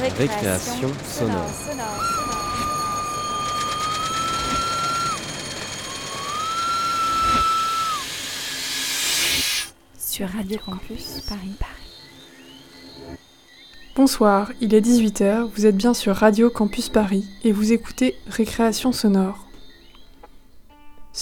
Récréation 0.00 0.90
sonore. 1.04 1.50
Sur 9.96 10.28
Radio 10.28 10.58
Campus 10.64 11.20
Paris 11.28 11.54
Paris. 11.58 13.16
Bonsoir, 13.94 14.50
il 14.60 14.74
est 14.74 14.80
18h, 14.80 15.48
vous 15.54 15.66
êtes 15.66 15.76
bien 15.76 15.94
sur 15.94 16.16
Radio 16.16 16.50
Campus 16.50 16.88
Paris 16.88 17.24
et 17.44 17.52
vous 17.52 17.72
écoutez 17.72 18.16
Récréation 18.26 18.90
sonore. 18.90 19.43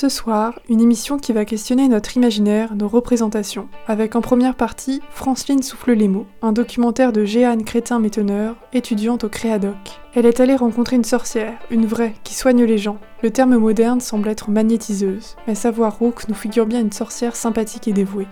Ce 0.02 0.08
soir, 0.08 0.58
une 0.68 0.80
émission 0.80 1.16
qui 1.16 1.32
va 1.32 1.44
questionner 1.44 1.86
notre 1.86 2.16
imaginaire, 2.16 2.74
nos 2.74 2.88
représentations, 2.88 3.68
avec 3.86 4.16
en 4.16 4.20
première 4.20 4.56
partie 4.56 5.00
Franceline 5.10 5.62
souffle 5.62 5.92
les 5.92 6.08
mots, 6.08 6.26
un 6.42 6.50
documentaire 6.50 7.12
de 7.12 7.24
Jeanne 7.24 7.62
Crétin-Métonneur, 7.62 8.56
étudiante 8.72 9.22
au 9.22 9.28
Créadoc. 9.28 10.00
Elle 10.14 10.26
est 10.26 10.40
allée 10.40 10.56
rencontrer 10.56 10.96
une 10.96 11.04
sorcière, 11.04 11.56
une 11.70 11.86
vraie, 11.86 12.14
qui 12.24 12.34
soigne 12.34 12.64
les 12.64 12.78
gens. 12.78 12.98
Le 13.22 13.30
terme 13.30 13.56
moderne 13.56 14.00
semble 14.00 14.28
être 14.28 14.50
magnétiseuse, 14.50 15.36
mais 15.46 15.54
savoir 15.54 15.96
Rook 16.00 16.28
nous 16.28 16.34
figure 16.34 16.66
bien 16.66 16.80
une 16.80 16.90
sorcière 16.90 17.36
sympathique 17.36 17.86
et 17.86 17.92
dévouée. 17.92 18.26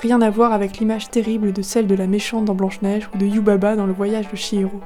Rien 0.00 0.20
à 0.20 0.28
voir 0.28 0.52
avec 0.52 0.76
l'image 0.76 1.08
terrible 1.08 1.54
de 1.54 1.62
celle 1.62 1.86
de 1.86 1.94
la 1.94 2.06
méchante 2.06 2.44
dans 2.44 2.54
Blanche-Neige 2.54 3.08
ou 3.14 3.16
de 3.16 3.24
Yubaba 3.24 3.74
dans 3.74 3.86
le 3.86 3.94
voyage 3.94 4.30
de 4.30 4.36
Chihiro. 4.36 4.82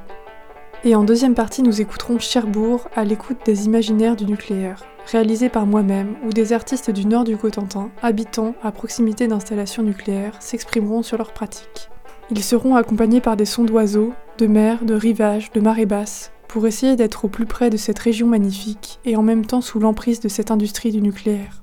Et 0.82 0.94
en 0.94 1.04
deuxième 1.04 1.34
partie, 1.34 1.60
nous 1.60 1.82
écouterons 1.82 2.18
Cherbourg 2.18 2.88
à 2.96 3.04
l'écoute 3.04 3.36
des 3.44 3.66
imaginaires 3.66 4.16
du 4.16 4.24
nucléaire, 4.24 4.82
réalisé 5.12 5.50
par 5.50 5.66
moi-même, 5.66 6.16
où 6.24 6.30
des 6.30 6.54
artistes 6.54 6.90
du 6.90 7.04
nord 7.04 7.24
du 7.24 7.36
Cotentin, 7.36 7.90
habitant 8.00 8.54
à 8.62 8.72
proximité 8.72 9.28
d'installations 9.28 9.82
nucléaires, 9.82 10.40
s'exprimeront 10.40 11.02
sur 11.02 11.18
leurs 11.18 11.34
pratiques. 11.34 11.90
Ils 12.30 12.42
seront 12.42 12.76
accompagnés 12.76 13.20
par 13.20 13.36
des 13.36 13.44
sons 13.44 13.64
d'oiseaux, 13.64 14.14
de 14.38 14.46
mer, 14.46 14.86
de 14.86 14.94
rivages, 14.94 15.52
de 15.52 15.60
marées 15.60 15.84
basses, 15.84 16.32
pour 16.48 16.66
essayer 16.66 16.96
d'être 16.96 17.26
au 17.26 17.28
plus 17.28 17.46
près 17.46 17.68
de 17.68 17.76
cette 17.76 17.98
région 17.98 18.26
magnifique 18.26 19.00
et 19.04 19.16
en 19.16 19.22
même 19.22 19.44
temps 19.44 19.60
sous 19.60 19.80
l'emprise 19.80 20.20
de 20.20 20.30
cette 20.30 20.50
industrie 20.50 20.92
du 20.92 21.02
nucléaire. 21.02 21.62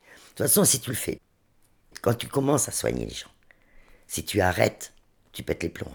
De 0.00 0.06
toute 0.28 0.38
façon, 0.38 0.64
si 0.64 0.80
tu 0.80 0.88
le 0.88 0.96
fais, 0.96 1.20
quand 2.00 2.14
tu 2.14 2.28
commences 2.28 2.66
à 2.66 2.72
soigner 2.72 3.04
les 3.04 3.14
gens, 3.14 3.30
si 4.06 4.24
tu 4.24 4.40
arrêtes, 4.40 4.94
tu 5.32 5.42
pètes 5.42 5.62
les 5.62 5.68
plombs. 5.68 5.92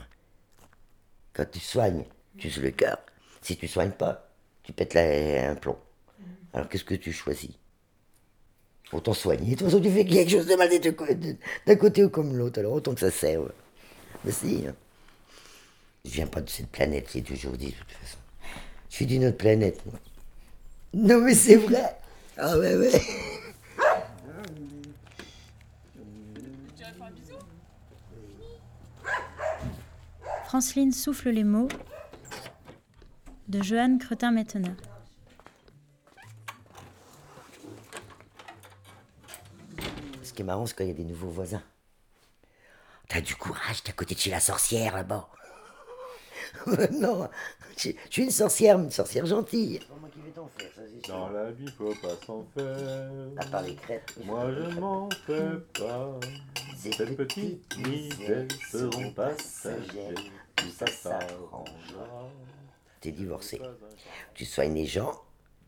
Quand 1.35 1.45
tu 1.51 1.59
soignes, 1.59 2.05
tu 2.37 2.47
uses 2.47 2.61
le 2.61 2.71
cœur. 2.71 2.97
Si 3.41 3.57
tu 3.57 3.67
soignes 3.67 3.91
pas, 3.91 4.29
tu 4.63 4.71
pètes 4.71 4.95
un 4.95 5.55
plomb. 5.55 5.77
Alors 6.53 6.69
qu'est-ce 6.69 6.85
que 6.85 6.95
tu 6.95 7.11
choisis? 7.11 7.51
Autant 8.93 9.13
soigner. 9.13 9.51
De 9.51 9.55
toute 9.59 9.67
façon, 9.67 9.81
tu 9.81 9.91
fais 9.91 10.05
quelque 10.05 10.31
chose 10.31 10.47
de 10.47 10.55
mal 10.55 10.69
d'un 11.65 11.75
côté 11.75 12.03
ou 12.03 12.09
comme 12.09 12.37
l'autre. 12.37 12.59
Alors 12.59 12.73
autant 12.73 12.93
que 12.93 13.01
ça 13.01 13.11
serve. 13.11 13.51
Mais 14.23 14.31
si. 14.31 14.65
Hein. 14.67 14.75
Je 16.05 16.11
viens 16.11 16.27
pas 16.27 16.39
de 16.39 16.49
cette 16.49 16.69
planète, 16.69 17.09
j'ai 17.11 17.21
toujours 17.21 17.53
dit 17.53 17.67
de 17.67 17.71
toute 17.71 17.91
façon. 17.91 18.17
Je 18.89 18.95
suis 18.95 19.05
d'une 19.05 19.25
autre 19.25 19.37
planète, 19.37 19.83
moi. 19.85 19.99
Non 20.93 21.19
mais 21.19 21.33
c'est 21.33 21.57
vrai. 21.57 21.97
Ah 22.37 22.57
ouais, 22.57 22.75
ouais. 22.75 22.91
Franceline 30.45 30.91
souffle 30.91 31.29
les 31.29 31.43
mots 31.43 31.67
de 33.47 33.61
Joanne 33.61 33.99
Cretin-Metteneur. 33.99 34.75
qui 40.35 40.41
est 40.41 40.45
marrant, 40.45 40.65
c'est 40.65 40.75
quand 40.75 40.83
il 40.83 40.89
y 40.89 40.91
a 40.91 40.95
des 40.95 41.05
nouveaux 41.05 41.29
voisins. 41.29 41.63
T'as 43.07 43.21
du 43.21 43.35
courage, 43.35 43.83
t'es 43.83 43.91
à 43.91 43.93
côté 43.93 44.13
de 44.13 44.19
chez 44.19 44.29
la 44.29 44.39
sorcière 44.39 44.95
là-bas. 44.95 45.29
non, 46.91 47.29
je, 47.77 47.89
suis 48.09 48.23
une 48.23 48.31
sorcière, 48.31 48.79
une 48.79 48.91
sorcière 48.91 49.25
gentille. 49.25 49.79
Dans 51.07 51.29
la 51.29 51.51
vie, 51.51 51.67
faut 51.77 51.93
pas 52.01 52.15
s'en 52.25 52.45
faire. 52.55 53.09
À 53.37 53.45
part 53.45 53.61
les 53.61 53.75
crêpes. 53.75 54.11
Moi, 54.23 54.51
je 54.51 54.79
m'en 54.79 55.09
fais 55.27 55.57
pas. 55.79 56.19
Ces 56.77 56.89
petites 57.15 57.77
misères 57.77 58.47
seront 58.71 59.11
passagères. 59.11 60.15
Tout 60.55 60.71
ça 60.77 60.87
s'arrangera. 60.87 62.29
T'es 63.01 63.11
divorcé. 63.11 63.61
Tu 64.33 64.45
soignes 64.45 64.73
les 64.73 64.85
gens. 64.85 65.21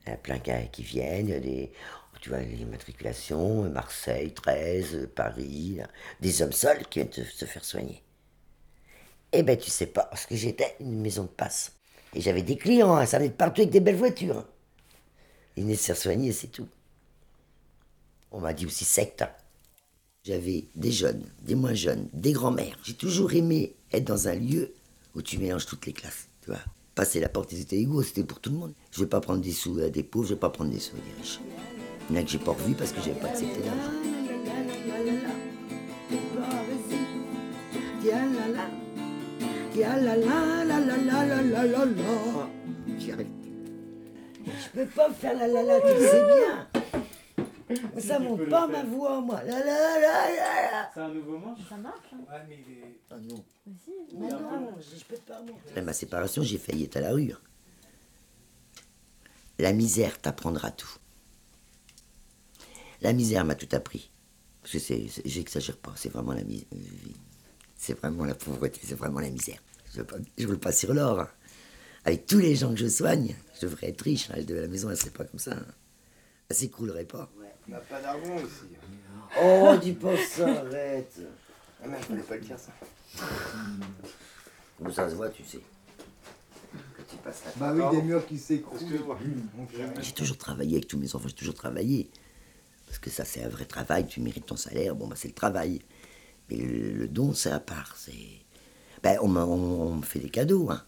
Il 0.05 0.09
y 0.09 0.13
a 0.13 0.17
plein 0.17 0.39
qui 0.39 0.83
viennent. 0.83 1.39
Des 1.39 1.71
tu 2.21 2.29
vois, 2.29 2.39
les 2.39 2.65
matriculations, 2.65 3.69
Marseille, 3.69 4.33
13, 4.33 5.09
Paris, 5.15 5.79
des 6.19 6.41
hommes 6.41 6.51
seuls 6.51 6.85
qui 6.87 6.99
viennent 6.99 7.11
se 7.11 7.45
faire 7.45 7.63
soigner. 7.63 8.03
Eh 9.31 9.43
ben, 9.43 9.57
tu 9.57 9.69
sais 9.69 9.87
pas, 9.87 10.05
parce 10.05 10.25
que 10.25 10.35
j'étais 10.35 10.75
une 10.79 11.01
maison 11.01 11.23
de 11.23 11.29
passe. 11.29 11.76
Et 12.13 12.21
j'avais 12.21 12.41
des 12.41 12.57
clients, 12.57 12.95
hein, 12.95 13.05
ça 13.05 13.17
venait 13.17 13.29
de 13.29 13.35
partout 13.35 13.61
avec 13.61 13.71
des 13.71 13.79
belles 13.79 13.95
voitures. 13.95 14.45
Ils 15.55 15.63
venaient 15.63 15.75
se 15.75 15.93
soigner, 15.93 16.31
c'est 16.31 16.47
tout. 16.47 16.67
On 18.31 18.39
m'a 18.39 18.53
dit 18.53 18.65
aussi 18.65 18.85
secte. 18.85 19.21
Hein. 19.21 19.29
J'avais 20.23 20.65
des 20.75 20.91
jeunes, 20.91 21.23
des 21.41 21.55
moins 21.55 21.73
jeunes, 21.73 22.09
des 22.13 22.33
grands-mères. 22.33 22.77
J'ai 22.83 22.93
toujours 22.93 23.33
aimé 23.33 23.75
être 23.91 24.03
dans 24.03 24.27
un 24.27 24.35
lieu 24.35 24.73
où 25.15 25.21
tu 25.21 25.37
mélanges 25.37 25.65
toutes 25.65 25.85
les 25.85 25.93
classes, 25.93 26.27
tu 26.41 26.51
vois. 26.51 26.59
Passer 26.95 27.19
la 27.19 27.29
porte, 27.29 27.51
c'était 27.51 27.77
égaux, 27.77 28.03
c'était 28.03 28.23
pour 28.23 28.39
tout 28.39 28.49
le 28.49 28.57
monde. 28.57 28.73
Je 28.91 29.01
vais 29.01 29.07
pas 29.07 29.21
prendre 29.21 29.41
des 29.41 29.51
sous 29.51 29.79
à 29.79 29.89
des 29.89 30.03
pauvres, 30.03 30.27
je 30.27 30.33
vais 30.33 30.39
pas 30.39 30.49
prendre 30.49 30.71
des 30.71 30.79
sous 30.79 30.95
à 30.95 30.99
des 30.99 31.21
riches. 31.21 31.39
Il 32.09 32.15
y 32.15 32.17
en 32.17 32.21
a 32.21 32.23
que 32.25 32.29
j'ai 32.29 32.39
pas 32.39 32.51
revu 32.51 32.73
parce 32.73 32.91
que 32.91 33.01
j'avais 33.01 33.19
pas 33.19 33.27
accepté 33.27 33.63
l'argent. 33.63 34.16
Je 44.47 44.69
peux 44.73 44.85
pas 44.87 45.11
faire 45.11 45.37
la 45.37 45.47
la 45.47 45.61
la, 45.61 45.79
tu 45.81 45.87
le 45.87 45.99
sais 45.99 46.25
bien. 46.25 46.67
Ça 47.99 48.17
monte 48.17 48.49
pas 48.49 48.65
ma 48.67 48.83
voix, 48.83 49.21
moi. 49.21 49.43
La 49.43 49.59
la 49.59 49.65
la 49.65 49.99
la 49.99 50.89
C'est 50.93 50.99
un 51.01 51.09
nouveau 51.09 51.37
manche 51.37 51.59
Ça 51.69 51.77
marche 51.77 52.07
hein 52.13 52.17
Ouais, 52.27 52.39
mais 52.49 52.57
il 52.67 52.73
est. 52.73 52.99
Ah 53.11 53.17
non. 53.19 53.43
Mais 54.17 54.29
non, 54.29 54.75
je 54.79 55.03
peux 55.03 55.17
pas 55.17 55.41
monter. 55.41 55.81
Ma 55.81 55.93
séparation, 55.93 56.41
j'ai 56.41 56.57
failli 56.57 56.85
être 56.85 56.97
à 56.97 57.01
la 57.01 57.11
rue. 57.11 57.31
Hein. 57.31 57.39
La 59.59 59.73
misère 59.73 60.19
t'apprendra 60.19 60.71
tout. 60.71 60.97
La 63.01 63.13
misère 63.13 63.45
m'a 63.45 63.55
tout 63.55 63.69
appris. 63.75 64.11
Parce 64.61 64.73
que 64.73 64.79
c'est, 64.79 65.05
j'exagère 65.25 65.77
pas, 65.77 65.93
c'est 65.95 66.09
vraiment 66.09 66.33
la 66.33 66.43
misère. 66.43 66.67
C'est 67.77 67.93
vraiment 67.93 68.25
la 68.25 68.35
pauvreté, 68.35 68.79
c'est 68.83 68.95
vraiment 68.95 69.19
la 69.19 69.29
misère. 69.29 69.59
Je 69.93 70.01
ne 70.01 70.47
roule 70.47 70.59
pas 70.59 70.71
sur 70.71 70.93
l'or. 70.93 71.19
Hein. 71.21 71.29
Avec 72.05 72.25
tous 72.25 72.39
les 72.39 72.55
gens 72.55 72.71
que 72.71 72.79
je 72.79 72.87
soigne, 72.87 73.35
je 73.55 73.67
devrais 73.67 73.89
être 73.89 74.01
riche. 74.01 74.29
De 74.29 74.55
la 74.55 74.67
maison, 74.67 74.89
elle 74.89 74.97
serait 74.97 75.09
pas 75.11 75.25
comme 75.25 75.39
ça. 75.39 75.53
Hein. 75.53 75.65
Elle 76.49 76.55
s'écroulerait 76.55 77.05
pas. 77.05 77.29
Ouais. 77.39 77.53
On 77.67 77.71
n'a 77.71 77.79
pas 77.79 78.01
d'argent 78.01 78.35
aussi. 78.35 78.75
Oh, 79.41 79.75
dis 79.81 79.93
pas 79.93 80.15
ça, 80.17 80.47
arrête. 80.47 81.19
Ah, 81.83 81.87
mais 81.87 81.97
je 82.01 82.07
voulais 82.07 82.21
pas 82.21 82.35
le 82.35 82.41
dire, 82.41 82.57
ça. 82.57 82.71
Où 84.79 84.91
ça 84.91 85.09
se 85.09 85.15
voit, 85.15 85.29
tu 85.29 85.43
sais? 85.43 85.61
tu 87.09 87.17
passes 87.17 87.43
Bah 87.57 87.73
oui, 87.73 87.97
des 87.97 88.03
murs 88.03 88.25
qui 88.25 88.37
s'écroulent. 88.37 88.79
J'ai 90.01 90.11
toujours 90.11 90.37
travaillé 90.37 90.77
avec 90.77 90.87
tous 90.87 90.97
mes 90.97 91.13
enfants, 91.15 91.27
j'ai 91.27 91.35
toujours 91.35 91.53
travaillé. 91.53 92.09
Parce 92.85 92.99
que 92.99 93.09
ça, 93.09 93.25
c'est 93.25 93.43
un 93.43 93.49
vrai 93.49 93.65
travail, 93.65 94.07
tu 94.07 94.21
mérites 94.21 94.45
ton 94.45 94.55
salaire, 94.55 94.95
bon, 94.95 95.07
bah, 95.07 95.15
c'est 95.17 95.27
le 95.27 95.33
travail. 95.33 95.81
Mais 96.49 96.57
le, 96.57 97.07
don, 97.07 97.33
c'est 97.33 97.51
à 97.51 97.59
part. 97.59 97.95
Ben, 99.03 99.17
on, 99.21 99.95
me 99.95 100.01
fait 100.01 100.19
des 100.19 100.29
cadeaux. 100.29 100.69
Hein. 100.69 100.83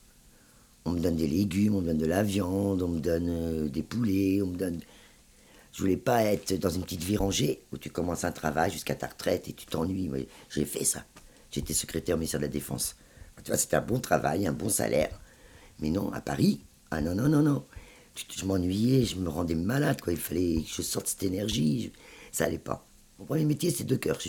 On 0.85 0.91
me 0.91 0.99
donne 0.99 1.17
des 1.17 1.27
légumes, 1.27 1.75
on 1.75 1.81
me 1.81 1.87
donne 1.87 1.97
de 1.97 2.05
la 2.05 2.23
viande, 2.23 2.81
on 2.81 2.87
me 2.87 2.99
donne 2.99 3.27
euh, 3.29 3.69
des 3.69 3.83
poulets, 3.83 4.41
on 4.41 4.47
me 4.47 4.57
donne. 4.57 4.79
Je 5.73 5.81
voulais 5.81 5.97
pas 5.97 6.23
être 6.23 6.53
dans 6.53 6.69
une 6.69 6.83
petite 6.83 7.03
vie 7.03 7.17
rangée 7.17 7.61
où 7.71 7.77
tu 7.77 7.89
commences 7.89 8.23
un 8.23 8.31
travail 8.31 8.71
jusqu'à 8.71 8.95
ta 8.95 9.07
retraite 9.07 9.47
et 9.47 9.53
tu 9.53 9.65
t'ennuies. 9.65 10.09
J'ai 10.49 10.65
fait 10.65 10.83
ça. 10.83 11.05
J'étais 11.51 11.73
secrétaire 11.73 12.15
au 12.15 12.17
ministère 12.17 12.39
de 12.39 12.45
la 12.45 12.51
Défense. 12.51 12.95
Tu 13.43 13.51
vois, 13.51 13.57
c'était 13.57 13.77
un 13.77 13.81
bon 13.81 13.99
travail, 13.99 14.47
un 14.47 14.53
bon 14.53 14.69
salaire. 14.69 15.19
Mais 15.79 15.89
non, 15.89 16.11
à 16.11 16.21
Paris, 16.21 16.61
ah 16.91 17.01
non, 17.01 17.15
non, 17.15 17.29
non, 17.29 17.41
non 17.41 17.65
je 18.27 18.45
m'ennuyais, 18.45 19.05
je 19.05 19.15
me 19.17 19.29
rendais 19.29 19.55
malade, 19.55 20.01
quoi. 20.01 20.13
Il 20.13 20.19
fallait 20.19 20.61
que 20.61 20.67
je 20.67 20.81
sorte 20.81 21.07
cette 21.07 21.23
énergie. 21.23 21.91
Ça 22.31 22.45
allait 22.45 22.57
pas. 22.57 22.85
Mon 23.17 23.25
premier 23.25 23.45
métier, 23.45 23.71
c'est 23.71 23.85
de 23.85 23.95
cœur. 23.95 24.19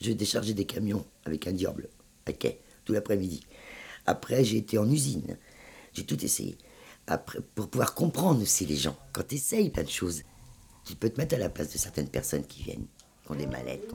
Je, 0.00 0.06
je 0.06 0.12
déchargeais 0.12 0.54
des 0.54 0.64
camions 0.64 1.04
avec 1.24 1.46
un 1.46 1.52
diable, 1.52 1.88
ok, 2.28 2.56
tout 2.84 2.92
l'après-midi. 2.92 3.46
Après, 4.06 4.42
j'ai 4.44 4.58
été 4.58 4.78
en 4.78 4.90
usine. 4.90 5.36
J'ai 5.92 6.04
tout 6.04 6.24
essayé. 6.24 6.56
Après, 7.06 7.40
pour 7.54 7.68
pouvoir 7.68 7.94
comprendre 7.94 8.42
aussi 8.42 8.64
les 8.66 8.76
gens. 8.76 8.96
Quand 9.12 9.26
tu 9.26 9.34
essayes 9.34 9.70
plein 9.70 9.82
de 9.82 9.88
choses, 9.88 10.22
tu 10.84 10.94
peux 10.94 11.10
te 11.10 11.20
mettre 11.20 11.34
à 11.34 11.38
la 11.38 11.48
place 11.48 11.72
de 11.72 11.78
certaines 11.78 12.08
personnes 12.08 12.44
qui 12.46 12.62
viennent, 12.62 12.86
qui 13.24 13.32
ont 13.32 13.34
des 13.34 13.46
mallettes. 13.46 13.92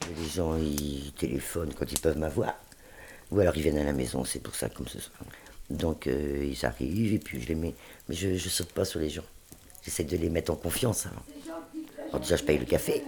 Déjà 0.00 0.20
les 0.22 0.28
gens, 0.28 0.56
ils 0.56 1.12
téléphonent 1.12 1.74
quand 1.74 1.90
ils 1.90 2.00
peuvent 2.00 2.18
m'avoir. 2.18 2.54
Ou 3.30 3.40
alors 3.40 3.56
ils 3.56 3.62
viennent 3.62 3.78
à 3.78 3.84
la 3.84 3.92
maison, 3.92 4.24
c'est 4.24 4.40
pour 4.40 4.54
ça, 4.54 4.70
comme 4.70 4.88
ce 4.88 5.00
soir. 5.00 5.18
Donc 5.70 6.06
euh, 6.06 6.44
ils 6.50 6.64
arrivent 6.66 7.12
et 7.14 7.18
puis 7.18 7.40
je 7.42 7.48
les 7.48 7.54
mets. 7.54 7.74
Mais 8.08 8.14
je 8.14 8.28
ne 8.28 8.38
saute 8.38 8.72
pas 8.72 8.84
sur 8.84 9.00
les 9.00 9.10
gens. 9.10 9.24
J'essaie 9.82 10.04
de 10.04 10.16
les 10.16 10.30
mettre 10.30 10.52
en 10.52 10.56
confiance 10.56 11.06
avant. 11.06 11.22
Alors 12.08 12.20
déjà, 12.20 12.36
je 12.36 12.44
paye 12.44 12.58
le 12.58 12.64
café. 12.66 13.02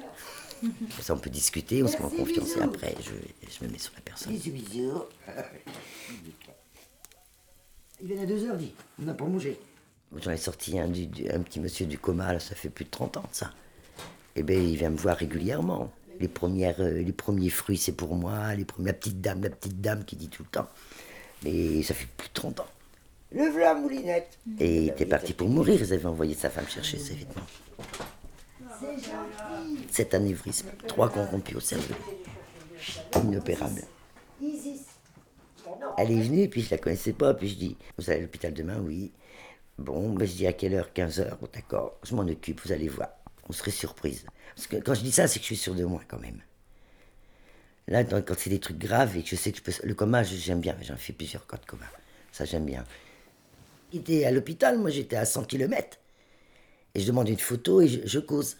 Comme 0.60 0.70
ça, 1.00 1.14
on 1.14 1.18
peut 1.18 1.30
discuter, 1.30 1.82
on 1.82 1.88
se 1.88 1.96
met 1.96 2.04
en 2.04 2.10
confiance 2.10 2.54
et 2.56 2.60
après, 2.60 2.94
je, 3.00 3.12
je 3.50 3.64
me 3.66 3.72
mets 3.72 3.78
sur 3.78 3.92
la 3.94 4.00
personne. 4.02 4.32
Bisous, 4.32 4.50
bisous. 4.52 5.02
Il 8.02 8.08
vient 8.08 8.22
à 8.22 8.26
2h, 8.26 8.56
dit. 8.56 8.72
On 9.00 9.04
n'a 9.04 9.14
pas 9.14 9.24
mangé. 9.24 9.58
J'en 10.22 10.30
ai 10.32 10.36
sorti 10.36 10.78
un, 10.78 10.88
du- 10.88 11.06
du- 11.06 11.28
un 11.30 11.40
petit 11.40 11.60
monsieur 11.60 11.86
du 11.86 11.98
coma, 11.98 12.32
là, 12.32 12.40
ça 12.40 12.54
fait 12.54 12.68
plus 12.68 12.84
de 12.84 12.90
30 12.90 13.16
ans, 13.18 13.24
ça. 13.32 13.52
Eh 14.36 14.42
bien, 14.42 14.58
il 14.58 14.76
vient 14.76 14.90
me 14.90 14.96
voir 14.96 15.16
régulièrement. 15.16 15.92
Les, 16.18 16.28
premières, 16.28 16.80
euh, 16.80 16.90
les 17.02 17.12
premiers 17.12 17.50
fruits, 17.50 17.78
c'est 17.78 17.92
pour 17.92 18.14
moi. 18.16 18.54
Les 18.54 18.64
premières, 18.64 18.92
la 18.92 18.98
petite 18.98 19.20
dame, 19.20 19.42
la 19.42 19.50
petite 19.50 19.80
dame 19.80 20.04
qui 20.04 20.16
dit 20.16 20.28
tout 20.28 20.42
le 20.42 20.48
temps. 20.50 20.68
Mais 21.44 21.82
ça 21.82 21.94
fait 21.94 22.06
plus 22.16 22.28
de 22.28 22.34
30 22.34 22.60
ans. 22.60 22.66
Le 23.32 23.48
voilà, 23.48 23.74
moulinette. 23.74 24.38
Et 24.58 24.82
il 24.82 24.88
était 24.88 25.06
parti 25.06 25.32
pour 25.32 25.48
mourir. 25.48 25.80
Ils 25.80 25.92
avaient 25.92 26.06
envoyé 26.06 26.34
sa 26.34 26.50
femme 26.50 26.68
chercher 26.68 26.98
ses 26.98 27.14
vêtements. 27.14 27.46
Cet 29.90 30.14
anévrisme, 30.14 30.68
trois 30.86 31.08
corrompus 31.10 31.56
au 31.56 31.60
cerveau. 31.60 31.94
Inopérable. 33.22 33.82
Elle 35.96 36.12
est 36.12 36.22
venue, 36.22 36.48
puis 36.48 36.62
je 36.62 36.70
la 36.70 36.78
connaissais 36.78 37.12
pas, 37.12 37.34
puis 37.34 37.48
je 37.48 37.54
dis, 37.54 37.76
vous 37.98 38.10
allez 38.10 38.20
à 38.20 38.22
l'hôpital 38.22 38.52
demain, 38.52 38.80
oui. 38.80 39.12
Bon, 39.78 40.10
ben 40.10 40.26
je 40.26 40.32
dis 40.34 40.46
à 40.46 40.52
quelle 40.52 40.74
heure? 40.74 40.92
15 40.92 41.20
heures, 41.20 41.38
Bon, 41.40 41.48
d'accord, 41.52 41.98
je 42.02 42.14
m'en 42.14 42.22
occupe, 42.22 42.60
vous 42.64 42.72
allez 42.72 42.88
voir. 42.88 43.10
On 43.48 43.52
serait 43.52 43.70
surprise. 43.70 44.24
Parce 44.54 44.66
que 44.66 44.76
quand 44.76 44.94
je 44.94 45.00
dis 45.02 45.12
ça, 45.12 45.26
c'est 45.28 45.38
que 45.38 45.42
je 45.44 45.48
suis 45.48 45.56
sûr 45.56 45.74
de 45.74 45.84
moi 45.84 46.02
quand 46.08 46.18
même. 46.18 46.40
Là, 47.90 48.04
quand 48.04 48.34
c'est 48.38 48.50
des 48.50 48.60
trucs 48.60 48.78
graves 48.78 49.16
et 49.18 49.22
que 49.22 49.28
je 49.28 49.36
sais 49.36 49.52
que 49.52 49.58
je 49.58 49.62
peux. 49.62 49.72
Le 49.86 49.94
coma, 49.94 50.22
je- 50.22 50.36
j'aime 50.36 50.60
bien, 50.60 50.76
j'en 50.82 50.96
fais 50.96 51.12
plusieurs 51.12 51.46
cas 51.46 51.58
de 51.58 51.66
coma. 51.66 51.86
Ça, 52.32 52.44
j'aime 52.46 52.64
bien. 52.64 52.84
Il 53.92 54.00
était 54.00 54.24
à 54.24 54.30
l'hôpital, 54.30 54.78
moi 54.78 54.90
j'étais 54.90 55.16
à 55.16 55.24
100 55.24 55.44
km. 55.44 55.98
Et 56.94 57.00
je 57.00 57.06
demande 57.06 57.28
une 57.28 57.38
photo 57.38 57.80
et 57.80 57.88
je, 57.88 58.00
je 58.06 58.18
cause. 58.20 58.56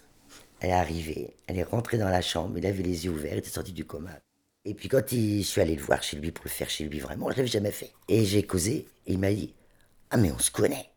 Elle 0.61 0.71
est 0.71 0.73
arrivée, 0.73 1.35
elle 1.47 1.59
est 1.59 1.63
rentrée 1.63 1.97
dans 1.97 2.09
la 2.09 2.21
chambre, 2.21 2.57
il 2.57 2.65
avait 2.65 2.83
les 2.83 3.05
yeux 3.05 3.11
ouverts, 3.11 3.33
il 3.33 3.39
était 3.39 3.49
sorti 3.49 3.73
du 3.73 3.85
coma. 3.85 4.11
Et 4.65 4.73
puis 4.75 4.89
quand 4.89 5.11
il- 5.11 5.43
je 5.43 5.47
suis 5.47 5.61
allé 5.61 5.75
le 5.75 5.83
voir 5.83 6.03
chez 6.03 6.17
lui 6.17 6.31
pour 6.31 6.45
le 6.45 6.51
faire 6.51 6.69
chez 6.69 6.85
lui 6.85 6.99
vraiment, 6.99 7.31
je 7.31 7.37
l'avais 7.37 7.47
jamais 7.49 7.71
fait. 7.71 7.91
Et 8.09 8.25
j'ai 8.25 8.43
causé, 8.43 8.87
et 9.07 9.13
il 9.13 9.19
m'a 9.19 9.33
dit 9.33 9.53
Ah, 10.11 10.17
mais 10.17 10.31
on 10.31 10.39
se 10.39 10.51
connaît. 10.51 10.91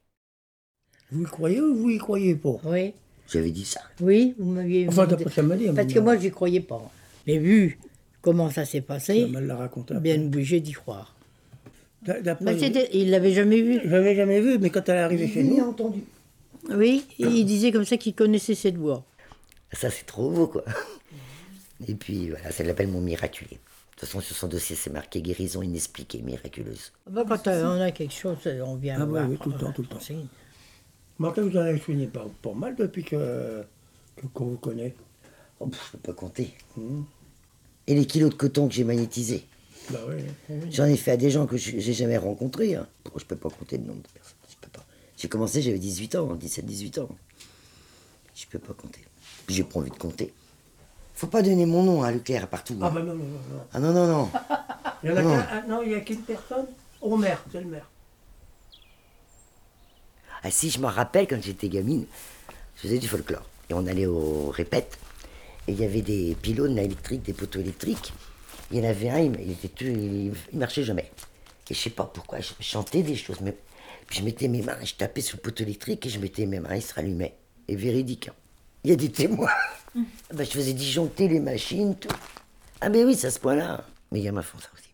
Vous 1.10 1.22
y 1.22 1.24
croyez 1.24 1.62
ou 1.62 1.74
vous 1.74 1.88
y 1.88 1.96
croyez 1.96 2.34
pas? 2.34 2.60
Oui, 2.64 2.92
J'avais 3.30 3.50
dit 3.50 3.64
ça. 3.64 3.80
oui, 4.00 4.34
vous 4.38 4.50
m'aviez 4.50 4.86
Enfin, 4.88 5.06
d'après 5.06 5.30
ça 5.30 5.42
m'a 5.42 5.56
dit. 5.56 5.68
Parce 5.74 5.92
que 5.92 5.98
moi, 5.98 6.16
j'y 6.18 6.30
croyais 6.30 6.60
pas. 6.60 6.90
Mais 7.26 7.38
vu 7.38 7.78
comment 8.24 8.50
ça 8.50 8.64
s'est 8.64 8.80
passé, 8.80 9.30
Elle 9.36 9.46
l'a 9.46 9.56
raconté. 9.56 9.94
bien 10.00 10.16
obligé 10.20 10.58
d'y 10.60 10.72
croire. 10.72 11.14
D'a- 12.02 12.20
D'après. 12.20 12.44
Mais 12.46 12.58
c'était- 12.58 12.88
il 12.94 13.10
l'avait 13.10 13.32
jamais 13.32 13.60
vu. 13.60 13.80
Je 13.84 13.88
l'avais 13.90 14.16
jamais 14.16 14.40
vu, 14.40 14.58
mais 14.58 14.70
quand 14.70 14.88
elle 14.88 14.96
est 14.96 15.00
arrivée 15.00 15.28
chez 15.28 15.44
nous. 15.44 15.58
entendu. 15.60 16.00
Oui, 16.70 17.04
et 17.18 17.24
il 17.26 17.44
disait 17.44 17.70
comme 17.72 17.84
ça 17.84 17.98
qu'il 17.98 18.14
connaissait 18.14 18.54
cette 18.54 18.76
voix. 18.78 19.04
Ça, 19.72 19.90
c'est 19.90 20.06
trop 20.06 20.30
beau, 20.30 20.46
quoi. 20.46 20.64
Et 21.86 21.94
puis, 21.94 22.30
voilà, 22.30 22.50
ça 22.50 22.64
l'appelle 22.64 22.88
mon 22.88 23.00
miraculé. 23.02 23.50
De 23.50 23.56
toute 23.90 24.00
façon, 24.00 24.20
sur 24.20 24.34
son 24.36 24.48
dossier, 24.48 24.74
c'est 24.76 24.90
marqué 24.92 25.20
guérison 25.20 25.60
inexpliquée, 25.62 26.22
miraculeuse. 26.22 26.92
Bah, 27.10 27.24
quand 27.28 27.46
euh, 27.48 27.76
on 27.76 27.80
a 27.80 27.90
quelque 27.90 28.14
chose, 28.14 28.36
on 28.64 28.76
vient 28.76 28.96
Ah, 28.98 29.04
oui, 29.04 29.10
voir. 29.10 29.28
oui, 29.28 29.36
tout 29.42 29.50
le 29.50 29.58
temps, 29.58 29.72
tout 29.72 29.82
le 29.82 29.88
temps. 29.88 29.98
Martin, 31.18 31.42
vous 31.42 31.56
en 31.56 31.60
avez 31.60 31.78
soigné 31.78 32.06
pas, 32.06 32.26
pas 32.42 32.54
mal 32.54 32.74
depuis 32.76 33.04
que 33.04 33.62
que- 34.16 34.26
qu'on 34.32 34.46
vous 34.46 34.56
connaît. 34.58 34.94
Oh, 35.60 35.66
pff, 35.66 35.80
je 35.92 35.96
peux 35.98 36.12
pas 36.12 36.12
compter. 36.12 36.54
Mhm. 36.76 37.04
Et 37.86 37.94
les 37.94 38.06
kilos 38.06 38.30
de 38.30 38.34
coton 38.34 38.68
que 38.68 38.74
j'ai 38.74 38.84
magnétisés. 38.84 39.44
Bah 39.90 39.98
oui. 40.08 40.22
J'en 40.70 40.86
ai 40.86 40.96
fait 40.96 41.10
à 41.10 41.16
des 41.18 41.30
gens 41.30 41.46
que 41.46 41.56
je- 41.58 41.78
j'ai 41.78 41.92
jamais 41.92 42.16
rencontrés. 42.16 42.74
Hein. 42.74 42.86
Bon, 43.04 43.10
je 43.16 43.24
peux 43.24 43.36
pas 43.36 43.50
compter 43.50 43.76
le 43.76 43.84
nombre 43.84 44.00
de 44.02 44.08
personnes. 44.08 44.36
Je 44.48 44.54
peux 44.60 44.70
pas. 44.70 44.84
J'ai 45.18 45.28
commencé, 45.28 45.60
j'avais 45.60 45.78
18 45.78 46.14
ans, 46.14 46.34
17-18 46.34 46.98
ans. 47.00 47.08
Je 48.34 48.46
peux 48.46 48.58
pas 48.58 48.72
compter. 48.72 49.00
J'ai 49.48 49.62
pas 49.64 49.78
envie 49.80 49.90
de 49.90 49.96
compter. 49.96 50.32
Faut 51.14 51.26
pas 51.26 51.42
donner 51.42 51.66
mon 51.66 51.82
nom 51.82 52.02
à 52.02 52.10
Leclerc 52.10 52.48
partout. 52.48 52.76
Ah 52.80 52.86
hein. 52.86 52.90
bah 52.94 53.00
non, 53.02 53.14
non, 53.14 53.24
non. 53.24 53.26
non. 53.52 53.60
Ah 53.72 53.78
non, 53.80 53.92
non, 53.92 54.06
non. 54.06 54.30
Il 55.02 55.10
y 55.10 55.12
en 55.12 55.16
a 55.16 55.22
Non. 55.22 55.36
ah, 55.50 55.62
non, 55.68 55.82
il 55.82 55.90
y 55.92 55.94
a 55.94 56.00
qu'une 56.00 56.22
personne? 56.22 56.66
Au 57.02 57.16
maire, 57.16 57.44
c'est 57.52 57.60
le 57.60 57.66
maire. 57.66 57.88
Ah 60.42 60.50
si, 60.50 60.70
je 60.70 60.78
me 60.78 60.86
rappelle 60.86 61.26
quand 61.26 61.40
j'étais 61.42 61.68
gamine, 61.68 62.06
je 62.76 62.82
faisais 62.82 62.98
du 62.98 63.08
folklore. 63.08 63.44
Et 63.70 63.74
on 63.74 63.86
allait 63.86 64.06
au 64.06 64.48
répète. 64.50 64.98
Et 65.68 65.72
il 65.72 65.80
y 65.80 65.84
avait 65.84 66.02
des 66.02 66.36
pylônes 66.40 66.78
électriques, 66.78 67.22
des 67.22 67.32
poteaux 67.32 67.60
électriques. 67.60 68.12
Il 68.70 68.78
y 68.78 68.86
en 68.86 68.88
avait 68.88 69.08
un, 69.10 69.18
il, 69.20 69.50
était 69.52 69.68
tout, 69.68 69.84
il, 69.84 70.32
il 70.52 70.58
marchait 70.58 70.84
jamais. 70.84 71.10
Et 71.70 71.74
je 71.74 71.78
sais 71.80 71.90
pas 71.90 72.04
pourquoi, 72.04 72.40
je 72.40 72.52
chantais 72.60 73.02
des 73.02 73.16
choses. 73.16 73.40
Mais, 73.40 73.56
puis 74.06 74.18
je 74.18 74.24
mettais 74.24 74.48
mes 74.48 74.62
mains, 74.62 74.76
je 74.84 74.94
tapais 74.94 75.20
sur 75.22 75.36
le 75.38 75.42
poteau 75.42 75.62
électrique 75.64 76.04
et 76.06 76.10
je 76.10 76.18
mettais 76.18 76.44
mes 76.46 76.60
mains, 76.60 76.74
il 76.76 76.82
se 76.82 76.92
rallumait. 76.94 77.34
Et 77.68 77.76
véridique. 77.76 78.28
hein. 78.28 78.34
Il 78.84 78.90
y 78.90 78.92
a 78.92 78.96
des 78.96 79.10
témoins. 79.10 79.50
Ah 79.96 80.34
ben, 80.34 80.44
je 80.44 80.50
faisais 80.50 80.72
disjoncter 80.72 81.28
les 81.28 81.38
machines, 81.38 81.94
tout. 81.96 82.08
Ah 82.80 82.88
ben 82.88 83.06
oui, 83.06 83.14
c'est 83.14 83.28
à 83.28 83.30
ce 83.30 83.38
point-là. 83.38 83.86
Mes 84.10 84.22
gamins 84.22 84.42
font 84.42 84.58
ça 84.58 84.68
aussi. 84.74 84.88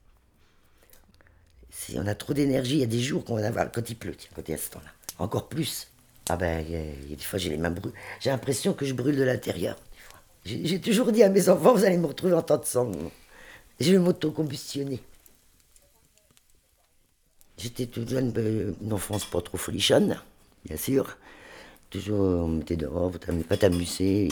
Si 1.70 1.98
on 1.98 2.06
a 2.06 2.14
trop 2.14 2.34
d'énergie, 2.34 2.74
il 2.74 2.80
y 2.80 2.82
a 2.82 2.86
des 2.86 3.00
jours 3.00 3.24
qu'on 3.24 3.36
va 3.36 3.46
avoir, 3.46 3.72
quand 3.72 3.88
il 3.88 3.96
pleut, 3.96 4.14
tiens, 4.14 4.28
quand 4.36 4.42
il 4.46 4.50
y 4.50 4.54
a 4.54 4.58
ce 4.58 4.68
temps-là. 4.70 4.90
Encore 5.18 5.48
plus. 5.48 5.88
Ah 6.28 6.36
ben, 6.36 6.62
il 6.66 6.70
y 6.72 6.76
a- 6.76 6.82
il 7.04 7.10
y 7.10 7.12
a 7.14 7.16
des 7.16 7.22
fois, 7.22 7.38
j'ai 7.38 7.48
les 7.48 7.56
mains 7.56 7.70
brûlées. 7.70 7.94
J'ai 8.20 8.28
l'impression 8.28 8.74
que 8.74 8.84
je 8.84 8.92
brûle 8.92 9.16
de 9.16 9.22
l'intérieur. 9.22 9.76
J'ai 10.44 10.80
toujours 10.80 11.12
dit 11.12 11.22
à 11.22 11.28
mes 11.28 11.48
enfants, 11.48 11.74
vous 11.74 11.84
allez 11.84 11.98
me 11.98 12.06
retrouver 12.06 12.32
en 12.32 12.42
temps 12.42 12.56
de 12.58 12.64
sang. 12.64 12.90
Je 13.78 13.92
vais 13.92 13.98
m'auto-combustionner. 13.98 15.00
J'étais 17.58 17.86
toute 17.86 18.08
jeune, 18.08 18.32
euh, 18.38 18.72
une 18.80 18.92
enfance 18.92 19.26
pas 19.26 19.42
trop 19.42 19.58
folichonne, 19.58 20.18
bien 20.64 20.78
sûr. 20.78 21.18
Toujours, 21.90 22.20
on 22.20 22.48
me 22.48 22.58
mettait 22.58 22.76
dehors, 22.76 23.12
faut 23.12 23.18
t'amuser- 23.18 23.44
pas 23.44 23.56
t'amuser. 23.58 24.28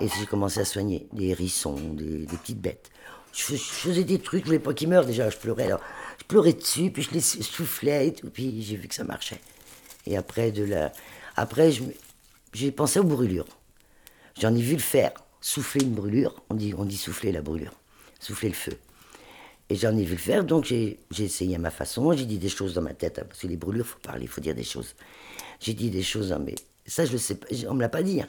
Et 0.00 0.08
j'ai 0.08 0.26
commencé 0.26 0.60
à 0.60 0.64
soigner 0.64 1.06
des 1.12 1.26
hérissons, 1.28 1.76
des, 1.94 2.26
petites 2.26 2.60
bêtes. 2.60 2.90
Je, 3.34 3.42
fais- 3.42 3.56
je 3.56 3.62
faisais 3.62 4.04
des 4.04 4.18
trucs, 4.18 4.42
je 4.42 4.46
voulais 4.46 4.58
pas 4.58 4.72
qu'ils 4.72 4.88
meurent 4.88 5.04
déjà, 5.04 5.28
je 5.28 5.36
pleurais. 5.36 5.66
Alors, 5.66 5.80
je 6.18 6.24
pleurais 6.24 6.54
dessus, 6.54 6.90
puis 6.90 7.02
je 7.02 7.10
les 7.12 7.20
soufflais 7.20 8.08
et 8.08 8.12
tout, 8.14 8.30
puis 8.30 8.62
j'ai 8.62 8.76
vu 8.76 8.88
que 8.88 8.94
ça 8.94 9.04
marchait. 9.04 9.40
Et 10.06 10.16
après, 10.16 10.50
de 10.50 10.64
la... 10.64 10.92
après 11.36 11.70
j'ai 12.54 12.72
pensé 12.72 13.00
aux 13.00 13.04
brûlures. 13.04 13.46
J'en 14.40 14.54
ai 14.54 14.62
vu 14.62 14.74
le 14.74 14.80
faire, 14.80 15.12
souffler 15.42 15.82
une 15.84 15.92
brûlure. 15.92 16.42
On 16.48 16.54
dit, 16.54 16.72
on 16.74 16.86
dit 16.86 16.96
souffler 16.96 17.32
la 17.32 17.42
brûlure, 17.42 17.74
souffler 18.18 18.48
le 18.48 18.54
feu. 18.54 18.78
Et 19.68 19.76
j'en 19.76 19.96
ai 19.96 20.04
vu 20.04 20.12
le 20.12 20.20
faire, 20.20 20.44
donc 20.44 20.64
j'ai 20.64 20.98
essayé 21.18 21.56
à 21.56 21.58
ma 21.58 21.70
façon. 21.70 22.12
J'ai 22.12 22.24
dit 22.24 22.38
des 22.38 22.48
choses 22.48 22.74
dans 22.74 22.82
ma 22.82 22.94
tête, 22.94 23.18
hein, 23.18 23.24
parce 23.28 23.40
que 23.40 23.46
les 23.46 23.56
brûlures, 23.56 23.86
faut 23.86 23.98
parler, 23.98 24.26
faut 24.26 24.40
dire 24.40 24.54
des 24.54 24.64
choses. 24.64 24.94
J'ai 25.60 25.74
dit 25.74 25.90
des 25.90 26.02
choses, 26.02 26.32
hein, 26.32 26.40
mais 26.44 26.54
ça, 26.86 27.04
je 27.04 27.12
le 27.12 27.18
sais 27.18 27.36
pas, 27.36 27.46
on 27.68 27.74
me 27.74 27.80
l'a 27.80 27.88
pas 27.88 28.02
dit. 28.02 28.20
hein. 28.20 28.28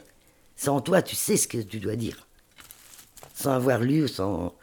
C'est 0.56 0.68
en 0.68 0.80
toi, 0.80 1.02
tu 1.02 1.16
sais 1.16 1.36
ce 1.36 1.48
que 1.48 1.58
tu 1.58 1.80
dois 1.80 1.96
dire. 1.96 2.26
Sans 3.34 3.50
avoir 3.52 3.80
lu, 3.80 4.06
sans. 4.08 4.54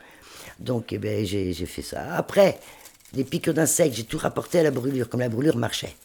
Donc, 0.59 0.93
eh 0.93 0.97
ben, 0.97 1.25
j'ai 1.25 1.53
fait 1.53 1.81
ça. 1.81 2.15
Après, 2.15 2.59
les 3.13 3.25
piqûres 3.25 3.53
d'insectes, 3.53 3.95
j'ai 3.95 4.05
tout 4.05 4.17
rapporté 4.17 4.59
à 4.59 4.63
la 4.63 4.71
brûlure, 4.71 5.09
comme 5.09 5.19
la 5.19 5.29
brûlure 5.29 5.57
marchait. 5.57 5.95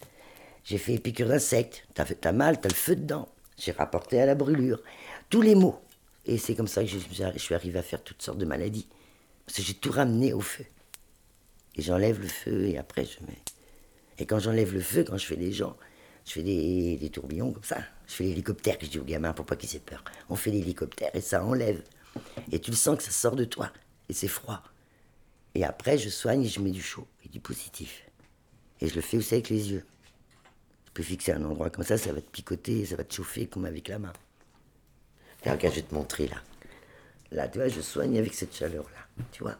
J'ai 0.64 0.78
fait 0.78 0.92
les 0.92 0.98
piqûres 0.98 1.28
d'insectes. 1.28 1.86
T'as 1.94 2.04
t'as 2.04 2.32
mal, 2.32 2.60
t'as 2.60 2.68
le 2.68 2.74
feu 2.74 2.96
dedans. 2.96 3.28
J'ai 3.56 3.72
rapporté 3.72 4.20
à 4.20 4.26
la 4.26 4.34
brûlure. 4.34 4.80
Tous 5.30 5.40
les 5.40 5.54
mots. 5.54 5.80
Et 6.26 6.38
c'est 6.38 6.54
comme 6.54 6.66
ça 6.66 6.82
que 6.82 6.90
je, 6.90 6.98
suis 7.38 7.54
arrivé 7.54 7.78
à 7.78 7.82
faire 7.82 8.02
toutes 8.02 8.20
sortes 8.20 8.38
de 8.38 8.44
maladies. 8.44 8.88
Parce 9.46 9.58
que 9.58 9.62
j'ai 9.62 9.74
tout 9.74 9.92
ramené 9.92 10.32
au 10.32 10.40
feu. 10.40 10.64
Et 11.76 11.82
j'enlève 11.82 12.20
le 12.20 12.26
feu 12.26 12.66
et 12.66 12.78
après 12.78 13.04
je 13.04 13.24
mets. 13.24 13.38
Et 14.18 14.26
quand 14.26 14.40
j'enlève 14.40 14.74
le 14.74 14.80
feu, 14.80 15.04
quand 15.04 15.16
je 15.16 15.26
fais 15.26 15.36
des 15.36 15.52
gens, 15.52 15.76
je 16.24 16.32
fais 16.32 16.42
des, 16.42 16.96
des 16.96 17.10
tourbillons 17.10 17.52
comme 17.52 17.62
ça. 17.64 17.78
Je 18.08 18.14
fais 18.14 18.24
l'hélicoptère, 18.24 18.76
je 18.80 18.86
dis 18.86 18.98
aux 18.98 19.04
gamins 19.04 19.32
pour 19.32 19.46
pas 19.46 19.56
qu'ils 19.56 19.76
aient 19.76 19.80
peur. 19.80 20.02
On 20.28 20.36
fait 20.36 20.50
l'hélicoptère 20.50 21.10
et 21.14 21.20
ça 21.20 21.44
enlève. 21.44 21.82
Et 22.50 22.58
tu 22.60 22.70
le 22.70 22.76
sens 22.76 22.96
que 22.96 23.04
ça 23.04 23.12
sort 23.12 23.36
de 23.36 23.44
toi. 23.44 23.70
Et 24.08 24.12
c'est 24.12 24.28
froid. 24.28 24.62
Et 25.54 25.64
après, 25.64 25.96
je 25.96 26.08
soigne 26.08 26.44
et 26.44 26.48
je 26.48 26.60
mets 26.60 26.70
du 26.70 26.82
chaud 26.82 27.06
et 27.24 27.28
du 27.28 27.40
positif. 27.40 28.04
Et 28.80 28.88
je 28.88 28.94
le 28.94 29.00
fais 29.00 29.16
aussi 29.16 29.34
avec 29.34 29.48
les 29.48 29.70
yeux. 29.70 29.84
Je 30.86 30.92
peux 30.92 31.02
fixer 31.02 31.32
un 31.32 31.44
endroit 31.44 31.70
comme 31.70 31.84
ça, 31.84 31.98
ça 31.98 32.12
va 32.12 32.20
te 32.20 32.30
picoter, 32.30 32.84
ça 32.86 32.96
va 32.96 33.04
te 33.04 33.14
chauffer 33.14 33.46
comme 33.46 33.64
avec 33.64 33.88
la 33.88 33.98
main. 33.98 34.12
Regarde, 35.54 35.74
je 35.74 35.80
vais 35.80 35.86
te 35.86 35.94
montrer 35.94 36.28
là. 36.28 36.36
Là, 37.32 37.48
tu 37.48 37.58
vois, 37.58 37.68
je 37.68 37.80
soigne 37.80 38.18
avec 38.18 38.34
cette 38.34 38.54
chaleur-là. 38.54 39.24
Tu 39.32 39.42
vois 39.42 39.56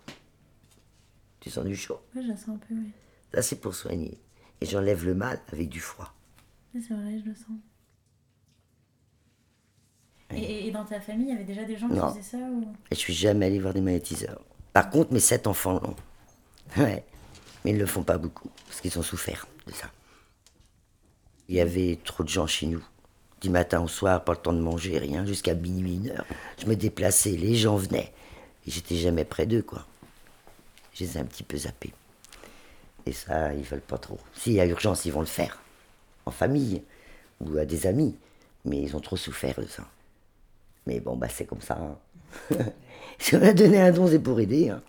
Tu 1.41 1.51
sens 1.51 1.65
du 1.65 1.77
chaud? 1.77 2.01
Ouais, 2.15 2.23
je 2.23 2.29
la 2.29 2.37
sens 2.37 2.51
un 2.51 2.57
peu, 2.59 2.75
oui. 2.75 2.91
Ça, 3.35 3.43
c'est 3.43 3.57
pour 3.61 3.75
soigner. 3.75 4.19
Et 4.61 4.67
j'enlève 4.67 5.05
le 5.05 5.15
mal 5.15 5.41
avec 5.53 5.69
du 5.69 5.81
froid. 5.81 6.13
Oui, 6.75 6.83
c'est 6.87 6.95
vrai, 6.95 7.19
je 7.19 7.29
le 7.29 7.35
sens. 7.35 7.57
Et- 10.35 10.43
Et, 10.43 10.67
et 10.69 10.71
dans 10.71 10.85
ta 10.85 11.01
famille, 11.01 11.27
il 11.29 11.33
y 11.33 11.35
avait 11.35 11.45
déjà 11.45 11.65
des 11.65 11.77
gens 11.77 11.89
Non. 11.89 12.13
qui 12.13 12.19
faisaient 12.21 12.39
ça 12.39 12.45
ou... 12.45 12.73
Et 12.91 12.95
je 12.95 13.01
suis 13.01 13.15
jamais 13.15 13.47
allé 13.47 13.59
voir 13.61 13.75
des 13.75 13.81
magnétiseurs. 13.81 14.43
Par 14.73 14.91
contre, 14.91 15.13
mes 15.13 15.21
sept 15.21 15.47
enfants 15.47 15.81
l'ont. 15.81 15.97
Ouais. 16.83 17.05
Mais 17.65 17.71
ils 17.73 17.75
ne 17.75 17.81
le 17.81 17.87
font 17.87 18.03
pas 18.03 18.19
beaucoup, 18.19 18.51
parce 18.67 18.81
qu'ils 18.81 18.97
ont 18.99 19.03
souffert 19.03 19.47
de 19.67 19.73
ça. 19.73 19.91
Il 21.49 21.55
y 21.57 21.61
avait 21.61 21.99
trop 22.05 22.23
de 22.25 22.29
gens 22.29 22.47
chez 22.47 22.67
nous. 22.67 22.85
Du 23.41 23.51
matin 23.51 23.83
au 23.83 23.89
soir, 23.89 24.25
pas 24.25 24.33
le 24.33 24.39
temps 24.39 24.53
de 24.53 24.61
manger, 24.61 24.99
rien, 24.99 25.25
jusqu'à 25.27 25.55
minuit, 25.55 25.97
une 25.97 26.11
heure. 26.11 26.25
Je 26.59 26.67
me 26.67 26.75
déplaçais, 26.75 27.31
les 27.31 27.55
gens 27.55 27.77
venaient. 27.77 28.13
Et 28.67 28.71
j'étais 28.71 28.97
jamais 28.97 29.25
près 29.25 29.47
d'eux, 29.47 29.63
quoi. 29.63 29.85
Je 30.95 31.05
les 31.05 31.17
ai 31.17 31.21
un 31.21 31.25
petit 31.25 31.43
peu 31.43 31.57
zappés. 31.59 31.93
Et 33.05 33.13
ça, 33.13 33.53
ils 33.55 33.63
veulent 33.63 33.81
pas 33.81 33.99
trop. 33.99 34.19
S'il 34.35 34.55
y 34.55 34.61
a 34.61 34.67
urgence, 34.67 35.05
ils 35.05 35.13
vont 35.13 35.21
le 35.21 35.27
faire. 35.27 35.61
En 36.25 36.31
famille, 36.31 36.83
ou 37.41 37.57
à 37.59 37.65
des 37.67 37.87
amis. 37.87 38.17
Mais 38.65 38.79
ils 38.83 38.97
ont 38.97 39.01
trop 39.01 39.17
souffert 39.17 39.61
de 39.61 39.67
ça. 39.67 39.85
Mais 40.87 40.99
bon, 40.99 41.15
bah 41.17 41.29
c'est 41.29 41.45
comme 41.45 41.61
ça. 41.61 41.79
hein. 41.79 42.57
si 43.19 43.37
on 43.37 43.43
a 43.43 43.53
donné 43.53 43.81
un 43.81 43.93
don, 43.93 44.09
c'est 44.09 44.19
pour 44.19 44.41
aider. 44.41 44.71
hein. 44.71 44.83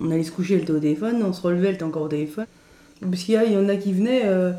On 0.00 0.10
allait 0.10 0.24
se 0.24 0.32
coucher, 0.32 0.54
elle 0.54 0.62
était 0.62 0.72
au 0.72 0.80
téléphone, 0.80 1.22
on 1.22 1.32
se 1.32 1.42
relevait, 1.42 1.68
elle 1.68 1.74
était 1.74 1.84
encore 1.84 2.02
au 2.02 2.08
téléphone. 2.08 2.46
Parce 3.00 3.22
qu'il 3.22 3.34
y, 3.34 3.52
y 3.52 3.56
en 3.56 3.68
a 3.68 3.76
qui 3.76 3.92
venaient, 3.92 4.22
euh, 4.24 4.52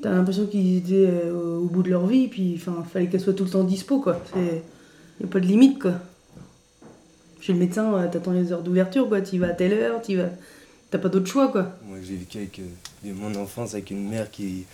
t'as 0.00 0.10
l'impression 0.10 0.46
qu'ils 0.46 0.78
étaient 0.78 1.08
euh, 1.08 1.58
au 1.58 1.66
bout 1.66 1.82
de 1.82 1.90
leur 1.90 2.06
vie, 2.06 2.28
puis 2.28 2.54
enfin, 2.56 2.84
fallait 2.90 3.08
qu'elle 3.08 3.20
soit 3.20 3.34
tout 3.34 3.44
le 3.44 3.50
temps 3.50 3.64
dispo, 3.64 4.00
quoi. 4.00 4.20
Il 4.36 4.42
n'y 4.42 5.24
a 5.24 5.26
pas 5.28 5.40
de 5.40 5.46
limite, 5.46 5.80
quoi. 5.80 5.94
Chez 7.40 7.52
le 7.52 7.58
médecin, 7.58 7.92
euh, 7.94 8.08
t'attends 8.08 8.32
les 8.32 8.52
heures 8.52 8.62
d'ouverture, 8.62 9.08
quoi. 9.08 9.20
Tu 9.20 9.38
vas 9.38 9.48
à 9.48 9.52
telle 9.52 9.72
heure, 9.72 10.00
tu 10.00 10.16
vas. 10.16 10.30
T'as 10.90 10.98
pas 10.98 11.08
d'autre 11.08 11.26
choix, 11.26 11.48
quoi. 11.48 11.76
Moi, 11.86 11.98
j'ai 12.02 12.16
vécu 12.16 12.38
avec 12.38 12.60
mon 13.04 13.34
enfance 13.34 13.74
avec 13.74 13.90
une 13.90 14.08
mère 14.08 14.30
qui, 14.30 14.64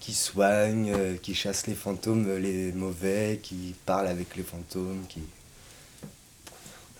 qui 0.00 0.12
soigne, 0.12 0.92
qui 1.22 1.34
chasse 1.34 1.66
les 1.66 1.74
fantômes, 1.74 2.26
les 2.38 2.72
mauvais, 2.72 3.40
qui 3.42 3.74
parle 3.86 4.08
avec 4.08 4.36
les 4.36 4.42
fantômes, 4.42 5.04
qui 5.08 5.20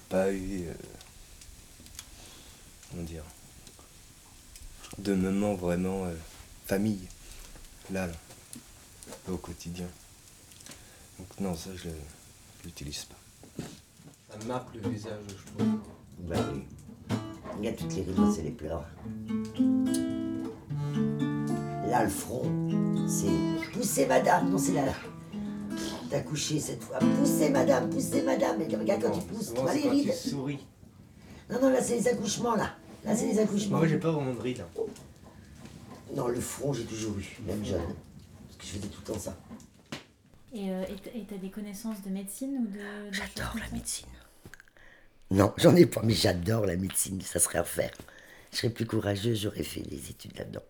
pas 0.09 0.31
eu. 0.33 0.65
Comment 2.93 3.05
dire 3.05 3.25
De 4.99 5.15
moment 5.15 5.55
vraiment 5.55 6.05
euh, 6.05 6.15
famille, 6.67 7.09
là, 7.91 8.07
là, 8.07 8.13
au 9.29 9.37
quotidien. 9.37 9.87
Donc, 11.19 11.29
non, 11.41 11.55
ça, 11.55 11.71
je 11.75 11.89
l'utilise 12.65 13.05
pas. 13.05 13.65
Ça 14.31 14.45
marque 14.47 14.75
le 14.75 14.89
visage, 14.89 15.21
je 15.29 15.53
trouve. 15.53 15.79
Bah 16.21 16.37
oui. 16.53 16.63
Regarde 17.57 17.77
toutes 17.77 17.95
les 17.95 18.03
rides, 18.03 18.33
c'est 18.35 18.43
les 18.43 18.51
pleurs. 18.51 18.85
Là, 21.89 22.05
le 22.05 22.11
front, 22.11 22.51
c'est 23.07 23.73
poussez 23.73 24.07
madame, 24.07 24.51
non, 24.51 24.59
c'est 24.59 24.73
là, 24.73 24.87
là. 24.87 24.95
T'as 26.09 26.21
couché 26.21 26.61
cette 26.61 26.83
fois. 26.83 26.99
Poussez 26.99 27.51
madame, 27.51 27.89
poussez 27.89 28.23
madame. 28.23 28.61
Et 28.61 28.77
regarde 28.77 29.03
quand 29.03 29.19
tu 29.19 29.25
pousses, 29.27 29.53
tu 29.55 29.61
vois 29.61 29.73
les 29.73 29.83
quand 29.83 29.91
tu 29.91 29.95
rides 29.95 30.15
souris? 30.15 30.67
Non, 31.51 31.61
non, 31.61 31.71
là, 31.71 31.83
c'est 31.83 31.97
les 31.97 32.09
accouchements, 32.09 32.55
là. 32.55 32.71
Là, 33.05 33.17
c'est 33.17 33.27
les 33.27 33.39
accouchements. 33.39 33.79
Moi, 33.79 33.89
j'ai 33.89 33.99
pas 33.99 34.11
vraiment 34.13 34.33
de 34.35 34.41
rides. 34.41 34.61
hein. 34.61 34.83
Non, 36.15 36.29
le 36.29 36.41
front, 36.41 36.73
j'ai 36.73 36.85
toujours 36.85 37.17
eu, 37.19 37.25
même 37.47 37.65
jeune. 37.65 37.81
Parce 37.83 38.57
que 38.59 38.65
je 38.67 38.71
faisais 38.73 38.89
tout 38.89 39.01
le 39.07 39.13
temps 39.13 39.19
ça. 39.19 39.37
Et 40.55 40.71
euh, 40.71 40.85
t'as 41.29 41.37
des 41.39 41.51
connaissances 41.51 42.03
de 42.03 42.11
médecine 42.11 42.59
ou 42.59 42.67
de. 42.67 42.79
de 43.09 43.13
J'adore 43.13 43.57
la 43.59 43.69
médecine. 43.73 44.07
Non, 45.31 45.55
j'en 45.57 45.75
ai 45.75 45.87
pas, 45.87 46.03
mais 46.05 46.13
j'adore 46.13 46.67
la 46.67 46.77
médecine, 46.77 47.21
ça 47.23 47.39
serait 47.41 47.59
à 47.59 47.63
refaire. 47.63 47.93
Je 48.53 48.59
serais 48.59 48.69
plus 48.71 48.85
courageux, 48.85 49.35
j'aurais 49.35 49.63
fait 49.63 49.81
des 49.81 50.11
études 50.11 50.37
là-dedans. 50.37 50.63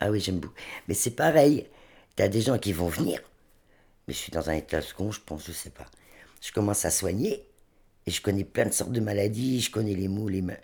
Ah 0.00 0.10
oui, 0.10 0.18
j'aime 0.18 0.40
beaucoup. 0.40 0.54
Mais 0.88 0.94
c'est 0.94 1.12
pareil, 1.12 1.66
t'as 2.16 2.26
des 2.26 2.40
gens 2.40 2.58
qui 2.58 2.72
vont 2.72 2.88
venir, 2.88 3.20
mais 4.08 4.14
je 4.14 4.18
suis 4.18 4.32
dans 4.32 4.50
un 4.50 4.54
état 4.54 4.82
second, 4.82 5.12
je 5.12 5.20
pense, 5.20 5.46
je 5.46 5.52
sais 5.52 5.70
pas. 5.70 5.86
Je 6.40 6.50
commence 6.50 6.84
à 6.84 6.90
soigner, 6.90 7.46
et 8.10 8.12
je 8.12 8.20
connais 8.22 8.42
plein 8.42 8.66
de 8.66 8.72
sortes 8.72 8.90
de 8.90 8.98
maladies, 8.98 9.60
je 9.60 9.70
connais 9.70 9.94
les 9.94 10.08
mots, 10.08 10.28
les 10.28 10.42
mains, 10.42 10.56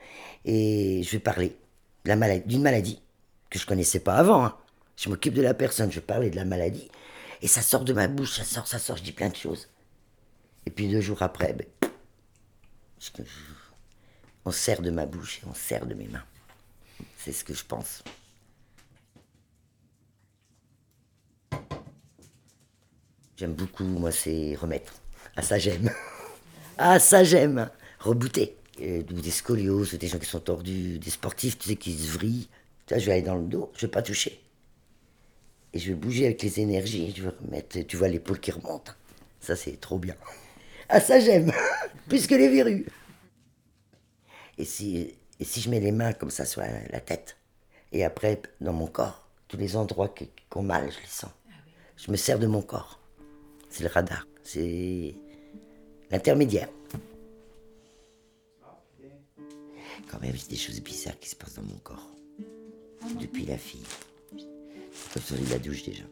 et 0.45 1.03
je 1.05 1.11
vais 1.13 1.21
parler 1.21 1.57
d'une 2.05 2.63
maladie 2.63 3.01
que 3.49 3.59
je 3.61 3.67
connaissais 3.67 4.01
pas 4.01 4.15
avant. 4.15 4.45
hein. 4.45 4.57
Je 4.97 5.09
m'occupe 5.09 5.35
de 5.35 5.43
la 5.43 5.55
personne, 5.55 5.93
je 5.93 6.01
vais 6.01 6.31
de 6.31 6.37
la 6.37 6.45
maladie, 6.45 6.89
et 7.41 7.47
ça 7.47 7.63
sort 7.63 7.85
de 7.85 7.93
ma 7.93 8.09
bouche, 8.09 8.37
ça 8.37 8.45
sort, 8.45 8.67
ça 8.67 8.81
sort, 8.81 8.97
je 8.97 9.05
dis 9.05 9.13
plein 9.13 9.29
de 9.29 9.37
choses. 9.37 9.69
Et 10.67 10.71
puis 10.71 10.89
deux 10.89 11.01
jours 11.01 11.23
après, 11.23 11.53
ben, 11.53 11.67
on 14.45 14.51
sert 14.51 14.83
de 14.83 14.91
ma 14.91 15.07
bouche 15.07 15.39
et 15.39 15.47
on 15.47 15.55
sert 15.55 15.87
de 15.87 15.95
mes 15.95 16.09
mains. 16.09 16.25
C'est 17.17 17.33
ce 17.33 17.45
que 17.45 17.55
je 17.55 17.65
pense. 17.65 18.03
J'aime 23.37 23.53
beaucoup, 23.53 23.85
moi, 23.85 24.11
c'est 24.11 24.57
remettre. 24.57 24.95
Ah, 25.37 25.43
ça, 25.43 25.59
j'aime. 25.59 25.93
Ah, 26.79 26.99
ça, 26.99 27.25
j'aime. 27.25 27.71
Rebooter. 28.01 28.57
Euh, 28.83 29.03
ou 29.11 29.21
des 29.21 29.31
scolioses, 29.31 29.95
des 29.95 30.07
gens 30.07 30.19
qui 30.19 30.27
sont 30.27 30.41
tordus, 30.41 30.99
des 30.99 31.11
sportifs, 31.11 31.59
tu 31.59 31.71
sais, 31.71 31.77
qui 31.77 31.97
se 31.97 32.13
vrillent. 32.13 32.49
Ça, 32.89 32.99
je 32.99 33.07
vais 33.07 33.13
aller 33.13 33.23
dans 33.23 33.37
le 33.37 33.47
dos, 33.47 33.73
je 33.75 33.87
vais 33.87 33.91
pas 33.91 34.03
toucher. 34.03 34.41
Et 35.73 35.79
je 35.79 35.89
vais 35.89 35.95
bouger 35.95 36.27
avec 36.27 36.43
les 36.43 36.61
énergies. 36.61 37.13
Je 37.17 37.23
vais 37.23 37.33
remettre, 37.41 37.79
tu 37.81 37.97
vois 37.97 38.09
l'épaule 38.09 38.39
qui 38.39 38.51
remonte. 38.51 38.95
Ça, 39.41 39.57
c'est 39.57 39.81
trop 39.81 39.99
bien. 39.99 40.15
Ah, 40.89 41.01
ça, 41.01 41.19
j'aime. 41.21 41.53
Plus 42.09 42.27
que 42.27 42.35
les 42.35 42.49
verrues. 42.49 42.87
Et 44.59 44.65
si, 44.65 45.15
et 45.41 45.45
si 45.45 45.61
je 45.61 45.71
mets 45.71 45.81
les 45.81 45.93
mains 45.93 46.13
comme 46.13 46.31
ça 46.31 46.45
sur 46.45 46.61
la, 46.61 46.69
la 46.91 47.01
tête, 47.01 47.37
et 47.93 48.05
après, 48.05 48.41
dans 48.61 48.73
mon 48.73 48.87
corps, 48.87 49.27
tous 49.49 49.57
les 49.57 49.77
endroits 49.77 50.09
qui, 50.09 50.27
qui 50.27 50.57
ont 50.57 50.63
mal, 50.63 50.91
je 50.91 51.01
les 51.01 51.07
sens. 51.07 51.31
Je 51.97 52.11
me 52.11 52.17
sers 52.17 52.39
de 52.39 52.47
mon 52.47 52.63
corps. 52.63 53.01
C'est 53.71 53.85
le 53.85 53.89
radar. 53.89 54.27
C'est 54.43 55.15
l'intermédiaire. 56.11 56.69
Quand 60.09 60.21
même, 60.21 60.35
j'ai 60.37 60.49
des 60.49 60.57
choses 60.57 60.81
bizarres 60.81 61.19
qui 61.19 61.29
se 61.29 61.37
passent 61.37 61.55
dans 61.55 61.63
mon 61.63 61.79
corps. 61.79 62.11
Depuis 63.21 63.45
la 63.47 63.59
fille. 63.59 63.85
C'est 64.93 65.13
comme 65.13 65.23
sur 65.23 65.37
la 65.51 65.59
douche 65.59 65.85
déjà. 65.85 66.05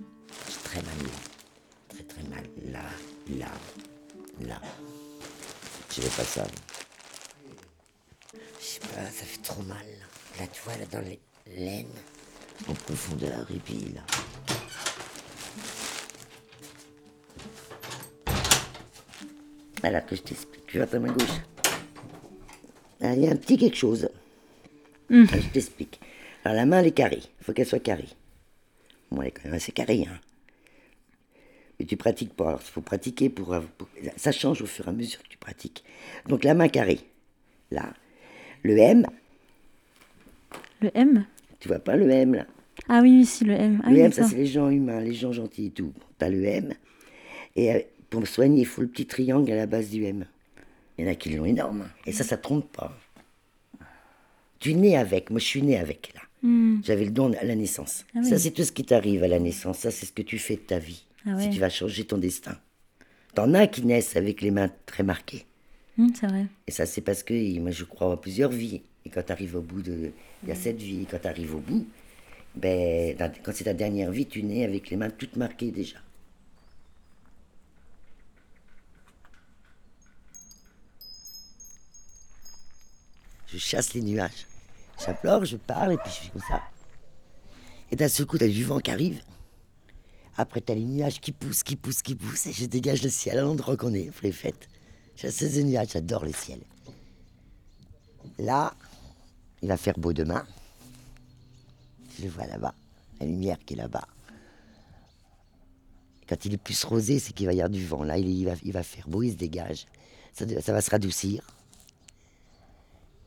J'ai 0.48 0.62
très 0.64 0.82
mal 0.82 0.98
là. 0.98 1.18
Très 1.88 2.02
très 2.04 2.22
mal. 2.24 2.44
Là, 2.70 2.82
là, 3.38 3.50
là. 4.40 4.60
Je 5.90 6.00
vais 6.00 6.08
pas 6.08 6.24
ça. 6.24 6.46
Je 8.60 8.64
sais 8.64 8.80
pas, 8.80 9.04
ça 9.04 9.24
fait 9.24 9.42
trop 9.42 9.62
mal. 9.62 9.86
Là, 10.38 10.46
tu 10.48 10.62
vois, 10.62 10.76
là, 10.76 10.86
dans 10.86 11.00
les 11.00 11.20
laines, 11.56 11.86
en 12.68 12.74
profondeur, 12.74 13.46
et 13.50 13.58
puis 13.58 13.92
là. 13.94 14.02
Voilà, 19.85 20.00
que 20.00 20.17
je 20.17 20.23
t'explique. 20.23 20.64
Tu 20.67 20.79
vois 20.79 20.87
ta 20.87 20.99
main 20.99 21.12
gauche 21.12 21.43
Ah, 23.03 23.12
Il 23.12 23.21
y 23.23 23.29
a 23.29 23.33
un 23.33 23.37
petit 23.37 23.59
quelque 23.59 23.76
chose. 23.76 24.09
Ah, 25.11 25.25
Je 25.31 25.49
t'explique. 25.53 26.00
Alors, 26.43 26.57
la 26.57 26.64
main, 26.64 26.81
elle 26.81 26.87
est 26.87 26.93
carrée. 26.93 27.21
Il 27.21 27.45
faut 27.45 27.53
qu'elle 27.53 27.67
soit 27.67 27.81
carrée. 27.81 28.09
Bon, 29.11 29.21
elle 29.21 29.29
est 29.29 29.31
quand 29.33 29.45
même 29.45 29.53
assez 29.53 29.73
carrée, 29.73 30.07
hein. 30.09 30.19
Mais 31.79 31.85
tu 31.85 31.99
pratiques 31.99 32.33
pas. 32.33 32.49
Alors, 32.49 32.61
il 32.64 32.71
faut 32.71 32.81
pratiquer 32.81 33.29
pour, 33.29 33.55
Ça 34.17 34.33
change 34.33 34.62
au 34.62 34.67
fur 34.67 34.87
et 34.87 34.88
à 34.88 34.93
mesure 34.93 35.23
que 35.23 35.29
tu 35.29 35.37
pratiques. 35.37 35.85
Donc, 36.29 36.45
la 36.45 36.55
main 36.55 36.69
carrée. 36.69 37.00
Là. 37.71 37.93
Le 38.62 38.79
M. 38.79 39.07
Le 40.81 40.91
M? 40.95 41.26
Tu 41.61 41.69
vois 41.69 41.79
pas 41.79 41.97
le 41.97 42.11
M, 42.11 42.37
là? 42.37 42.47
Ah 42.88 43.00
oui, 43.03 43.19
oui, 43.19 43.26
si, 43.26 43.45
le 43.45 43.53
M. 43.53 43.83
Ah 43.85 43.91
le 43.91 43.97
oui, 43.97 44.00
M, 44.00 44.12
ça, 44.12 44.25
c'est 44.25 44.37
les 44.37 44.47
gens 44.47 44.71
humains, 44.71 45.00
les 45.00 45.12
gens 45.12 45.33
gentils 45.33 45.67
et 45.67 45.71
tout. 45.73 45.93
T'as 46.17 46.31
le 46.31 46.43
M. 46.43 46.73
Et 47.57 47.75
euh, 47.75 47.81
pour 48.14 48.21
me 48.21 48.26
soigner, 48.26 48.61
il 48.61 48.66
faut 48.66 48.80
le 48.80 48.87
petit 48.87 49.06
triangle 49.06 49.50
à 49.50 49.56
la 49.56 49.66
base 49.66 49.90
du 49.90 50.04
M. 50.04 50.25
Il 50.97 51.04
y 51.04 51.09
en 51.09 51.11
a 51.11 51.16
qui 51.16 51.30
l'ont 51.30 51.44
énorme. 51.44 51.88
Et 52.06 52.12
ça, 52.12 52.23
ça 52.23 52.37
trompe 52.37 52.71
pas. 52.71 52.97
Tu 54.61 54.75
né 54.75 54.97
avec. 54.97 55.30
Moi, 55.30 55.40
je 55.40 55.47
suis 55.47 55.62
né 55.62 55.76
avec, 55.76 56.12
là. 56.14 56.21
Hmm. 56.44 56.80
J'avais 56.85 57.06
le 57.06 57.11
don 57.11 57.33
à 57.33 57.42
la 57.42 57.56
naissance. 57.56 58.04
Ah 58.14 58.21
oui. 58.23 58.28
Ça, 58.28 58.38
c'est 58.38 58.52
tout 58.52 58.62
ce 58.62 58.71
qui 58.71 58.85
t'arrive 58.85 59.25
à 59.25 59.28
la 59.28 59.40
naissance. 59.40 59.78
Ça, 59.78 59.90
c'est 59.90 60.06
ce 60.06 60.12
que 60.12 60.23
tu 60.23 60.38
fais 60.38 60.54
de 60.54 60.61
ta 60.61 60.78
vie. 60.78 61.04
Ah 61.26 61.37
Si 61.40 61.47
ouais. 61.49 61.52
tu 61.54 61.59
vas 61.59 61.71
changer 61.71 62.04
ton 62.04 62.18
destin. 62.18 62.56
T'en 63.35 63.52
as 63.52 63.66
qui 63.66 63.85
naissent 63.85 64.14
avec 64.14 64.42
les 64.42 64.52
mains 64.52 64.71
très 64.87 65.02
marquées. 65.02 65.44
Hmm, 65.97 66.11
c'est 66.14 66.28
vrai. 66.28 66.47
Et 66.68 66.71
ça, 66.71 66.87
c'est 66.87 67.00
parce 67.00 67.25
que 67.25 67.59
moi, 67.59 67.73
je 67.73 67.83
crois 67.83 68.12
à 68.12 68.16
plusieurs 68.16 68.52
vies. 68.52 68.83
Et 69.04 69.11
quand 69.11 69.25
tu 69.26 69.33
arrives 69.33 69.56
au 69.56 69.61
bout 69.61 69.83
de. 69.83 70.12
Il 70.44 70.50
y 70.50 70.52
a 70.52 70.54
cette 70.54 70.80
vie. 70.80 71.02
Et 71.02 71.06
quand 71.11 71.18
tu 71.21 71.26
arrives 71.26 71.56
au 71.56 71.59
bout, 71.59 71.85
ben, 72.54 73.16
quand 73.42 73.50
c'est 73.52 73.64
ta 73.64 73.75
dernière 73.75 74.12
vie, 74.12 74.26
tu 74.26 74.44
nais 74.44 74.62
avec 74.62 74.88
les 74.90 74.97
mains 74.97 75.11
toutes 75.11 75.35
marquées 75.35 75.73
déjà. 75.73 75.97
Je 83.54 83.61
chasse 83.61 83.94
les 83.94 84.02
nuages. 84.02 84.49
J'implore, 84.99 85.44
je 85.44 85.56
parle, 85.56 85.92
et 85.92 85.96
puis 85.96 86.11
je 86.11 86.25
fais 86.25 86.30
comme 86.30 86.42
ça. 86.49 86.61
Et 87.92 87.94
d'un 87.94 88.08
seul 88.08 88.26
coup, 88.26 88.37
t'as 88.37 88.49
du 88.49 88.64
vent 88.64 88.80
qui 88.80 88.90
arrive. 88.90 89.23
Après, 90.37 90.61
t'as 90.61 90.75
les 90.75 90.84
nuages 90.84 91.20
qui 91.20 91.30
poussent, 91.30 91.62
qui 91.62 91.76
poussent, 91.76 92.02
qui 92.02 92.16
poussent, 92.16 92.46
et 92.46 92.52
je 92.52 92.66
dégage 92.66 93.04
le 93.04 93.11
ciel 93.11 93.38
à 93.38 93.42
l'endroit 93.42 93.76
qu'on 93.76 93.94
est, 93.94 94.11
pour 94.11 94.25
les 94.25 94.32
fêtes. 94.32 94.68
Chasse 95.14 95.40
les 95.40 95.62
nuages, 95.62 95.90
j'adore 95.92 96.25
le 96.25 96.32
ciel. 96.32 96.58
Là, 98.38 98.75
il 99.62 99.68
va 99.68 99.76
faire 99.76 99.96
beau 99.96 100.12
demain. 100.12 100.44
Je 102.18 102.25
le 102.25 102.30
vois 102.30 102.46
là-bas, 102.46 102.75
la 103.20 103.26
lumière 103.26 103.58
qui 103.64 103.75
est 103.75 103.76
là-bas. 103.76 104.08
Quand 106.28 106.44
il 106.44 106.54
est 106.54 106.58
plus 106.58 106.82
rosé, 106.82 107.20
c'est 107.20 107.32
qu'il 107.32 107.46
va 107.46 107.52
y 107.52 107.61
avoir 107.61 107.70
du 107.70 107.87
vent. 107.87 108.02
Là, 108.02 108.18
il, 108.18 108.28
il 108.28 108.46
va, 108.46 108.54
il 108.64 108.73
va 108.73 108.82
faire 108.82 109.06
beau, 109.06 109.23
il 109.23 109.30
se 109.30 109.37
dégage. 109.37 109.87
Ça, 110.32 110.44
ça 110.61 110.73
va 110.73 110.80
se 110.80 110.90
radoucir. 110.90 111.53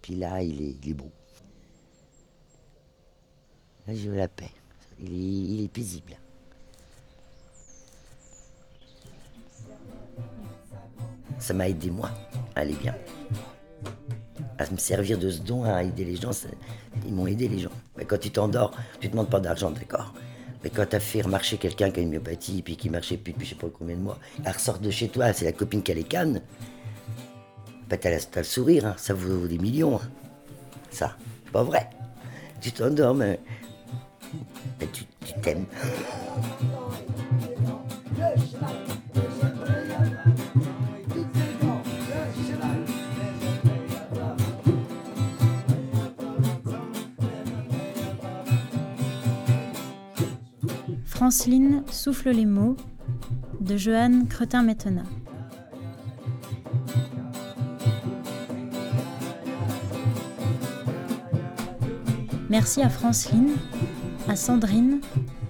Puis 0.08 0.16
là, 0.16 0.42
il 0.42 0.62
est, 0.62 0.76
il 0.82 0.92
est 0.92 0.94
beau. 0.94 1.12
Là, 3.86 3.94
je 3.94 4.10
veux 4.10 4.16
la 4.16 4.30
paix. 4.30 4.52
Il 5.02 5.66
est, 5.66 5.68
paisible. 5.68 6.16
ça 11.40 11.54
m'a 11.54 11.68
aidé 11.68 11.92
moi 11.92 12.10
à 12.56 12.62
aller 12.62 12.76
bien. 12.76 12.96
À 14.58 14.72
me 14.72 14.78
servir 14.78 15.20
de 15.20 15.30
ce 15.30 15.42
don, 15.42 15.66
à 15.66 15.84
aider 15.84 16.06
les 16.06 16.16
gens, 16.16 16.32
ils 17.06 17.14
m'ont 17.14 17.28
aidé 17.28 17.50
les 17.50 17.60
gens. 17.60 17.70
Mais 17.98 18.06
quand 18.06 18.18
tu 18.18 18.32
t'endors, 18.32 18.74
tu 19.02 19.08
ne 19.08 19.12
demandes 19.12 19.30
pas 19.30 19.42
d'argent, 19.42 19.72
d'accord. 19.72 20.14
Mais 20.64 20.70
quand 20.70 20.86
tu 20.86 20.96
as 20.96 21.02
fait 21.02 21.22
remarcher 21.22 21.58
quelqu'un 21.58 21.92
qui 21.92 22.00
a 22.00 22.04
une 22.04 22.12
myopathie, 22.12 22.62
puis 22.62 22.78
qui 22.78 22.90
marchait 22.90 23.18
plus 23.18 23.34
depuis 23.34 23.46
je 23.46 23.56
sais 23.56 23.60
pas 23.60 23.68
combien 23.68 23.98
de 23.98 24.02
mois, 24.02 24.20
elle 24.46 24.54
ressort 24.54 24.80
de 24.80 24.90
chez 24.90 25.10
toi, 25.10 25.34
c'est 25.34 25.44
la 25.44 25.52
copine 25.52 25.84
qui 25.84 25.92
a 25.92 25.96
les 25.96 26.06
cannes, 26.06 26.42
bah 27.89 27.98
t'as, 27.98 28.17
le 28.36 28.44
sourire, 28.44 28.86
hein, 28.86 28.96
ça 28.98 29.13
vaut 29.13 29.48
des 29.48 29.58
millions. 29.58 29.96
hein. 29.96 30.10
Ça, 30.89 31.15
pas 31.51 31.63
vrai. 31.63 31.89
Tu 32.60 32.72
t'endors, 32.72 33.13
mais, 33.13 33.39
mais 34.79 34.88
tu, 34.91 35.06
t'aimes. 35.41 35.65
Franceline 51.06 51.84
souffle 51.91 52.29
les 52.29 52.46
mots 52.46 52.77
de 53.60 53.75
Johan 53.75 54.25
Cretin-Métena. 54.29 55.03
Merci 62.50 62.82
à 62.82 62.89
Franceline, 62.89 63.56
à 64.30 64.38
Sandrine, 64.38 65.01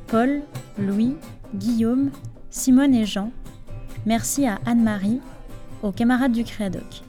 Paul, 0.08 0.42
Louis, 0.80 1.16
Guillaume, 1.54 2.10
Simone 2.50 2.96
et 2.96 3.06
Jean. 3.06 3.32
Merci 4.08 4.48
à 4.48 4.60
Anne-Marie, 4.66 5.22
aux 5.84 5.92
camarades 5.92 6.32
du 6.32 6.44
Créadoc. 6.44 7.04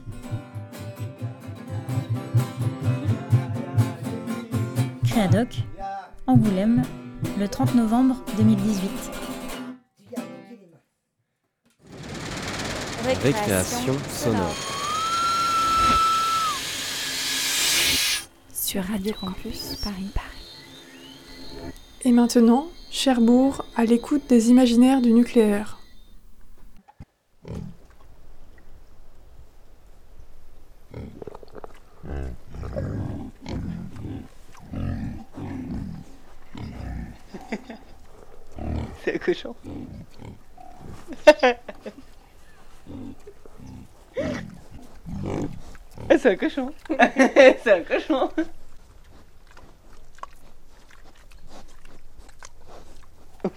Créadoc, 5.05 5.63
Angoulême, 6.27 6.83
le 7.39 7.47
30 7.47 7.73
novembre 7.73 8.23
2018. 8.37 8.89
Récréation 13.23 13.95
sonore. 14.07 14.68
Sur 18.69 18.83
Radio 18.83 19.13
Campus 19.19 19.77
Paris. 19.83 20.11
Paris. 20.13 20.27
Et 22.03 22.11
maintenant, 22.11 22.67
Cherbourg, 22.91 23.65
à 23.75 23.83
l'écoute 23.83 24.27
des 24.27 24.51
imaginaires 24.51 25.01
du 25.01 25.11
nucléaire. 25.11 25.79
C'est 39.03 39.15
un 39.15 39.17
cochon. 39.17 39.55
C'est 46.09 46.25
un 46.27 46.35
cochon. 46.35 46.71
c'est 46.87 47.71
un 47.71 47.81
cochon. 47.81 48.29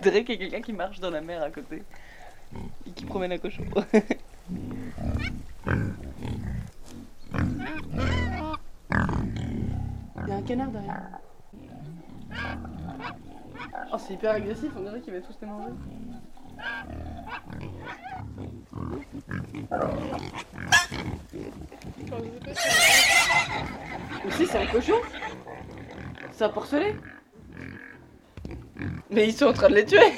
On 0.01 0.03
dirait 0.03 0.25
qu'il 0.25 0.35
y 0.35 0.39
a 0.39 0.41
quelqu'un 0.41 0.63
qui 0.63 0.73
marche 0.73 1.01
dans 1.01 1.11
la 1.11 1.21
mer 1.21 1.43
à 1.43 1.51
côté 1.51 1.83
et 2.87 2.91
qui 2.91 3.05
promène 3.05 3.33
un 3.33 3.39
cochon. 3.39 3.65
Il 3.95 4.03
y 10.28 10.33
a 10.33 10.37
un 10.37 10.43
canard 10.43 10.71
derrière. 10.71 11.02
Oh, 13.93 13.97
c'est 13.99 14.15
hyper 14.15 14.33
agressif, 14.33 14.71
on 14.76 14.81
dirait 14.81 15.00
qu'il 15.00 15.13
va 15.13 15.21
tous 15.21 15.37
les 15.41 15.47
manger. 15.47 15.73
Aussi, 24.26 24.47
c'est 24.47 24.59
un 24.59 24.67
cochon 24.67 24.95
C'est 26.33 26.45
un 26.45 26.49
porcelet 26.49 26.97
Mais 29.10 29.28
ils 29.28 29.34
sont 29.34 29.47
en 29.47 29.52
train 29.52 29.68
de 29.68 29.75
les 29.75 29.84
tuer 29.84 30.12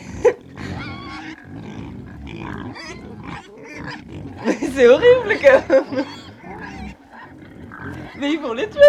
Mais 4.46 4.58
c'est 4.74 4.86
horrible 4.86 5.36
quand 5.42 5.68
même 5.68 6.04
Mais 8.16 8.32
ils 8.32 8.40
vont 8.40 8.52
les 8.52 8.68
tuer 8.68 8.80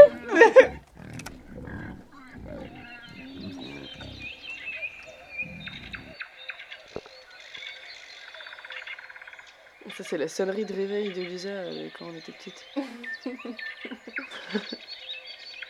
Ça, 9.96 10.04
c'est 10.04 10.18
la 10.18 10.28
sonnerie 10.28 10.66
de 10.66 10.74
réveil 10.74 11.14
de 11.14 11.22
Lisa 11.22 11.48
euh, 11.48 11.88
quand 11.98 12.08
on 12.08 12.14
était 12.14 12.34
petite. 12.34 12.66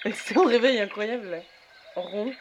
Un 0.35 0.47
réveil 0.47 0.79
incroyable, 0.79 1.29
là. 1.29 1.41
En 1.95 2.01
rond. 2.01 2.33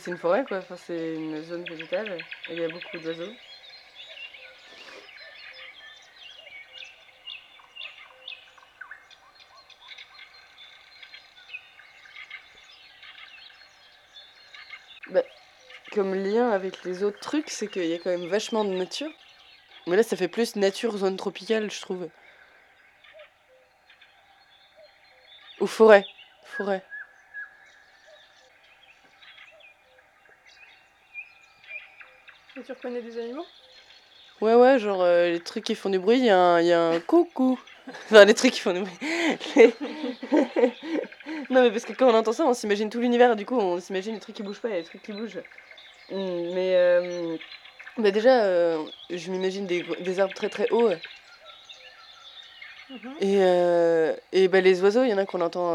C'est 0.00 0.12
une 0.12 0.16
forêt, 0.16 0.46
quoi. 0.46 0.58
Enfin, 0.58 0.76
c'est 0.76 1.14
une 1.14 1.42
zone 1.42 1.62
végétale. 1.64 2.16
Il 2.48 2.58
y 2.58 2.64
a 2.64 2.68
beaucoup 2.68 2.98
d'oiseaux. 2.98 3.32
Bah, 15.10 15.22
comme 15.92 16.14
lien 16.14 16.50
avec 16.50 16.82
les 16.84 17.02
autres 17.02 17.20
trucs, 17.20 17.50
c'est 17.50 17.68
qu'il 17.68 17.84
y 17.84 17.92
a 17.92 17.98
quand 17.98 18.08
même 18.10 18.26
vachement 18.28 18.64
de 18.64 18.70
nature. 18.70 19.10
Mais 19.86 19.96
là, 19.96 20.02
ça 20.02 20.16
fait 20.16 20.28
plus 20.28 20.56
nature 20.56 20.96
zone 20.96 21.18
tropicale, 21.18 21.70
je 21.70 21.80
trouve. 21.82 22.08
Ou 25.60 25.66
forêt. 25.66 26.06
Forêt. 26.44 26.82
Tu 32.70 32.76
reconnais 32.76 33.02
des 33.02 33.18
animaux? 33.18 33.46
Ouais, 34.40 34.54
ouais, 34.54 34.78
genre 34.78 35.02
euh, 35.02 35.28
les 35.32 35.40
trucs 35.40 35.64
qui 35.64 35.74
font 35.74 35.90
du 35.90 35.98
bruit, 35.98 36.18
il 36.18 36.24
y, 36.24 36.30
a 36.30 36.38
un- 36.38 36.60
il 36.60 36.66
y 36.68 36.72
a 36.72 36.80
un 36.80 37.00
coucou. 37.00 37.58
Enfin, 37.88 38.24
les 38.24 38.34
trucs 38.34 38.52
qui 38.52 38.60
font 38.60 38.72
du 38.72 38.80
bruit. 38.80 38.98
Les- 39.56 39.74
non, 41.50 41.62
mais 41.62 41.70
parce 41.72 41.84
que 41.84 41.92
quand 41.94 42.08
on 42.08 42.14
entend 42.14 42.32
ça, 42.32 42.44
on 42.44 42.54
s'imagine 42.54 42.88
tout 42.88 43.00
l'univers, 43.00 43.34
du 43.34 43.44
coup, 43.44 43.56
on 43.56 43.80
s'imagine 43.80 44.14
les 44.14 44.20
trucs 44.20 44.36
qui 44.36 44.44
bougent 44.44 44.60
pas 44.60 44.68
et 44.68 44.74
les 44.74 44.84
trucs 44.84 45.02
qui 45.02 45.12
bougent. 45.12 45.42
Hmm, 46.12 46.52
Mais 46.54 46.76
euh, 46.76 47.36
bah 47.96 48.12
déjà, 48.12 48.44
euh, 48.44 48.78
je 49.10 49.30
m'imagine 49.32 49.66
des, 49.66 49.82
des 50.00 50.20
arbres 50.20 50.34
très 50.34 50.48
très 50.48 50.68
hauts. 50.70 50.90
Et, 53.20 53.38
euh, 53.42 54.14
et 54.30 54.46
bah, 54.46 54.60
les 54.60 54.80
oiseaux, 54.80 55.02
il 55.02 55.10
y 55.10 55.14
en 55.14 55.18
a 55.18 55.26
qu'on 55.26 55.40
entend 55.40 55.74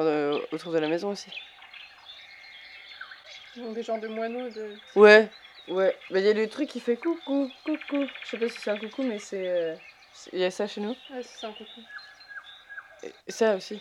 autour 0.51 0.71
de 0.71 0.79
la 0.79 0.88
maison 0.88 1.10
aussi. 1.10 1.27
Donc 3.58 3.73
des 3.75 3.84
genres 3.84 3.99
de 3.99 4.08
moineaux 4.08 4.49
de... 4.49 4.75
Ouais, 4.95 5.29
ouais. 5.67 5.95
Bah, 6.10 6.19
il 6.19 6.25
y 6.25 6.30
a 6.30 6.34
le 6.34 6.47
truc 6.47 6.69
qui 6.69 6.80
fait 6.80 6.97
coucou, 6.97 7.49
coucou. 7.65 8.06
Je 8.23 8.30
sais 8.30 8.38
pas 8.38 8.49
si 8.49 8.60
c'est 8.60 8.71
un 8.71 8.78
coucou, 8.78 9.04
mais 9.04 9.19
c'est. 9.19 9.47
euh, 9.47 9.75
Il 10.34 10.39
y 10.39 10.43
a 10.43 10.51
ça 10.51 10.67
chez 10.67 10.82
nous. 10.82 10.95
Ouais, 11.12 11.21
c'est 11.23 11.45
un 11.47 11.51
coucou. 11.54 11.82
Et 13.28 13.32
ça 13.32 13.56
aussi. 13.56 13.80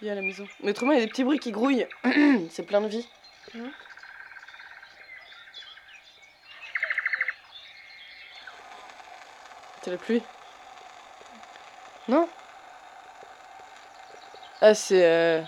Il 0.00 0.06
y 0.06 0.10
a 0.10 0.12
à 0.12 0.16
la 0.16 0.22
maison. 0.22 0.46
Mais 0.62 0.70
autrement, 0.70 0.92
il 0.92 0.98
y 0.98 1.02
a 1.02 1.04
des 1.04 1.10
petits 1.10 1.24
bruits 1.24 1.38
qui 1.38 1.52
grouillent. 1.52 1.86
c'est 2.50 2.66
plein 2.66 2.80
de 2.80 2.88
vie. 2.88 3.06
Mhm. 3.54 3.70
C'est 9.82 9.90
la 9.90 9.98
pluie? 9.98 10.22
Non? 12.08 12.28
Ah, 14.60 14.74
c'est. 14.74 15.04
euh, 15.04 15.42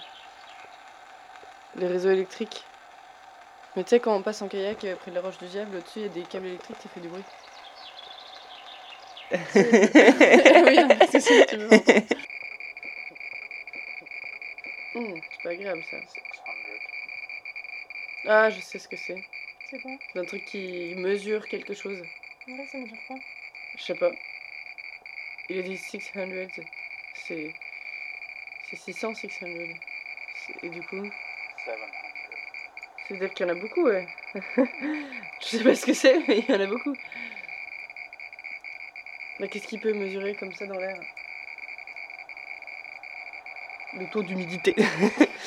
Les 1.77 1.87
réseaux 1.87 2.11
électriques. 2.11 2.65
Mais 3.77 3.85
tu 3.85 3.91
sais, 3.91 4.01
quand 4.01 4.17
on 4.17 4.25
passe 4.25 4.43
en 4.43 4.49
kayak 4.49 4.83
euh, 4.83 4.97
près 4.97 5.12
de 5.12 5.15
la 5.15 5.21
roche 5.23 5.39
du 5.39 5.47
diable, 5.47 5.77
au-dessus, 5.77 6.01
il 6.01 6.03
y 6.03 6.07
a 6.07 6.09
des 6.09 6.27
câbles 6.27 6.47
électriques, 6.47 6.83
ça 6.83 6.89
fait 6.89 6.99
du 7.01 7.09
bruit. 7.09 7.25
Oui, 10.67 10.79
c'est 11.11 11.21
sûr, 11.21 11.47
tu 11.47 11.57
veux. 11.57 11.69
Hmm, 14.95 15.21
c'est 15.31 15.43
pas 15.43 15.51
agréable 15.51 15.85
ça. 15.85 16.03
Ah, 18.27 18.51
je 18.51 18.61
sais 18.61 18.79
ce 18.79 18.89
que 18.89 18.97
c'est. 18.97 19.25
C'est 19.65 19.81
quoi? 19.81 19.99
C'est 20.12 20.19
un 20.19 20.25
truc 20.25 20.45
qui 20.45 20.95
mesure 20.97 21.49
quelque 21.49 21.75
chose. 21.75 22.07
Ouais, 22.47 22.67
ça 22.67 22.79
me 22.79 22.87
dire 22.87 23.03
quoi? 23.07 23.23
Je 23.75 23.83
sais 23.85 23.95
pas. 23.95 24.17
Il 25.49 25.59
a 25.59 25.62
dit 25.62 25.77
600. 25.77 26.21
C'est. 27.12 27.57
C'est 28.61 28.77
600, 28.77 29.15
600. 29.15 29.47
C'est- 30.33 30.59
Et 30.62 30.71
du 30.71 30.83
coup? 30.83 31.12
C'est-à-dire 33.07 33.33
qu'il 33.35 33.47
y 33.47 33.51
en 33.51 33.53
a 33.53 33.59
beaucoup, 33.59 33.85
ouais. 33.85 34.07
je 34.35 35.47
sais 35.47 35.62
pas 35.62 35.75
ce 35.75 35.87
que 35.87 35.92
c'est, 35.92 36.19
mais 36.27 36.38
il 36.38 36.51
y 36.51 36.55
en 36.55 36.61
a 36.61 36.66
beaucoup. 36.66 36.95
Mais 39.38 39.49
qu'est-ce 39.49 39.66
qu'il 39.69 39.81
peut 39.81 39.92
mesurer 39.92 40.35
comme 40.35 40.53
ça 40.53 40.66
dans 40.66 40.79
l'air? 40.79 40.99
Le 43.95 44.07
taux 44.11 44.23
d'humidité. 44.23 44.75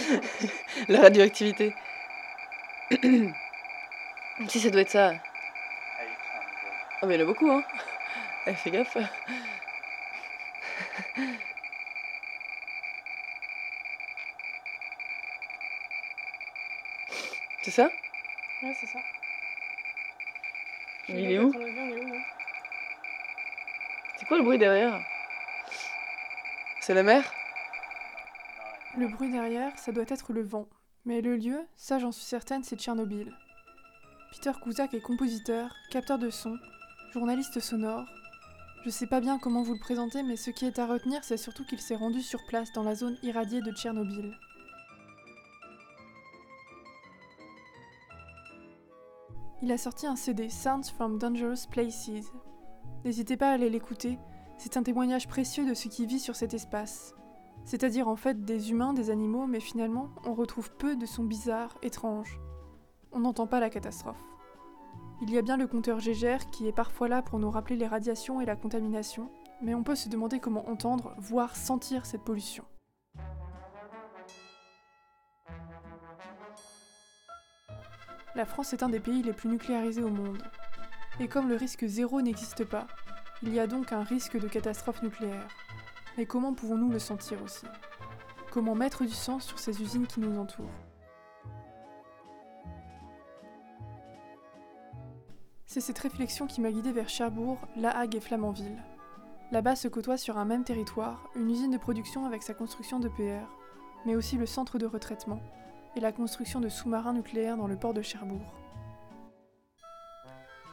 La 0.88 1.02
radioactivité. 1.02 1.74
si 4.48 4.60
ça 4.60 4.70
doit 4.70 4.82
être 4.82 4.90
ça. 4.90 5.14
Ah 7.02 7.06
mais 7.06 7.16
il 7.16 7.20
y 7.20 7.24
en 7.24 7.26
a 7.26 7.28
beaucoup 7.28 7.50
hein. 7.52 7.64
Eh, 8.48 8.54
fais 8.54 8.72
gaffe. 8.72 8.98
C'est 17.70 17.84
ça? 17.84 17.92
Ouais, 18.64 18.76
c'est 18.80 18.88
ça. 18.88 18.98
Il 21.08 21.32
est 21.32 21.38
où? 21.38 21.52
C'est 24.18 24.26
quoi 24.26 24.40
le 24.40 24.44
bruit 24.44 24.58
derrière? 24.58 25.00
C'est 26.82 26.96
la 26.96 27.04
mer? 27.04 27.32
Le 28.98 29.08
bruit 29.08 29.30
derrière, 29.30 29.78
ça 29.78 29.92
doit 29.92 30.06
être 30.08 30.34
le 30.34 30.42
vent. 30.42 30.68
Mais 31.06 31.22
le 31.22 31.36
lieu, 31.36 31.60
ça 31.76 32.00
j'en 32.00 32.12
suis 32.12 32.26
certaine, 32.26 32.64
c'est 32.64 32.76
Tchernobyl. 32.76 33.32
Peter 34.32 34.54
Kuzak 34.64 34.96
est 34.96 35.02
compositeur, 35.02 35.72
capteur 35.92 36.18
de 36.18 36.32
son, 36.32 36.58
journaliste 37.14 37.60
sonore. 37.60 38.08
Je 38.84 38.90
sais 38.90 39.06
pas 39.06 39.22
bien 39.22 39.38
comment 39.38 39.62
vous 39.62 39.76
le 39.76 39.80
présenter, 39.80 40.24
mais 40.24 40.38
ce 40.38 40.50
qui 40.50 40.66
est 40.66 40.80
à 40.80 40.88
retenir, 40.88 41.24
c'est 41.24 41.38
surtout 41.38 41.66
qu'il 41.66 41.80
s'est 41.80 41.96
rendu 41.96 42.24
sur 42.24 42.44
place 42.48 42.72
dans 42.74 42.84
la 42.84 42.96
zone 42.96 43.20
irradiée 43.22 43.62
de 43.62 43.72
Tchernobyl. 43.72 44.36
Il 49.70 49.74
a 49.74 49.78
sorti 49.78 50.08
un 50.08 50.16
CD, 50.16 50.50
Sounds 50.50 50.90
from 50.96 51.20
Dangerous 51.20 51.68
Places. 51.70 52.34
N'hésitez 53.06 53.38
pas 53.38 53.52
à 53.52 53.54
aller 53.54 53.70
l'écouter, 53.70 54.18
c'est 54.58 54.78
un 54.78 54.82
témoignage 54.82 55.28
précieux 55.28 55.64
de 55.64 55.76
ce 55.76 55.90
qui 55.90 56.08
vit 56.08 56.20
sur 56.20 56.36
cet 56.36 56.56
espace. 56.56 57.14
C'est-à-dire 57.66 58.08
en 58.08 58.16
fait 58.16 58.44
des 58.44 58.72
humains, 58.72 58.94
des 58.94 59.12
animaux, 59.12 59.46
mais 59.46 59.60
finalement, 59.60 60.10
on 60.26 60.34
retrouve 60.34 60.72
peu 60.72 60.96
de 60.96 61.06
sons 61.06 61.24
bizarres, 61.24 61.78
étranges. 61.84 62.40
On 63.12 63.20
n'entend 63.20 63.46
pas 63.46 63.60
la 63.60 63.70
catastrophe. 63.70 64.18
Il 65.22 65.32
y 65.32 65.38
a 65.38 65.44
bien 65.44 65.56
le 65.56 65.68
compteur 65.68 66.00
Gégère 66.00 66.50
qui 66.50 66.68
est 66.68 66.76
parfois 66.76 67.08
là 67.08 67.22
pour 67.22 67.38
nous 67.38 67.52
rappeler 67.52 67.76
les 67.76 67.86
radiations 67.86 68.42
et 68.42 68.48
la 68.48 68.56
contamination, 68.56 69.30
mais 69.62 69.76
on 69.76 69.84
peut 69.84 69.94
se 69.94 70.10
demander 70.10 70.40
comment 70.40 70.68
entendre, 70.68 71.14
voire 71.20 71.56
sentir 71.56 72.08
cette 72.08 72.24
pollution. 72.24 72.66
La 78.36 78.46
France 78.46 78.74
est 78.74 78.84
un 78.84 78.90
des 78.90 79.00
pays 79.00 79.24
les 79.24 79.34
plus 79.34 79.50
nucléarisés 79.50 80.04
au 80.04 80.10
monde. 80.10 80.44
Et 81.20 81.28
comme 81.28 81.50
le 81.50 81.56
risque 81.56 81.86
zéro 81.86 82.22
n'existe 82.22 82.64
pas, 82.64 82.86
il 83.42 83.54
y 83.54 83.60
a 83.60 83.68
donc 83.68 83.92
un 83.92 84.04
risque 84.04 84.40
de 84.40 84.48
catastrophe 84.48 85.02
nucléaire. 85.02 85.48
Mais 86.18 86.26
comment 86.26 86.54
pouvons-nous 86.54 86.92
le 86.92 87.00
sentir 87.00 87.42
aussi? 87.44 87.66
Comment 88.52 88.76
mettre 88.76 89.04
du 89.04 89.14
sens 89.14 89.46
sur 89.46 89.58
ces 89.58 89.82
usines 89.82 90.08
qui 90.08 90.20
nous 90.20 90.40
entourent? 90.40 90.70
C'est 95.66 95.82
cette 95.82 96.00
réflexion 96.00 96.48
qui 96.48 96.62
m'a 96.62 96.72
guidée 96.72 96.92
vers 96.92 97.10
Cherbourg, 97.10 97.60
La 97.76 97.98
Hague 97.98 98.16
et 98.16 98.20
Flamanville. 98.20 98.82
Là-bas 99.52 99.76
se 99.76 99.88
côtoient 99.88 100.18
sur 100.18 100.38
un 100.38 100.46
même 100.46 100.64
territoire 100.64 101.30
une 101.36 101.50
usine 101.50 101.72
de 101.72 101.78
production 101.78 102.26
avec 102.26 102.44
sa 102.44 102.54
construction 102.54 103.00
d'EPR, 103.00 103.48
mais 104.06 104.16
aussi 104.16 104.38
le 104.38 104.46
centre 104.46 104.78
de 104.78 104.86
retraitement 104.86 105.42
et 105.96 106.00
la 106.00 106.12
construction 106.12 106.60
de 106.60 106.70
sous-marins 106.70 107.14
nucléaires 107.14 107.58
dans 107.58 107.68
le 107.68 107.76
port 107.76 107.94
de 107.94 108.02
Cherbourg. 108.02 108.54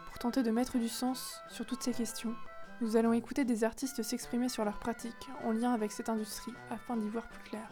Pour 0.07 0.18
tenter 0.18 0.42
de 0.42 0.50
mettre 0.50 0.79
du 0.79 0.88
sens 0.88 1.40
sur 1.50 1.66
toutes 1.66 1.83
ces 1.83 1.92
questions, 1.92 2.35
nous 2.81 2.96
allons 2.96 3.12
écouter 3.12 3.44
des 3.44 3.64
artistes 3.64 4.02
s'exprimer 4.02 4.48
sur 4.48 4.64
leurs 4.64 4.79
pratiques 4.79 5.29
en 5.44 5.52
lien 5.52 5.72
avec 5.72 5.92
cette 5.92 6.09
industrie 6.09 6.52
afin 6.70 6.96
d'y 6.96 7.09
voir 7.09 7.29
plus 7.29 7.42
clair. 7.42 7.68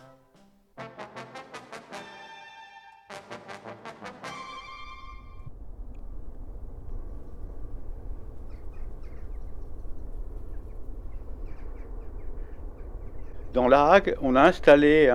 Dans 13.54 13.68
La 13.68 13.86
Hague, 13.86 14.16
on 14.20 14.34
a 14.34 14.42
installé 14.42 15.14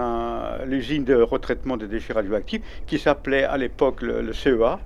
l'usine 0.65 1.03
de 1.03 1.13
retraitement 1.13 1.75
des 1.75 1.89
déchets 1.89 2.13
radioactifs 2.13 2.61
qui 2.87 2.97
s'appelait 2.97 3.43
à 3.43 3.57
l'époque 3.57 4.01
le, 4.01 4.21
le, 4.21 4.31
CEA, 4.31 4.79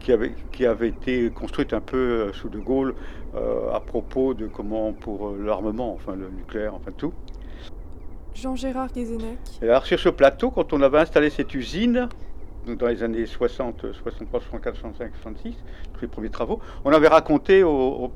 qui 0.00 0.10
avait, 0.10 0.32
qui 0.50 0.66
avait 0.66 0.88
été 0.88 1.30
construite 1.30 1.72
un 1.72 1.80
peu 1.80 1.96
euh, 1.96 2.32
sous 2.32 2.48
De 2.48 2.58
Gaulle 2.58 2.96
euh, 3.36 3.72
à 3.72 3.78
propos 3.78 4.34
de 4.34 4.48
comment 4.48 4.92
pour 4.92 5.28
euh, 5.28 5.40
l'armement, 5.40 5.92
enfin 5.92 6.16
le 6.16 6.30
nucléaire, 6.30 6.74
enfin 6.74 6.90
tout. 6.90 7.12
Jean-Gérard 8.34 8.90
Guézenec. 8.92 9.38
Alors 9.62 9.86
sur 9.86 10.00
ce 10.00 10.08
plateau, 10.08 10.50
quand 10.50 10.72
on 10.72 10.82
avait 10.82 10.98
installé 10.98 11.30
cette 11.30 11.54
usine, 11.54 12.08
dans 12.66 12.86
les 12.86 13.02
années 13.02 13.26
60, 13.26 13.92
63, 13.92 14.40
64, 14.40 14.76
65, 14.76 15.12
66, 15.22 15.54
tous 15.94 16.00
les 16.02 16.08
premiers 16.08 16.30
travaux, 16.30 16.60
on 16.84 16.92
avait 16.92 17.08
raconté 17.08 17.62
aux, 17.62 18.12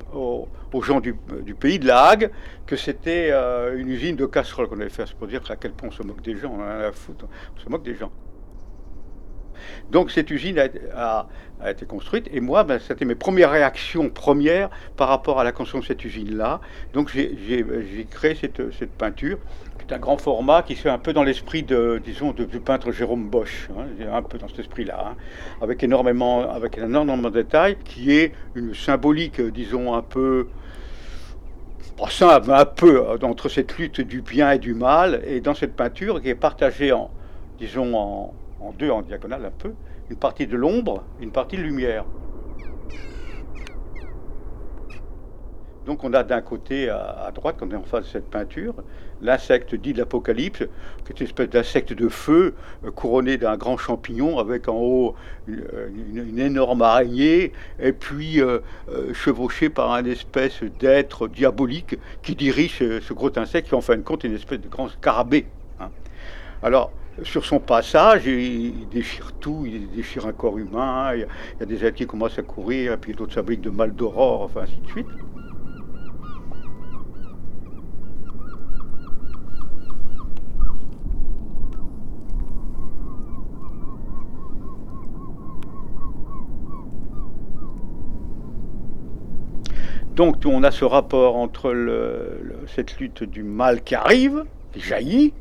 gens 0.83 0.99
du, 0.99 1.13
pays 1.59 1.79
de 1.79 1.87
La 1.87 2.03
Hague 2.03 2.31
que 2.65 2.75
c'était 2.75 3.29
euh, 3.31 3.77
une 3.77 3.89
usine 3.89 4.15
de 4.15 4.25
casseroles 4.25 4.67
qu'on 4.67 4.79
avait 4.79 4.89
fait. 4.89 5.05
C'est 5.07 5.15
pour 5.15 5.27
dire 5.27 5.41
à 5.49 5.55
quel 5.55 5.71
point 5.71 5.89
on 5.89 5.91
se 5.91 6.03
moque 6.03 6.21
des 6.21 6.35
gens, 6.35 6.53
on 6.57 6.61
a 6.61 6.77
la 6.77 6.91
foutre, 6.91 7.25
on 7.55 7.59
se 7.59 7.69
moque 7.69 7.83
des 7.83 7.95
gens. 7.95 8.11
Donc 9.91 10.11
cette 10.11 10.29
usine 10.31 10.59
a, 10.95 11.27
été 11.67 11.85
construite 11.85 12.27
et 12.31 12.41
moi, 12.41 12.63
ben, 12.63 12.79
c'était 12.79 13.05
mes 13.05 13.15
premières 13.15 13.49
réactions 13.49 14.09
premières 14.09 14.69
par 14.97 15.07
rapport 15.07 15.39
à 15.39 15.43
la 15.43 15.51
construction 15.51 15.79
de 15.79 15.85
cette 15.85 16.05
usine-là. 16.05 16.61
Donc 16.93 17.09
j'ai 17.11 18.07
créé 18.09 18.35
cette, 18.35 18.73
cette 18.73 18.91
peinture 18.91 19.39
c'est 19.87 19.93
un 19.93 19.99
grand 19.99 20.17
format 20.17 20.63
qui 20.63 20.75
se 20.75 20.81
fait 20.81 20.89
un 20.89 20.97
peu 20.97 21.13
dans 21.13 21.23
l'esprit 21.23 21.61
de, 21.61 22.01
disons, 22.03 22.31
du 22.31 22.59
peintre 22.59 22.91
Jérôme 22.91 23.29
Bosch, 23.29 23.69
hein, 23.77 23.85
un 24.11 24.21
peu 24.23 24.37
dans 24.37 24.47
cet 24.47 24.59
esprit-là, 24.59 25.11
hein, 25.11 25.15
avec 25.61 25.83
énormément, 25.83 26.49
avec 26.49 26.79
de 26.79 27.29
détails, 27.29 27.77
qui 27.83 28.11
est 28.11 28.33
une 28.55 28.73
symbolique, 28.73 29.39
disons, 29.41 29.93
un 29.93 30.01
peu, 30.01 30.47
pas 31.97 32.09
simple, 32.09 32.51
un 32.51 32.65
peu 32.65 33.03
entre 33.21 33.47
cette 33.47 33.77
lutte 33.77 34.01
du 34.01 34.21
bien 34.21 34.51
et 34.51 34.59
du 34.59 34.73
mal, 34.73 35.21
et 35.25 35.39
dans 35.39 35.53
cette 35.53 35.75
peinture 35.75 36.19
qui 36.21 36.29
est 36.29 36.35
partagée 36.35 36.91
en, 36.91 37.11
disons, 37.59 37.95
en, 37.95 38.33
en 38.59 38.71
deux, 38.71 38.89
en 38.89 39.01
diagonale 39.01 39.45
un 39.45 39.51
peu, 39.51 39.73
une 40.09 40.17
partie 40.17 40.47
de 40.47 40.55
l'ombre, 40.55 41.03
une 41.19 41.31
partie 41.31 41.57
de 41.57 41.63
lumière. 41.63 42.05
Donc 45.85 46.03
on 46.03 46.13
a 46.13 46.23
d'un 46.23 46.41
côté 46.41 46.89
à, 46.89 47.31
droite, 47.33 47.57
quand 47.59 47.67
on 47.67 47.71
est 47.71 47.75
en 47.75 47.83
face 47.83 48.05
de 48.05 48.09
cette 48.09 48.29
peinture, 48.29 48.73
l'insecte 49.21 49.75
dit 49.75 49.93
de 49.93 49.99
l'Apocalypse, 49.99 50.63
qui 51.05 51.13
est 51.13 51.19
une 51.19 51.27
espèce 51.27 51.49
d'insecte 51.49 51.93
de 51.93 52.09
feu 52.09 52.55
euh, 52.83 52.91
couronné 52.91 53.37
d'un 53.37 53.55
grand 53.55 53.77
champignon 53.77 54.39
avec 54.39 54.67
en 54.67 54.77
haut 54.77 55.15
une, 55.47 56.25
une 56.27 56.39
énorme 56.39 56.81
araignée 56.81 57.53
et 57.79 57.93
puis 57.93 58.41
euh, 58.41 58.59
euh, 58.89 59.13
chevauché 59.13 59.69
par 59.69 59.91
un 59.91 60.05
espèce 60.05 60.63
d'être 60.79 61.27
diabolique 61.27 61.97
qui 62.23 62.35
dirige 62.35 62.79
ce, 62.79 62.99
ce, 62.99 63.13
gros 63.13 63.31
insecte 63.37 63.67
qui 63.69 63.75
en 63.75 63.81
fin 63.81 63.95
de 63.95 64.01
compte 64.01 64.25
est 64.25 64.27
une 64.27 64.35
espèce 64.35 64.61
de 64.61 64.67
grand 64.67 64.89
scarabée. 64.89 65.45
Hein. 65.79 65.89
Alors 66.63 66.91
sur 67.23 67.45
son 67.45 67.59
passage, 67.59 68.25
il 68.27 68.87
déchire 68.89 69.31
tout, 69.39 69.65
il 69.65 69.89
déchire 69.89 70.25
un 70.25 70.33
corps 70.33 70.57
humain, 70.57 71.13
il 71.13 71.27
y 71.59 71.63
a, 71.63 71.65
des 71.65 71.85
êtres 71.85 71.97
qui 71.97 72.07
commencent 72.07 72.37
à 72.37 72.43
courir, 72.43 72.93
et 72.93 72.97
puis 72.97 73.13
d'autres 73.13 73.33
s'abriquent 73.33 73.61
de 73.61 73.69
mal 73.69 73.93
d'aurore, 73.93 74.41
enfin 74.41 74.61
ainsi 74.61 74.77
de 74.81 74.87
suite. 74.87 75.07
Donc 90.15 90.37
on 90.45 90.63
a 90.63 90.71
ce 90.71 90.85
rapport 90.85 91.35
entre 91.35 91.75
cette 92.67 92.99
lutte 92.99 93.23
du 93.23 93.43
mal 93.43 93.83
qui 93.83 93.95
arrive, 93.95 94.45
qui 94.71 94.79
jaillit, 94.79 95.33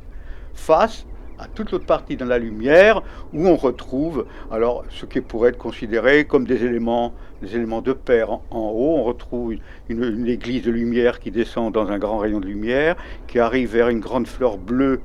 face 0.52 1.06
toute 1.54 1.70
l'autre 1.72 1.86
partie 1.86 2.16
dans 2.16 2.26
la 2.26 2.38
lumière, 2.38 3.02
où 3.32 3.46
on 3.46 3.56
retrouve 3.56 4.26
alors 4.50 4.84
ce 4.90 5.06
qui 5.06 5.20
pourrait 5.20 5.50
être 5.50 5.58
considéré 5.58 6.24
comme 6.24 6.46
des 6.46 6.64
éléments, 6.64 7.12
des 7.42 7.56
éléments 7.56 7.82
de 7.82 7.92
pair 7.92 8.30
en, 8.30 8.40
haut. 8.50 8.96
On 8.98 9.04
retrouve 9.04 9.54
une, 9.88 10.26
église 10.26 10.62
de 10.62 10.70
lumière 10.70 11.20
qui 11.20 11.30
descend 11.30 11.72
dans 11.72 11.88
un 11.88 11.98
grand 11.98 12.18
rayon 12.18 12.40
de 12.40 12.46
lumière, 12.46 12.96
qui 13.26 13.38
arrive 13.38 13.72
vers 13.72 13.88
une 13.88 14.00
grande 14.00 14.26
fleur 14.26 14.58
bleue 14.58 15.00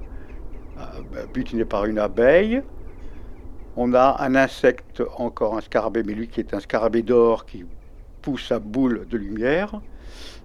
euh, 0.78 0.84
butinée 1.34 1.66
par 1.66 1.86
une 1.86 2.00
abeille. 2.00 2.62
On 3.76 3.94
a 3.94 4.18
un 4.20 4.36
insecte, 4.36 5.02
encore 5.18 5.58
un 5.58 5.62
scarabée, 5.62 6.04
mais 6.04 6.14
lui 6.14 6.28
qui 6.28 6.40
est 6.40 6.54
un 6.54 6.60
scarabée 6.60 7.02
d'or 7.02 7.46
qui 7.46 7.66
pousse 8.22 8.52
à 8.52 8.60
boule 8.60 9.08
de 9.10 9.18
lumière. 9.18 9.80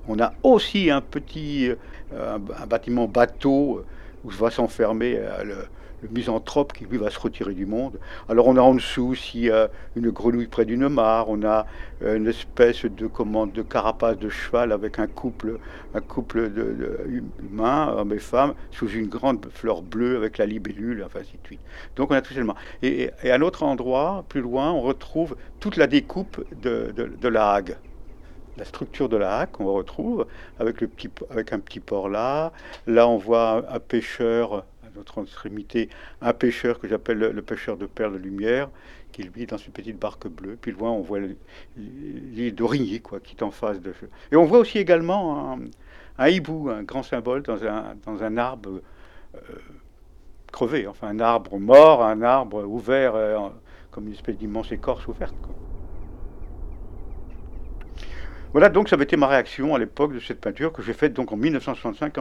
On 0.07 0.21
a 0.21 0.35
aussi 0.43 0.91
un 0.91 1.01
petit 1.01 1.71
euh, 2.13 2.39
un, 2.59 2.67
bâtiment 2.67 3.09
bateau 3.09 3.85
où 4.25 4.31
va 4.31 4.51
s'enfermer 4.51 5.17
euh, 5.19 5.63
le 6.05 6.11
misanthrope 6.11 6.73
qui 6.73 6.85
lui 6.85 6.99
va 6.99 7.11
se 7.11 7.19
retirer 7.19 7.55
du 7.55 7.67
monde. 7.67 7.99
Alors 8.29 8.47
on 8.47 8.57
a 8.57 8.61
en 8.61 8.75
dessous 8.75 9.15
s'il 9.15 9.45
y 9.45 9.51
a 9.51 9.71
une 9.97 10.11
grenouille 10.11 10.47
près 10.47 10.65
d'une 10.65 10.89
mare, 10.89 11.29
on 11.29 11.43
a 11.43 11.67
euh, 12.03 12.17
une 12.17 12.29
espèce 12.29 12.85
de 12.85 13.07
commande 13.07 13.53
de 13.53 13.63
carapace 13.63 14.19
de 14.19 14.29
cheval 14.29 14.73
avec 14.73 14.99
un 14.99 15.07
couple, 15.07 15.59
un 15.95 16.01
couple 16.01 16.51
de, 16.51 16.63
de 16.63 17.23
humains, 17.43 17.95
hommes 17.97 18.13
et 18.13 18.19
femmes, 18.19 18.55
sous 18.71 18.89
une 18.89 19.07
grande 19.07 19.47
fleur 19.53 19.83
bleue 19.83 20.17
avec 20.17 20.39
la 20.39 20.47
libellule, 20.47 21.03
enfin 21.05 21.21
ainsi 21.21 21.39
de 21.43 21.47
suite. 21.47 21.61
Donc 21.97 22.11
on 22.11 22.15
a 22.15 22.23
tout 22.23 22.35
élément. 22.35 22.57
Et, 22.83 23.11
et 23.23 23.31
à 23.31 23.37
un 23.37 23.41
autre 23.41 23.63
endroit, 23.63 24.25
plus 24.29 24.41
loin, 24.41 24.71
on 24.73 24.83
retrouve 24.83 25.37
toute 25.61 25.77
la 25.77 25.87
découpe 25.87 26.45
de, 26.61 27.29
la 27.29 27.53
hague 27.53 27.77
la 28.57 28.65
structure 28.65 29.09
de 29.09 29.17
la 29.17 29.39
haque 29.39 29.53
qu'on 29.53 29.73
retrouve 29.73 30.27
avec, 30.61 30.81
le 30.81 30.87
petit, 30.87 31.11
avec 31.31 31.53
un 31.53 31.59
petit 31.59 31.81
port 31.81 32.09
là. 32.09 32.53
Là, 32.87 33.09
on 33.09 33.17
voit 33.17 33.65
un 33.69 33.81
pêcheur, 33.81 34.65
à 34.95 34.99
notre 34.99 35.23
extrémité, 35.23 35.89
un 36.21 36.33
pêcheur 36.33 36.79
que 36.79 36.89
j'appelle 36.89 37.19
le, 37.19 37.43
pêcheur 37.43 37.77
de 37.77 37.87
perles 37.87 38.15
de 38.15 38.19
lumière, 38.19 38.69
qui 39.13 39.29
vit 39.29 39.47
dans 39.47 39.57
une 39.57 39.73
petite 39.73 39.99
barque 39.99 40.27
bleue. 40.29 40.57
Puis 40.61 40.73
loin, 40.73 40.91
on 40.91 41.01
voit 41.01 41.21
l'île 41.77 42.55
d'Origny, 42.55 43.01
quoi, 43.01 43.21
qui 43.21 43.37
est 43.37 43.43
en 43.43 43.51
face 43.51 43.81
de. 43.81 43.93
Et 44.33 44.37
on 44.37 44.45
voit 44.45 44.59
aussi 44.59 44.79
également 44.79 45.59
un, 46.19 46.29
hibou, 46.29 46.71
un 46.71 46.83
grand 46.83 47.03
symbole 47.03 47.43
dans 47.43 47.65
un, 47.65 47.95
dans 48.05 48.23
un 48.23 48.37
arbre 48.37 48.81
euh, 49.35 49.39
crevé, 50.53 50.87
enfin 50.87 51.09
un 51.09 51.21
arbre 51.21 51.59
mort, 51.59 52.05
un 52.05 52.23
arbre 52.23 52.65
ouvert, 52.65 53.15
euh, 53.15 53.39
comme 53.91 54.07
une 54.07 54.15
espèce 54.15 54.37
d'immense 54.37 54.73
écorce 54.73 55.07
ouverte. 55.07 55.35
Voilà, 58.55 58.69
donc 58.69 58.89
ça 58.89 58.95
avait 58.95 59.03
été 59.03 59.17
ma 59.17 59.27
réaction 59.27 59.75
à 59.75 59.81
l'époque 59.81 60.15
de 60.15 60.21
cette 60.21 60.41
peinture 60.41 60.73
que 60.73 60.81
j'ai 60.81 60.93
faite 60.93 61.13
donc 61.13 61.33
en 61.33 61.37
1965 61.37 62.15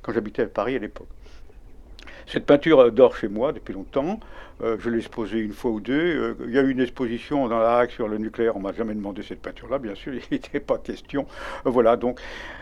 quand 0.00 0.12
j'habitais 0.14 0.42
à 0.42 0.46
Paris 0.46 0.76
à 0.76 0.78
l'époque. 0.78 1.08
Cette 2.26 2.46
peinture 2.46 2.90
dort 2.92 3.16
chez 3.16 3.28
moi 3.28 3.52
depuis 3.52 3.74
longtemps. 3.74 4.18
Euh, 4.62 4.76
je 4.78 4.88
l'ai 4.88 4.98
exposée 4.98 5.38
une 5.38 5.52
fois 5.52 5.72
ou 5.72 5.80
deux. 5.80 5.92
Euh, 5.94 6.34
il 6.46 6.54
y 6.54 6.58
a 6.58 6.62
eu 6.62 6.70
une 6.70 6.80
exposition 6.80 7.48
dans 7.48 7.58
la 7.58 7.78
Hague 7.78 7.90
sur 7.90 8.06
le 8.06 8.18
nucléaire. 8.18 8.56
On 8.56 8.60
m'a 8.60 8.72
jamais 8.72 8.94
demandé 8.94 9.22
cette 9.22 9.40
peinture-là, 9.40 9.78
bien 9.78 9.94
sûr. 9.94 10.14
Il 10.14 10.22
n'était 10.30 10.60
pas 10.60 10.78
question. 10.78 11.26
Euh, 11.66 11.70
voilà. 11.70 11.96
Donc, 11.96 12.20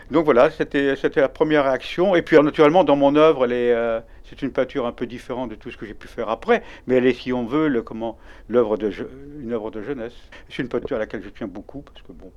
donc 0.09 0.25
voilà, 0.25 0.49
c'était 0.49 0.95
la 1.15 1.29
première 1.29 1.65
réaction. 1.65 2.15
Et 2.15 2.23
puis 2.23 2.37
naturellement, 2.39 2.83
dans 2.83 2.95
mon 2.95 3.15
œuvre, 3.15 3.47
c'est 4.23 4.41
une 4.41 4.51
peinture 4.51 4.87
un 4.87 4.91
peu 4.91 5.05
différente 5.05 5.51
de 5.51 5.55
tout 5.55 5.69
ce 5.69 5.77
que 5.77 5.85
j'ai 5.85 5.93
pu 5.93 6.07
faire 6.07 6.29
après, 6.29 6.63
mais 6.87 6.95
elle 6.95 7.05
est, 7.05 7.13
si 7.13 7.31
on 7.31 7.45
veut, 7.45 7.81
comment 7.83 8.17
l'œuvre 8.49 8.77
de 8.77 8.91
une 9.39 9.53
œuvre 9.53 9.71
de 9.71 9.81
jeunesse. 9.81 10.13
C'est 10.49 10.61
une 10.61 10.69
peinture 10.69 10.97
à 10.97 10.99
laquelle 10.99 11.23
je 11.23 11.29
tiens 11.29 11.47
beaucoup 11.47 11.81
parce 11.81 12.01
que 12.01 12.11
bon, 12.11 12.31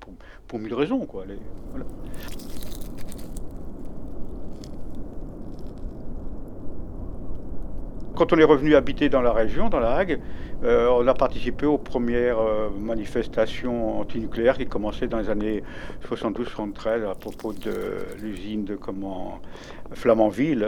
pour, 0.46 0.58
mille 0.58 0.74
raisons, 0.74 1.06
quoi. 1.06 1.24
Voilà. 1.70 1.86
Quand 8.16 8.32
on 8.32 8.38
est 8.38 8.44
revenu 8.44 8.74
habiter 8.74 9.10
dans 9.10 9.20
la 9.20 9.32
région, 9.32 9.68
dans 9.68 9.78
la 9.78 9.94
Hague, 9.94 10.20
euh, 10.64 10.88
on 10.88 11.06
a 11.06 11.12
participé 11.12 11.66
aux 11.66 11.76
premières 11.76 12.38
euh, 12.38 12.70
manifestations 12.70 14.00
antinucléaires 14.00 14.56
qui 14.56 14.64
commençaient 14.64 15.06
dans 15.06 15.18
les 15.18 15.28
années 15.28 15.62
72-73 16.08 17.10
à 17.10 17.14
propos 17.14 17.52
de 17.52 17.74
l'usine 18.22 18.64
de 18.64 18.74
comment 18.74 19.42
Flamanville, 19.92 20.66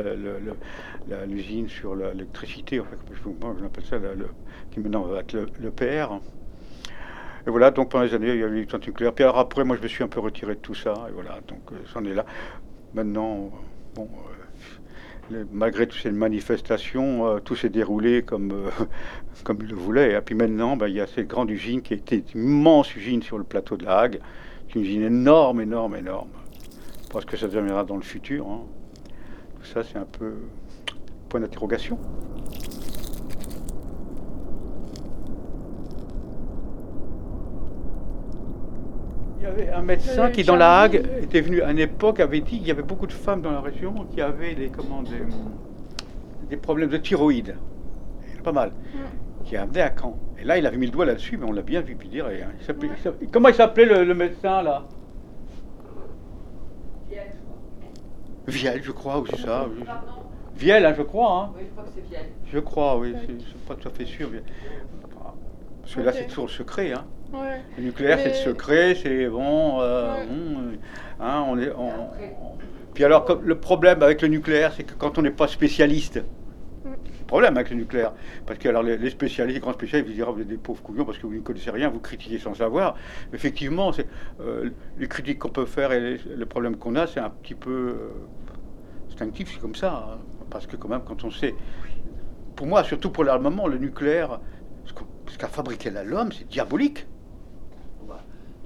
l'usine 1.26 1.70
sur 1.70 1.96
l'électricité, 1.96 2.82
je 3.10 3.82
ça, 3.88 3.96
qui 4.70 4.80
maintenant 4.80 5.04
va 5.04 5.20
être 5.20 5.32
le, 5.32 5.70
PR. 5.70 6.20
Et 7.46 7.50
voilà, 7.50 7.70
donc 7.70 7.90
pendant 7.90 8.04
les 8.04 8.12
années, 8.12 8.28
il 8.28 8.40
y 8.40 8.44
a 8.44 8.46
eu 8.46 8.66
les 8.66 8.78
nucléaires. 8.86 9.14
Puis 9.14 9.24
après, 9.24 9.64
moi, 9.64 9.74
je 9.74 9.82
me 9.82 9.88
suis 9.88 10.04
un 10.04 10.08
peu 10.08 10.20
retiré 10.20 10.54
de 10.54 10.60
tout 10.60 10.74
ça. 10.74 10.92
Et 11.08 11.12
voilà, 11.12 11.38
donc 11.48 11.62
euh, 11.72 11.76
c'en 11.94 12.04
est 12.04 12.12
là. 12.12 12.26
Maintenant, 12.92 13.50
bon 13.94 14.06
malgré 15.52 15.86
toutes 15.86 16.00
ces 16.00 16.10
manifestations, 16.10 17.26
euh, 17.26 17.38
tout 17.40 17.54
s'est 17.54 17.68
déroulé 17.68 18.22
comme, 18.22 18.52
euh, 18.52 18.70
comme 19.44 19.58
il 19.60 19.68
le 19.68 19.74
voulait. 19.74 20.12
Et 20.14 20.20
puis 20.20 20.34
maintenant, 20.34 20.76
ben, 20.76 20.88
il 20.88 20.94
y 20.94 21.00
a 21.00 21.06
cette 21.06 21.28
grande 21.28 21.50
usine 21.50 21.82
qui 21.82 21.94
était 21.94 22.22
une 22.34 22.48
immense 22.48 22.94
usine 22.96 23.22
sur 23.22 23.38
le 23.38 23.44
plateau 23.44 23.76
de 23.76 23.84
la 23.84 23.98
Hague. 23.98 24.20
C'est 24.68 24.76
une 24.76 24.82
usine 24.82 25.02
énorme, 25.02 25.60
énorme, 25.60 25.96
énorme. 25.96 26.30
Pense 27.10 27.24
que 27.24 27.36
ça 27.36 27.46
deviendra 27.46 27.84
dans 27.84 27.96
le 27.96 28.02
futur. 28.02 28.46
Hein. 28.46 28.62
Tout 29.60 29.66
ça, 29.66 29.82
c'est 29.82 29.98
un 29.98 30.04
peu 30.04 30.34
point 31.28 31.40
d'interrogation. 31.40 31.98
Il 39.37 39.37
y 39.37 39.37
avait 39.48 39.70
un 39.70 39.82
médecin 39.82 40.30
qui, 40.30 40.44
dans 40.44 40.56
la 40.56 40.80
Hague, 40.80 41.02
était 41.22 41.40
venu 41.40 41.62
à 41.62 41.70
une 41.70 41.78
époque, 41.78 42.20
avait 42.20 42.40
dit 42.40 42.58
qu'il 42.58 42.68
y 42.68 42.70
avait 42.70 42.82
beaucoup 42.82 43.06
de 43.06 43.12
femmes 43.12 43.42
dans 43.42 43.50
la 43.50 43.60
région 43.60 44.06
qui 44.12 44.20
avaient 44.20 44.54
des, 44.54 44.68
comment, 44.68 45.02
des, 45.02 45.22
des 46.48 46.56
problèmes 46.56 46.90
de 46.90 46.96
thyroïde. 46.96 47.56
Pas 48.44 48.52
mal. 48.52 48.70
Mm. 48.70 49.44
Qui 49.44 49.56
amenait 49.56 49.82
à 49.82 49.92
Caen. 49.94 50.18
Et 50.40 50.44
là, 50.44 50.58
il 50.58 50.66
avait 50.66 50.76
mis 50.76 50.86
le 50.86 50.92
doigt 50.92 51.06
là-dessus, 51.06 51.36
mais 51.36 51.46
on 51.46 51.52
l'a 51.52 51.62
bien 51.62 51.80
vu. 51.80 51.96
Puis 51.96 52.08
dire, 52.08 52.26
il 52.30 53.30
comment 53.30 53.48
il 53.48 53.54
s'appelait 53.54 53.86
le, 53.86 54.04
le, 54.04 54.14
médecin, 54.14 54.62
là? 54.62 54.84
Vielle, 57.08 57.32
je 57.32 57.40
crois. 57.42 57.60
Vielle, 58.46 58.82
je 58.82 58.92
crois, 58.92 59.18
ou 59.20 59.26
c'est 59.26 59.40
ça. 59.40 59.66
Vielle, 60.54 60.86
hein, 60.86 60.94
je 60.96 61.02
crois. 61.02 61.42
Hein. 61.42 61.52
Oui, 61.56 61.62
je 61.66 61.72
crois 61.72 61.84
que 61.84 61.90
c'est 61.94 62.08
Vielle. 62.08 62.28
Je 62.52 62.58
crois, 62.58 62.98
oui, 62.98 63.14
je 63.26 63.32
ne 63.32 63.38
suis 63.40 63.58
pas 63.66 63.74
tout 63.74 63.88
à 63.88 63.90
fait 63.90 64.04
sûr. 64.04 64.28
Parce 65.82 65.94
que 65.94 66.00
okay. 66.00 66.06
là, 66.06 66.12
c'est 66.12 66.26
toujours 66.26 66.46
le 66.46 66.50
secret. 66.50 66.92
Hein. 66.92 67.04
Ouais. 67.32 67.60
Le 67.76 67.84
nucléaire, 67.84 68.16
Mais... 68.16 68.22
c'est 68.34 68.44
le 68.46 68.52
secret, 68.52 68.94
c'est 68.94 69.28
bon. 69.28 69.80
Euh, 69.80 70.14
Ouais. 70.14 70.26
bon, 70.26 70.78
hein, 71.20 71.44
on 71.48 71.58
est, 71.58 71.70
on- 71.76 72.10
Puis 72.94 73.04
alors, 73.04 73.38
le 73.42 73.54
problème 73.60 74.02
avec 74.02 74.22
le 74.22 74.28
nucléaire, 74.28 74.72
c'est 74.74 74.84
que 74.84 74.94
quand 74.94 75.18
on 75.18 75.22
n'est 75.22 75.30
pas 75.30 75.48
spécialiste, 75.48 76.20
problème 77.26 77.56
avec 77.56 77.70
le 77.70 77.76
nucléaire. 77.76 78.12
Parce 78.46 78.58
que 78.58 78.68
alors, 78.68 78.82
les, 78.82 78.96
les 78.96 79.10
spécialistes, 79.10 79.54
les 79.56 79.60
grands 79.60 79.72
spécialistes, 79.74 80.08
vous 80.08 80.14
diront, 80.14 80.32
vous 80.32 80.40
êtes 80.40 80.48
des 80.48 80.56
pauvres 80.56 80.82
couillons 80.82 81.04
parce 81.04 81.18
que 81.18 81.26
vous 81.26 81.34
ne 81.34 81.40
connaissez 81.40 81.70
rien, 81.70 81.88
vous 81.90 82.00
critiquez 82.00 82.38
sans 82.38 82.54
savoir. 82.54 82.96
Effectivement, 83.32 83.92
c'est, 83.92 84.06
euh, 84.40 84.70
les 84.96 85.08
critiques 85.08 85.38
qu'on 85.38 85.50
peut 85.50 85.66
faire 85.66 85.92
et 85.92 86.00
les- 86.00 86.18
le 86.36 86.46
problème 86.46 86.76
qu'on 86.76 86.96
a, 86.96 87.06
c'est 87.06 87.20
un 87.20 87.30
petit 87.30 87.54
peu 87.54 87.70
euh, 87.70 88.10
instinctif, 89.10 89.50
c'est 89.52 89.60
comme 89.60 89.74
ça. 89.74 90.08
hein. 90.14 90.18
Parce 90.50 90.66
que 90.66 90.76
quand 90.76 90.88
même, 90.88 91.02
quand 91.04 91.24
on 91.24 91.30
sait, 91.30 91.54
pour 92.56 92.66
moi, 92.66 92.84
surtout 92.84 93.10
pour 93.10 93.24
l'armement, 93.24 93.66
le 93.68 93.78
nucléaire, 93.78 94.40
ce 94.84 94.92
ce 95.30 95.36
qu'a 95.38 95.48
fabriqué 95.48 95.90
l'homme, 95.90 96.32
c'est 96.32 96.48
diabolique. 96.48 97.06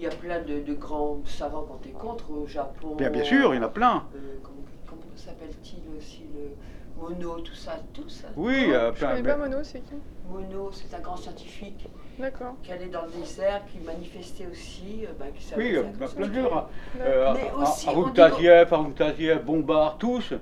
Il 0.02 0.06
y 0.06 0.08
a 0.08 0.16
plein 0.16 0.40
de, 0.42 0.58
de 0.58 0.74
grands 0.74 1.20
savants 1.24 1.62
qu'on 1.62 1.88
est 1.88 1.92
contre 1.92 2.32
au 2.32 2.44
Japon. 2.44 2.96
Bien, 2.96 3.08
bien 3.08 3.22
sûr, 3.22 3.54
il 3.54 3.58
y 3.58 3.60
en 3.60 3.66
a 3.66 3.68
plein. 3.68 4.02
Euh, 4.16 4.18
comment 4.42 4.56
comment 4.84 5.02
s'appelle-t-il 5.14 5.96
aussi 5.96 6.24
le 6.34 6.56
Mono, 7.00 7.38
tout 7.38 7.54
ça, 7.54 7.76
tout 7.92 8.08
ça. 8.08 8.26
Oui, 8.34 8.64
euh, 8.72 8.90
Je 8.92 8.98
plein- 8.98 9.10
connais 9.10 9.22
pas 9.22 9.36
Mono, 9.36 9.58
c'est 9.62 9.78
qui? 9.78 9.94
Mono, 10.28 10.70
c'est 10.72 10.92
un 10.96 10.98
grand 10.98 11.16
scientifique 11.16 11.88
D'accord. 12.18 12.54
qui 12.64 12.72
allait 12.72 12.88
dans 12.88 13.02
le 13.02 13.10
désert, 13.12 13.62
qui 13.72 13.78
manifestait 13.78 14.48
aussi, 14.50 15.04
euh, 15.04 15.12
bah, 15.16 15.26
qui 15.32 15.44
savait 15.44 15.78
Oui, 15.78 15.88
bah, 16.00 16.06
plein 16.16 16.26
de 16.26 17.88
Aroutaziev, 17.88 18.74
Aroutaziev, 18.74 19.44
Bombard, 19.44 19.98
tous. 19.98 20.34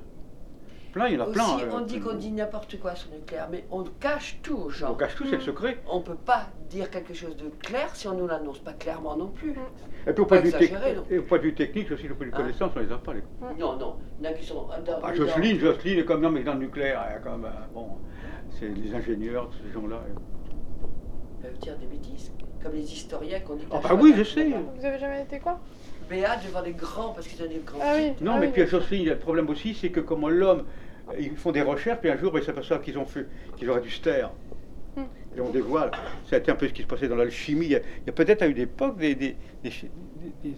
Plein, 0.92 1.08
il 1.08 1.14
y 1.14 1.16
en 1.18 1.24
a 1.24 1.26
Aussi, 1.28 1.34
plein. 1.34 1.68
on 1.72 1.80
euh, 1.80 1.84
dit 1.84 2.00
qu'on 2.00 2.14
dit 2.14 2.32
n'importe 2.32 2.78
quoi 2.80 2.94
sur 2.96 3.10
le 3.12 3.18
nucléaire, 3.18 3.48
mais 3.50 3.64
on 3.70 3.84
cache 4.00 4.38
tout 4.42 4.56
aux 4.56 4.70
gens. 4.70 4.92
On 4.92 4.94
cache 4.94 5.14
tout, 5.14 5.24
c'est 5.24 5.36
le 5.36 5.42
secret. 5.42 5.78
On 5.88 6.00
peut 6.00 6.16
pas 6.16 6.46
dire 6.68 6.90
quelque 6.90 7.14
chose 7.14 7.36
de 7.36 7.48
clair 7.62 7.94
si 7.94 8.08
on 8.08 8.14
ne 8.14 8.26
l'annonce 8.26 8.58
pas 8.58 8.72
clairement 8.72 9.16
non 9.16 9.28
plus. 9.28 9.54
Et 10.06 10.12
puis 10.12 10.22
au 10.22 10.26
Pas 10.26 10.40
point, 10.40 10.50
non. 10.50 11.04
et 11.10 11.18
au 11.18 11.22
point 11.22 11.38
de 11.38 11.42
vue 11.44 11.54
technique 11.54 11.90
aussi, 11.92 12.08
le 12.08 12.14
point 12.14 12.26
de 12.26 12.30
vue 12.30 12.36
Hein 12.36 12.40
connaissance, 12.42 12.72
on 12.74 12.80
les 12.80 12.90
a 12.92 12.98
pas. 12.98 13.14
Les... 13.14 13.22
Non, 13.58 13.76
non, 13.76 13.96
il 14.18 14.24
y 14.24 14.28
en 14.28 14.30
a 14.30 14.34
qui 14.34 14.44
sont 14.46 14.54
dans, 14.54 14.68
Ah, 14.72 14.80
dans- 15.10 15.14
Jocelyne, 15.14 15.58
Jocelyne 15.60 15.98
est 16.00 16.04
comme 16.04 16.22
non, 16.22 16.30
mais 16.30 16.42
dans 16.42 16.54
le 16.54 16.60
nucléaire, 16.60 17.04
il 17.08 17.12
y 17.12 17.16
a 17.16 17.18
quand 17.18 17.36
même, 17.36 17.44
euh, 17.44 17.74
bon, 17.74 17.86
c'est 18.58 18.68
les 18.68 18.94
ingénieurs, 18.94 19.48
tous 19.50 19.58
ces 19.66 19.72
gens-là. 19.72 20.00
Ils 21.38 21.42
peuvent 21.48 21.58
dire 21.58 21.76
des 21.78 21.86
bêtises, 21.86 22.32
comme 22.62 22.72
les 22.72 22.82
historiens 22.92 23.40
qu'on 23.40 23.56
dit. 23.56 23.66
Ah 23.70 23.80
bah 23.82 23.94
oui, 24.00 24.12
je 24.16 24.24
sais. 24.24 24.44
Vous 24.76 24.84
avez 24.84 24.98
jamais 24.98 25.22
été 25.22 25.38
quoi? 25.38 25.58
Béat 26.10 26.38
devant 26.44 26.60
les 26.60 26.72
grands, 26.72 27.12
parce 27.12 27.28
qu'ils 27.28 27.40
ont 27.42 27.48
des 27.48 27.62
grands 27.64 27.78
Ah 27.80 27.94
oui. 27.96 28.12
Non, 28.20 28.38
mais 28.38 28.48
puis 28.48 28.66
Jocelyne, 28.66 29.02
il 29.02 29.06
y 29.06 29.10
a 29.10 29.14
le 29.14 29.20
problème 29.20 29.48
aussi, 29.48 29.74
c'est 29.74 29.90
que 29.90 30.00
comment 30.00 30.28
l'homme, 30.28 30.64
ils 31.18 31.36
font 31.36 31.52
des 31.52 31.62
recherches, 31.62 32.00
puis 32.00 32.10
un 32.10 32.18
jour, 32.18 32.36
ils 32.36 32.44
s'aperçoivent 32.44 32.82
qu'ils 32.82 32.98
ont 32.98 33.04
fait, 33.04 33.26
qu'ils 33.56 33.70
auraient 33.70 33.80
dû 33.80 33.90
se 33.90 34.00
taire. 34.02 34.30
Hmm. 34.96 35.04
Et 35.36 35.40
on 35.40 35.50
dévoile. 35.50 35.92
Ça 36.28 36.36
a 36.36 36.38
été 36.40 36.50
un 36.50 36.56
peu 36.56 36.66
ce 36.66 36.72
qui 36.72 36.82
se 36.82 36.88
passait 36.88 37.06
dans 37.06 37.14
l'alchimie. 37.14 37.66
Il 37.66 37.72
y 37.72 37.76
a, 37.76 38.12
peut-être 38.12 38.42
à 38.42 38.46
une 38.46 38.58
époque 38.58 38.98
des, 38.98 39.14
des, 39.14 39.36
des, 39.62 39.72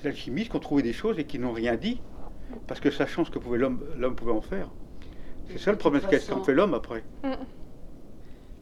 alchimistes 0.07 0.51
qui 0.51 0.57
ont 0.57 0.61
trouvé 0.61 0.83
des 0.83 0.95
choses 0.95 1.19
et 1.19 1.25
qui 1.25 1.39
n'ont 1.39 1.53
rien 1.53 1.77
dit, 1.77 2.01
parce 2.67 2.81
que 2.81 2.91
sachant 2.91 3.27
ce 3.27 3.31
que 3.31 3.39
pouvait 3.39 3.59
l'homme, 3.59 3.85
l'homme 3.99 4.17
pouvait 4.17 4.33
en 4.33 4.41
faire. 4.41 4.71
C'est 5.51 5.59
ça 5.59 5.71
le 5.71 5.77
problème, 5.77 6.03
qu'est-ce 6.09 6.31
qu'en 6.31 6.43
fait 6.43 6.55
l'homme 6.55 6.73
après? 6.73 7.05
De 7.23 7.37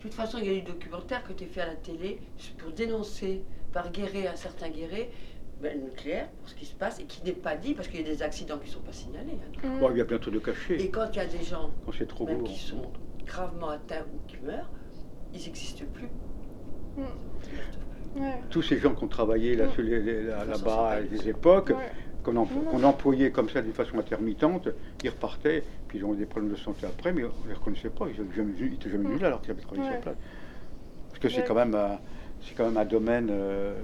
toute 0.00 0.14
façon, 0.14 0.38
il 0.38 0.46
y 0.46 0.48
a 0.48 0.52
eu 0.52 0.62
des 0.62 0.72
documentaires 0.72 1.22
qui 1.22 1.30
ont 1.30 1.34
été 1.34 1.46
faits 1.46 1.62
à 1.62 1.66
la 1.66 1.74
télé 1.76 2.18
pour 2.58 2.72
dénoncer 2.72 3.42
par 3.72 3.92
Guéret 3.92 4.26
un 4.26 4.34
certain 4.34 4.70
Guéret 4.70 5.10
ben, 5.60 5.78
nucléaire 5.82 6.28
pour 6.38 6.48
ce 6.48 6.54
qui 6.54 6.64
se 6.64 6.74
passe 6.74 7.00
et 7.00 7.04
qui 7.04 7.22
n'est 7.24 7.32
pas 7.32 7.54
dit 7.56 7.74
parce 7.74 7.88
qu'il 7.88 8.00
y 8.00 8.02
a 8.02 8.06
des 8.06 8.22
accidents 8.22 8.58
qui 8.58 8.68
ne 8.68 8.74
sont 8.74 8.80
pas 8.80 8.92
signalés. 8.92 9.38
hein. 9.64 9.68
Bon, 9.78 9.90
il 9.90 9.98
y 9.98 10.00
a 10.00 10.04
bientôt 10.04 10.30
de 10.30 10.38
cachets. 10.38 10.80
Et 10.80 10.90
quand 10.90 11.06
il 11.12 11.16
y 11.16 11.20
a 11.20 11.26
des 11.26 11.42
gens 11.42 11.70
Quand 11.84 11.92
c'est 11.92 12.06
trop 12.08 12.26
même 12.26 12.38
beau. 12.38 12.44
qui 12.44 12.58
sont 12.58 12.90
gravement 13.26 13.68
atteints 13.70 14.04
ou 14.14 14.18
qui 14.26 14.42
meurent, 14.44 14.70
ils 15.32 15.40
n'existent 15.40 15.84
plus. 15.92 16.08
Ouais. 18.16 18.40
Tous 18.50 18.62
ces 18.62 18.78
gens 18.78 18.94
qui 18.94 19.04
ont 19.04 19.08
travaillé 19.08 19.54
là, 19.54 19.68
sur 19.70 19.82
les- 19.82 20.00
les- 20.00 20.22
là- 20.24 20.44
là-bas 20.44 20.88
à 20.90 21.00
des 21.02 21.28
époques, 21.28 21.68
Ouais. 21.70 21.90
qu'on 22.22 22.34
emplo- 22.34 22.64
qu'on 22.70 22.82
employait 22.82 23.30
comme 23.30 23.48
ça 23.48 23.62
d'une 23.62 23.72
façon 23.72 23.98
intermittente, 23.98 24.68
ils 25.04 25.10
repartaient, 25.10 25.62
puis 25.86 25.98
ils 25.98 26.04
ont 26.04 26.14
eu 26.14 26.16
des 26.16 26.26
problèmes 26.26 26.50
de 26.52 26.56
santé 26.58 26.86
après, 26.86 27.12
mais 27.12 27.22
on 27.24 27.44
ne 27.44 27.48
les 27.48 27.54
reconnaissait 27.54 27.90
pas, 27.90 28.06
ils 28.08 28.20
n'étaient 28.20 28.90
jamais, 28.90 29.04
venus- 29.04 29.20
là 29.20 29.28
alors 29.28 29.40
qu'ils 29.42 29.52
avaient 29.52 29.60
travaillé 29.62 29.84
Ouais. 29.86 29.92
sur 29.92 30.00
place. 30.00 30.16
Parce 31.10 31.18
que 31.20 31.28
c'est 31.28 31.38
Ouais. 31.38 31.44
quand 31.46 31.54
même 31.54 31.74
un, 31.74 31.98
c'est 32.40 32.54
quand 32.54 32.64
même 32.66 32.76
un 32.78 32.84
domaine. 32.84 33.28
euh, 33.30 33.74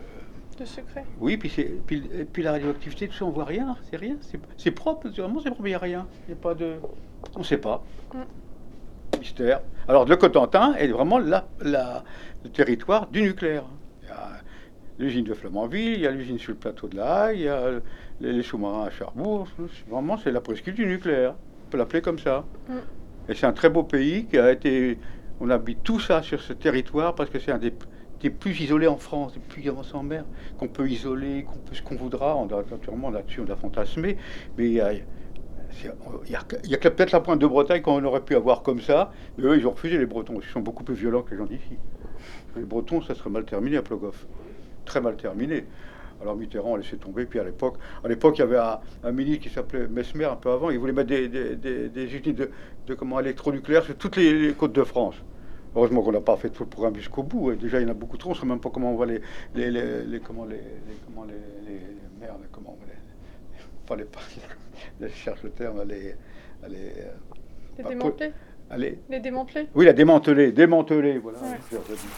De 0.59 0.64
secret. 0.64 1.05
oui, 1.21 1.37
puis, 1.37 1.51
c'est, 1.51 1.64
puis, 1.87 2.42
la 2.42 2.53
radioactivité, 2.53 3.09
tout 3.09 3.14
ça, 3.14 3.25
on 3.27 3.31
voit 3.31 3.45
rien, 3.45 3.77
c'est 3.90 3.97
rien, 3.97 4.16
c'est, 4.57 4.71
propre, 4.71 5.09
vraiment 5.09 5.40
c'est 5.40 5.51
propre, 5.51 5.66
il 5.66 5.71
n'y 5.71 5.75
a 5.75 5.79
rien, 5.79 6.07
il 6.27 6.33
n'y 6.33 6.38
a 6.38 6.42
pas 6.42 6.55
de, 6.55 6.77
on 7.35 7.40
ne 7.40 7.45
sait 7.45 7.59
pas. 7.59 7.85
Mystère. 9.19 9.61
Alors 9.88 10.05
le 10.07 10.16
Cotentin 10.16 10.75
est 10.75 10.88
vraiment 10.88 11.19
la, 11.19 11.49
la- 11.61 12.05
le 12.45 12.51
territoire 12.51 13.07
du 13.09 13.23
nucléaire. 13.23 13.64
Il 14.03 14.09
y 14.09 14.11
a 14.12 14.31
l'usine 14.99 15.25
de 15.25 15.35
Flamanville, 15.35 15.95
il 15.95 16.01
y 16.01 16.07
a 16.07 16.11
l'usine 16.11 16.38
sur 16.38 16.53
le 16.53 16.59
plateau 16.59 16.88
de 16.88 16.97
la 16.97 17.33
Haye, 17.33 17.40
il 17.40 17.45
y 17.45 17.49
a 17.49 17.71
les, 18.21 18.33
les 18.33 18.42
sous-marins 18.42 18.85
à 18.87 18.90
Cherbourg. 18.90 19.49
C'est- 19.57 19.90
Vraiment, 19.90 20.16
c'est 20.19 20.31
la 20.33 20.40
presqu'île 20.40 20.75
du 20.75 20.87
nucléaire. 20.87 21.35
On 21.66 21.71
peut 21.71 21.79
l'appeler 21.79 22.03
comme 22.03 22.19
ça. 22.19 22.45
Mm. 22.69 22.73
Et 23.29 23.35
c'est 23.35 23.47
un 23.47 23.53
très 23.53 23.71
beau 23.71 23.83
pays 23.85 24.27
qui 24.27 24.38
a 24.38 24.51
été. 24.53 24.99
On 25.40 25.51
habite 25.51 25.83
tout 25.83 26.01
ça 26.01 26.23
sur 26.23 26.40
ce 26.40 26.53
territoire 26.53 27.14
parce 27.14 27.29
que 27.31 27.38
c'est 27.38 27.53
un 27.53 27.59
des, 27.59 27.75
des 28.20 28.31
plus 28.31 28.61
isolés 28.61 28.87
en 28.87 28.96
France, 28.96 29.35
des 29.35 29.40
plus 29.40 29.68
avancés 29.68 29.94
en 29.94 30.02
mer, 30.02 30.24
qu'on 30.59 30.68
peut 30.68 30.88
isoler, 30.88 31.44
qu'on 31.44 31.59
peut 31.59 31.74
ce 31.74 31.83
qu'on 31.83 31.96
voudra. 31.96 32.37
On 32.37 32.46
doit, 32.46 32.64
naturellement, 32.70 33.11
là-dessus, 33.11 33.40
on 33.46 33.50
a 33.50 33.57
fantasmé. 33.57 34.16
Mais 34.57 34.66
il 34.66 34.72
y 34.72 34.81
a, 34.81 34.92
il 34.92 36.35
a, 36.35 36.38
a 36.38 36.90
peut-être 36.90 37.12
la 37.12 37.20
pointe 37.20 37.40
de 37.40 37.46
Bretagne 37.46 37.83
qu'on 37.83 38.02
aurait 38.05 38.22
pu 38.22 38.35
avoir 38.35 38.62
comme 38.62 38.81
ça. 38.81 39.12
Mais 39.37 39.44
eux, 39.44 39.59
ils 39.59 39.66
ont 39.66 39.72
refusé 39.72 39.98
les 39.98 40.07
Bretons. 40.07 40.38
Ils 40.40 40.52
sont 40.52 40.61
beaucoup 40.61 40.85
plus 40.85 40.94
violents 40.94 41.22
que 41.22 41.33
les 41.33 41.37
gens 41.37 41.46
d'ici. 41.46 41.76
Les 42.57 42.64
Bretons, 42.64 43.02
ça 43.02 43.14
serait 43.14 43.31
mal 43.31 43.44
terminé 43.44 43.76
à 43.76 43.83
Plogoff. 43.83 44.26
Très 44.85 45.00
mal 45.00 45.16
terminé. 45.16 45.64
Alors 46.22 46.37
Mitterrand 46.37 46.74
a 46.74 46.79
laissé 46.79 46.96
tomber. 46.96 47.26
Puis 47.26 47.38
à 47.38 47.44
l'époque, 47.44 47.76
à 48.02 48.09
l'époque, 48.09 48.38
il 48.38 48.40
y 48.40 48.44
avait 48.44 48.59
un, 49.05 49.12
ministre 49.12 49.42
qui 49.42 49.50
s'appelait 49.50 49.87
Mesmer 49.88 50.24
un 50.24 50.37
peu 50.37 50.50
avant. 50.50 50.70
Il 50.70 50.79
voulait 50.79 50.92
mettre 50.92 51.09
des, 51.09 51.29
des, 51.29 51.57
des, 51.57 51.88
de, 51.88 52.50
de 52.87 52.94
comment 52.94 53.20
électronucléaires 53.20 53.85
sur 53.85 53.96
toutes 53.96 54.16
les 54.16 54.55
côtes 54.55 54.72
de 54.72 54.85
France. 54.85 55.16
Heureusement 55.76 56.02
qu'on 56.02 56.12
n'a 56.12 56.22
pas 56.22 56.36
fait 56.38 56.48
tout 56.48 56.64
le 56.64 56.70
programme 56.70 56.96
jusqu'au 56.96 57.22
bout. 57.22 57.52
Et 57.52 57.56
déjà, 57.56 57.78
il 57.78 57.82
y 57.82 57.86
en 57.86 57.90
a 57.90 57.94
beaucoup 57.94 58.16
trop. 58.16 58.30
On 58.30 58.32
ne 58.32 58.38
sait 58.38 58.46
même 58.46 58.60
pas 58.60 58.70
comment 58.70 58.92
on 58.92 58.96
va 58.96 59.04
les, 59.04 59.20
les, 59.54 59.70
les, 59.70 60.04
les- 60.04 60.20
comment 60.20 60.46
les, 60.46 60.58
comment 61.04 61.24
les, 61.24 61.34
les 61.70 61.80
merdes, 62.18 62.40
comment 62.50 62.74
on 62.76 62.80
va 63.90 63.96
les, 63.96 64.04
pas 64.04 64.20
les, 65.00 65.10
cherche 65.10 65.42
le 65.42 65.50
terme, 65.50 65.82
les, 65.86 66.14
les, 66.68 66.78
euh, 66.78 67.12
Les 67.76 67.82
pas- 67.84 67.88
démanteler 67.90 68.32
les- 68.78 68.98
Les 69.10 69.20
démanteler 69.20 69.68
oui, 69.74 69.84
la 69.84 69.92
démanteler, 69.92 70.50
démanteler, 70.50 71.18
voilà. 71.18 71.38
Ouais. 71.40 71.58
je 71.70 71.76
le 71.76 71.82
dis. 71.96 72.08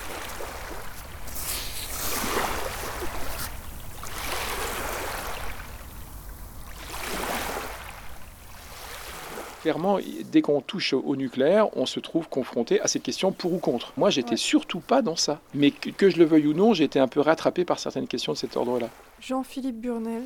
Clairement, 9.63 9.99
dès 10.31 10.41
qu'on 10.41 10.61
touche 10.61 10.93
au 10.93 11.17
nucléaire, 11.17 11.67
on 11.77 11.85
se 11.85 11.99
trouve 12.01 12.29
confronté 12.29 12.81
à 12.81 12.87
cette 12.89 13.03
question 13.03 13.33
pour 13.33 13.53
ou 13.53 13.59
contre. 13.59 13.93
Moi, 13.97 14.09
j'étais 14.11 14.37
surtout 14.37 14.79
pas 14.81 15.03
dans 15.03 15.17
ça. 15.17 15.41
Mais 15.53 15.73
que, 15.73 15.91
que 15.91 16.11
je 16.11 16.17
le 16.19 16.25
veuille 16.25 16.47
ou 16.47 16.55
non, 16.55 16.75
j'ai 16.75 16.85
été 16.85 17.01
un 17.01 17.09
peu 17.09 17.21
rattrapé 17.21 17.65
par 17.65 17.79
certaines 17.79 18.07
questions 18.07 18.33
de 18.33 18.39
cet 18.39 18.57
ordre-là. 18.57 18.89
Jean-Philippe 19.21 19.81
Burnel. 19.81 20.23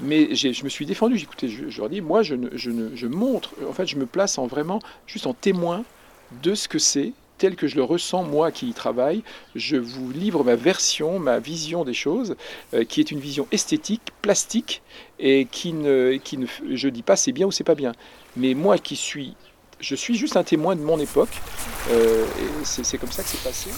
Mais 0.00 0.34
je 0.34 0.64
me 0.64 0.68
suis 0.70 0.86
défendu. 0.86 1.18
J'ai 1.18 1.24
écouté, 1.24 1.48
je, 1.48 1.68
je 1.68 1.80
leur 1.80 1.90
dis, 1.90 2.00
moi, 2.00 2.22
je, 2.22 2.34
ne, 2.34 2.48
je, 2.56 2.70
ne- 2.70 2.96
je 2.96 3.06
montre, 3.06 3.52
en 3.68 3.72
fait, 3.72 3.86
je 3.86 3.96
me 3.96 4.06
place 4.06 4.38
en 4.38 4.46
vraiment 4.46 4.80
juste 5.06 5.26
en 5.26 5.34
témoin 5.34 5.84
de 6.42 6.54
ce 6.54 6.66
que 6.68 6.78
c'est, 6.78 7.12
tel 7.40 7.56
que 7.56 7.66
je 7.66 7.76
le 7.76 7.82
ressens, 7.82 8.22
moi 8.22 8.52
qui 8.52 8.68
y 8.68 8.74
travaille. 8.74 9.24
Je 9.56 9.76
vous 9.76 10.12
livre 10.12 10.44
ma 10.44 10.56
version, 10.56 11.18
ma 11.18 11.38
vision 11.38 11.84
des 11.84 11.94
choses, 11.94 12.36
euh, 12.74 12.84
qui 12.84 13.00
est 13.00 13.10
une 13.10 13.18
vision 13.18 13.48
esthétique, 13.50 14.02
plastique, 14.20 14.82
et 15.18 15.46
qui 15.50 15.72
ne, 15.72 16.18
qui 16.22 16.36
ne 16.36 16.46
je 16.74 16.88
dis 16.88 17.02
pas 17.02 17.16
c'est 17.16 17.32
bien 17.32 17.46
ou 17.46 17.50
c'est 17.50 17.64
pas 17.64 17.74
bien. 17.74 17.92
Mais 18.36 18.52
moi 18.52 18.76
qui 18.76 18.94
suis, 18.94 19.34
je 19.80 19.94
suis 19.94 20.16
juste 20.16 20.36
un 20.36 20.44
témoin 20.44 20.76
de 20.76 20.82
mon 20.82 21.00
époque, 21.00 21.34
euh, 21.90 22.24
et 22.24 22.64
c'est 22.64 22.98
comme 22.98 23.10
ça 23.10 23.22
que 23.22 23.30
c'est 23.30 23.42
passé. 23.42 23.70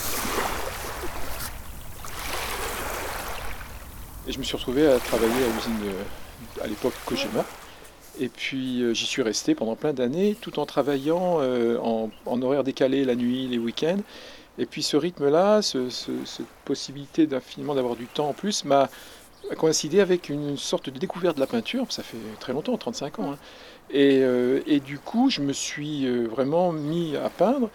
Et 4.26 4.32
je 4.32 4.38
me 4.38 4.44
suis 4.44 4.56
retrouvé 4.56 4.88
à 4.88 4.98
travailler 4.98 5.44
à 5.44 5.54
l'usine 5.54 5.80
euh, 5.84 6.64
à 6.64 6.66
l'époque 6.66 6.94
Kojima. 7.06 7.44
Et 8.20 8.28
puis 8.28 8.82
euh, 8.82 8.92
j'y 8.94 9.06
suis 9.06 9.22
resté 9.22 9.54
pendant 9.54 9.74
plein 9.76 9.92
d'années, 9.92 10.36
tout 10.40 10.58
en 10.58 10.66
travaillant 10.66 11.38
euh, 11.40 11.78
en, 11.78 12.10
en 12.26 12.42
horaire 12.42 12.64
décalé 12.64 13.04
la 13.04 13.14
nuit, 13.14 13.48
les 13.48 13.58
week-ends. 13.58 14.00
Et 14.58 14.66
puis 14.66 14.82
ce 14.82 14.96
rythme-là, 14.96 15.62
ce- 15.62 15.88
ce- 15.90 16.24
cette 16.26 16.46
possibilité 16.64 17.26
d'infiniment 17.26 17.74
d'avoir 17.74 17.96
du 17.96 18.06
temps 18.06 18.28
en 18.28 18.34
plus, 18.34 18.64
m'a 18.64 18.90
coïncidé 19.58 20.00
avec 20.00 20.28
une 20.28 20.56
sorte 20.56 20.90
de 20.90 20.98
découverte 20.98 21.36
de 21.36 21.40
la 21.40 21.46
peinture. 21.46 21.86
Ça 21.90 22.02
fait 22.02 22.18
très 22.40 22.52
longtemps, 22.52 22.76
35 22.76 23.18
ans. 23.20 23.32
hein. 23.32 23.38
Et, 23.90 24.20
euh, 24.22 24.60
et 24.66 24.80
du 24.80 24.98
coup, 24.98 25.30
je 25.30 25.40
me 25.42 25.52
suis 25.52 26.06
vraiment 26.26 26.72
mis 26.72 27.16
à 27.16 27.30
peindre 27.30 27.70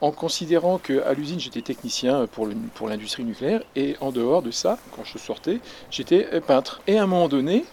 en 0.00 0.12
considérant 0.12 0.78
qu'à 0.78 1.12
l'usine, 1.14 1.40
j'étais 1.40 1.62
technicien 1.62 2.26
pour 2.28 2.46
le- 2.46 2.54
pour 2.74 2.88
l'industrie 2.88 3.24
nucléaire. 3.24 3.62
Et 3.76 3.96
en 4.00 4.12
dehors 4.12 4.42
de 4.42 4.50
ça, 4.52 4.78
quand 4.92 5.04
je 5.04 5.18
sortais, 5.18 5.60
j'étais 5.90 6.40
peintre. 6.42 6.82
Et 6.86 6.98
à 6.98 7.02
un 7.04 7.06
moment 7.06 7.28
donné, 7.28 7.64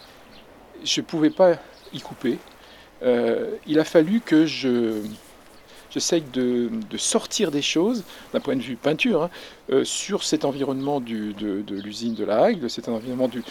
je 0.84 1.02
ne 1.02 1.06
pouvais 1.06 1.30
pas 1.30 1.56
y 1.96 2.02
couper. 2.02 2.38
Euh, 3.04 3.52
il 3.68 3.80
a 3.80 3.84
fallu 3.86 4.22
que 4.22 4.46
je 4.46 5.02
j'essaye 5.92 6.24
de, 6.34 6.70
de 6.90 6.98
sortir 6.98 7.52
des 7.52 7.62
choses 7.62 8.04
d'un 8.34 8.42
point 8.42 8.56
de 8.58 8.62
vue 8.62 8.76
peinture 8.76 9.24
hein, 9.24 9.30
euh, 9.72 9.86
sur 9.86 10.24
cet 10.24 10.44
environnement 10.44 11.00
du- 11.00 11.34
de, 11.34 11.62
de 11.62 11.76
l'usine 11.76 12.16
de 12.16 12.26
la 12.26 12.44
Hague, 12.46 12.68
cet 12.68 12.90
environnement 12.90 13.30
du, 13.30 13.44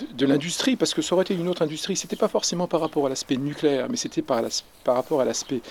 de, 0.00 0.06
de 0.12 0.26
l'industrie, 0.26 0.76
parce 0.76 0.92
que 0.94 1.00
ça 1.02 1.14
aurait 1.14 1.22
été 1.22 1.34
une 1.34 1.48
autre 1.48 1.62
industrie. 1.62 1.96
C'était 1.96 2.16
pas 2.16 2.28
forcément 2.28 2.66
par 2.68 2.80
rapport 2.80 3.06
à 3.06 3.08
l'aspect 3.08 3.36
nucléaire, 3.38 3.86
mais 3.88 3.96
c'était 3.96 4.22
par, 4.22 4.42
par 4.84 4.94
rapport 4.96 5.20
à 5.22 5.24
l'aspect 5.24 5.62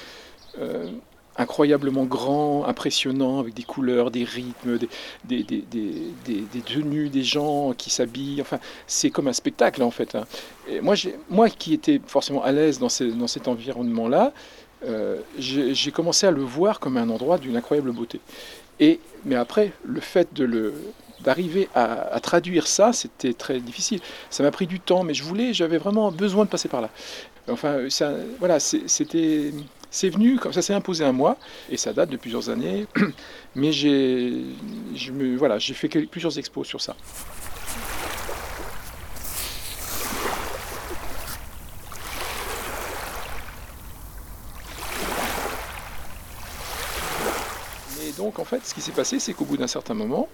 euh, 0.60 0.90
incroyablement 1.38 2.06
grand, 2.06 2.66
impressionnant, 2.66 3.40
avec 3.40 3.54
des 3.54 3.64
couleurs, 3.64 4.12
des 4.12 4.24
rythmes, 4.24 4.78
des, 5.26 5.46
tenues, 6.66 7.10
des 7.10 7.24
gens 7.24 7.74
qui 7.74 7.90
s'habillent. 7.90 8.42
Enfin, 8.42 8.60
c'est 8.88 9.10
comme 9.10 9.28
un 9.28 9.34
spectacle 9.34 9.84
en 9.84 9.92
fait. 9.92 10.16
hein. 10.16 10.26
Et 10.68 10.82
moi, 10.82 10.96
moi 11.30 11.50
qui 11.50 11.74
étais 11.74 12.02
forcément 12.06 12.44
à 12.44 12.52
l'aise 12.52 12.80
dans, 12.80 12.90
cet 12.90 13.48
environnement-là, 13.48 14.34
euh, 14.86 15.20
j'ai 15.38 15.92
commencé 15.92 16.28
à 16.28 16.32
le 16.32 16.42
voir 16.42 16.80
comme 16.80 16.98
un 16.98 17.10
endroit 17.10 17.38
d'une 17.38 17.56
incroyable 17.58 17.92
beauté. 17.92 18.20
Et, 18.80 19.00
mais 19.24 19.36
après, 19.36 19.72
le 19.86 20.00
fait 20.02 20.28
d'arriver 21.22 21.70
à, 21.76 22.20
traduire 22.22 22.68
ça, 22.68 22.94
c'était 22.94 23.34
très 23.34 23.60
difficile. 23.60 24.00
Ça 24.30 24.44
m'a 24.44 24.52
pris 24.52 24.68
du 24.68 24.80
temps, 24.80 25.04
mais 25.04 25.14
je 25.14 25.24
voulais, 25.24 25.54
j'avais 25.54 25.78
vraiment 25.78 26.12
besoin 26.12 26.46
de 26.46 26.50
passer 26.50 26.68
par 26.68 26.82
là. 26.82 26.90
Enfin, 27.48 27.88
voilà, 28.40 28.60
c'était, 28.60 29.54
c'est 29.96 30.10
venu, 30.10 30.38
comme 30.38 30.52
ça 30.52 30.62
s'est 30.62 30.74
imposé 30.74 31.06
à 31.06 31.14
moi, 31.14 31.38
et 31.70 31.78
ça 31.78 31.94
date 31.94 32.10
de 32.10 32.18
plusieurs 32.18 32.50
années. 32.50 32.86
Mais 33.56 33.72
j'ai, 33.72 34.44
voilà, 35.38 35.58
fait 35.60 35.88
plusieurs 35.88 36.38
expos 36.38 36.68
sur 36.68 36.82
ça. 36.82 36.98
Donc, 48.18 48.40
en 48.40 48.46
fait, 48.46 48.66
ce 48.66 48.74
qui 48.74 48.82
s'est 48.82 48.92
passé, 48.92 49.20
c'est 49.20 49.34
qu'au 49.34 49.46
bout 49.46 49.58
d'un 49.58 49.68
certain 49.68 49.94
moment, 49.94 50.30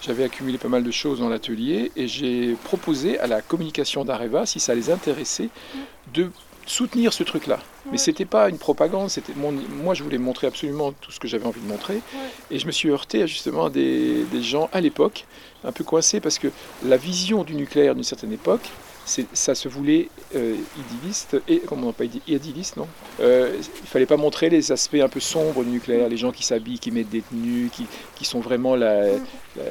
j'avais 0.00 0.24
accumulé 0.24 0.56
pas 0.56 0.68
mal 0.68 0.82
de 0.82 0.90
choses 0.90 1.18
dans 1.18 1.28
l'atelier 1.28 1.90
et 1.94 2.06
j'ai 2.06 2.54
proposé 2.64 3.18
à 3.18 3.26
la 3.26 3.42
communication 3.42 4.04
d'Areva, 4.04 4.46
si 4.46 4.60
ça 4.60 4.74
les 4.74 4.88
intéressait, 4.90 5.50
de 6.14 6.30
soutenir 6.66 7.12
ce 7.12 7.22
truc-là. 7.22 7.58
Mais 7.92 7.98
c'était 7.98 8.24
pas 8.24 8.48
une 8.48 8.58
propagande, 8.58 9.10
c'était 9.10 9.34
mon- 9.36 9.52
moi 9.52 9.94
je 9.94 10.02
voulais 10.02 10.18
montrer 10.18 10.46
absolument 10.46 10.92
tout 10.92 11.12
ce 11.12 11.20
que 11.20 11.28
j'avais 11.28 11.46
envie 11.46 11.60
de 11.60 11.66
montrer. 11.68 12.00
Et 12.50 12.58
je 12.58 12.66
me 12.66 12.72
suis 12.72 12.88
heurté 12.90 13.22
à 13.22 13.26
justement 13.26 13.68
des, 13.68 14.24
des 14.24 14.42
gens 14.42 14.68
à 14.72 14.80
l'époque, 14.80 15.26
un 15.64 15.72
peu 15.72 15.84
coincés, 15.84 16.20
parce 16.20 16.38
que 16.38 16.48
la 16.84 16.96
vision 16.96 17.44
du 17.44 17.54
nucléaire 17.54 17.94
d'une 17.94 18.04
certaine 18.04 18.32
époque, 18.32 18.68
ça 19.34 19.54
se 19.54 19.68
voulait 19.68 20.08
euh, 20.34 20.56
idéaliste, 20.78 21.36
et 21.46 21.60
comment 21.60 21.88
on 21.88 21.92
pas 21.92 22.04
idéaliste, 22.26 22.78
non? 22.78 22.88
Euh, 23.20 23.54
Il 23.82 23.86
fallait 23.86 24.06
pas 24.06 24.16
montrer 24.16 24.48
les 24.48 24.72
aspects 24.72 24.94
un 24.94 25.10
peu 25.10 25.20
sombres 25.20 25.62
du 25.62 25.68
nucléaire, 25.68 26.08
les 26.08 26.16
gens 26.16 26.32
qui 26.32 26.42
s'habillent, 26.42 26.78
qui 26.78 26.90
mettent 26.90 27.10
des 27.10 27.20
tenues, 27.20 27.68
qui, 27.70 27.86
qui 28.14 28.24
sont 28.24 28.40
vraiment 28.40 28.76
la- 28.76 29.10
la- 29.56 29.62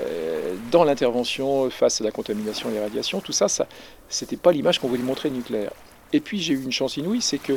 dans 0.72 0.84
l'intervention 0.84 1.67
face 1.72 1.99
à 1.99 2.03
la 2.03 2.11
contamination 2.11 2.70
et 2.70 2.74
les 2.74 2.80
radiations. 2.80 3.22
Tout 3.22 3.32
ça, 3.32 3.47
ça 3.47 3.65
c'était 4.07 4.38
pas 4.38 4.51
l'image 4.51 4.78
qu'on 4.80 4.88
voulait 4.88 5.01
montrer 5.01 5.32
du 5.32 5.38
nucléaire. 5.38 5.72
Et 6.14 6.20
puis 6.20 6.39
j'ai 6.39 6.53
eu 6.53 6.64
une 6.64 6.72
chance 6.72 6.97
inouïe, 6.97 7.22
c'est 7.22 7.39
que 7.39 7.53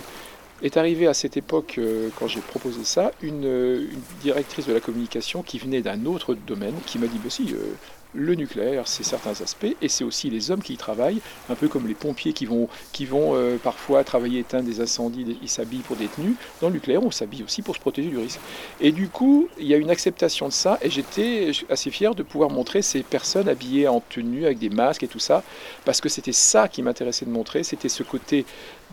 est 0.62 0.76
arrivée 0.76 1.06
à 1.06 1.14
cette 1.14 1.36
époque, 1.36 1.74
euh, 1.78 2.08
quand 2.18 2.28
j'ai 2.28 2.40
proposé 2.40 2.84
ça, 2.84 3.12
une, 3.22 3.44
euh, 3.44 3.80
une 3.92 4.00
directrice 4.22 4.66
de 4.66 4.72
la 4.72 4.80
communication 4.80 5.42
qui 5.42 5.58
venait 5.58 5.82
d'un 5.82 6.06
autre 6.06 6.34
domaine, 6.34 6.74
qui 6.86 6.98
m'a 6.98 7.06
dit, 7.06 7.18
bah 7.22 7.30
si, 7.30 7.52
euh, 7.52 7.74
le 8.16 8.34
nucléaire, 8.34 8.88
c'est 8.88 9.04
certains 9.04 9.40
aspects, 9.42 9.76
et 9.80 9.88
c'est 9.88 10.04
aussi 10.04 10.30
les 10.30 10.50
hommes 10.50 10.62
qui 10.62 10.72
y 10.72 10.76
travaillent, 10.76 11.20
un 11.50 11.54
peu 11.54 11.68
comme 11.68 11.86
les 11.86 11.94
pompiers 11.94 12.32
qui 12.32 12.46
vont, 12.46 12.68
qui 12.92 13.04
vont 13.04 13.34
euh, 13.34 13.56
parfois 13.58 14.02
travailler, 14.04 14.40
éteindre 14.40 14.64
des 14.64 14.80
incendies, 14.80 15.38
ils 15.42 15.48
s'habillent 15.48 15.80
pour 15.80 15.96
des 15.96 16.06
tenues. 16.06 16.34
Dans 16.60 16.68
le 16.68 16.74
nucléaire, 16.74 17.02
on 17.02 17.10
s'habille 17.10 17.42
aussi 17.42 17.62
pour 17.62 17.76
se 17.76 17.80
protéger 17.80 18.08
du 18.08 18.18
risque. 18.18 18.40
Et 18.80 18.90
du 18.90 19.08
coup, 19.08 19.48
il 19.58 19.66
y 19.66 19.74
a 19.74 19.76
une 19.76 19.90
acceptation 19.90 20.48
de 20.48 20.52
ça, 20.52 20.78
et 20.82 20.90
j'étais 20.90 21.50
assez 21.68 21.90
fier 21.90 22.14
de 22.14 22.22
pouvoir 22.22 22.50
montrer 22.50 22.82
ces 22.82 23.02
personnes 23.02 23.48
habillées 23.48 23.88
en 23.88 24.00
tenue, 24.00 24.46
avec 24.46 24.58
des 24.58 24.70
masques 24.70 25.02
et 25.02 25.08
tout 25.08 25.18
ça, 25.18 25.42
parce 25.84 26.00
que 26.00 26.08
c'était 26.08 26.32
ça 26.32 26.68
qui 26.68 26.82
m'intéressait 26.82 27.26
de 27.26 27.30
montrer, 27.30 27.62
c'était 27.62 27.88
ce 27.88 28.02
côté 28.02 28.46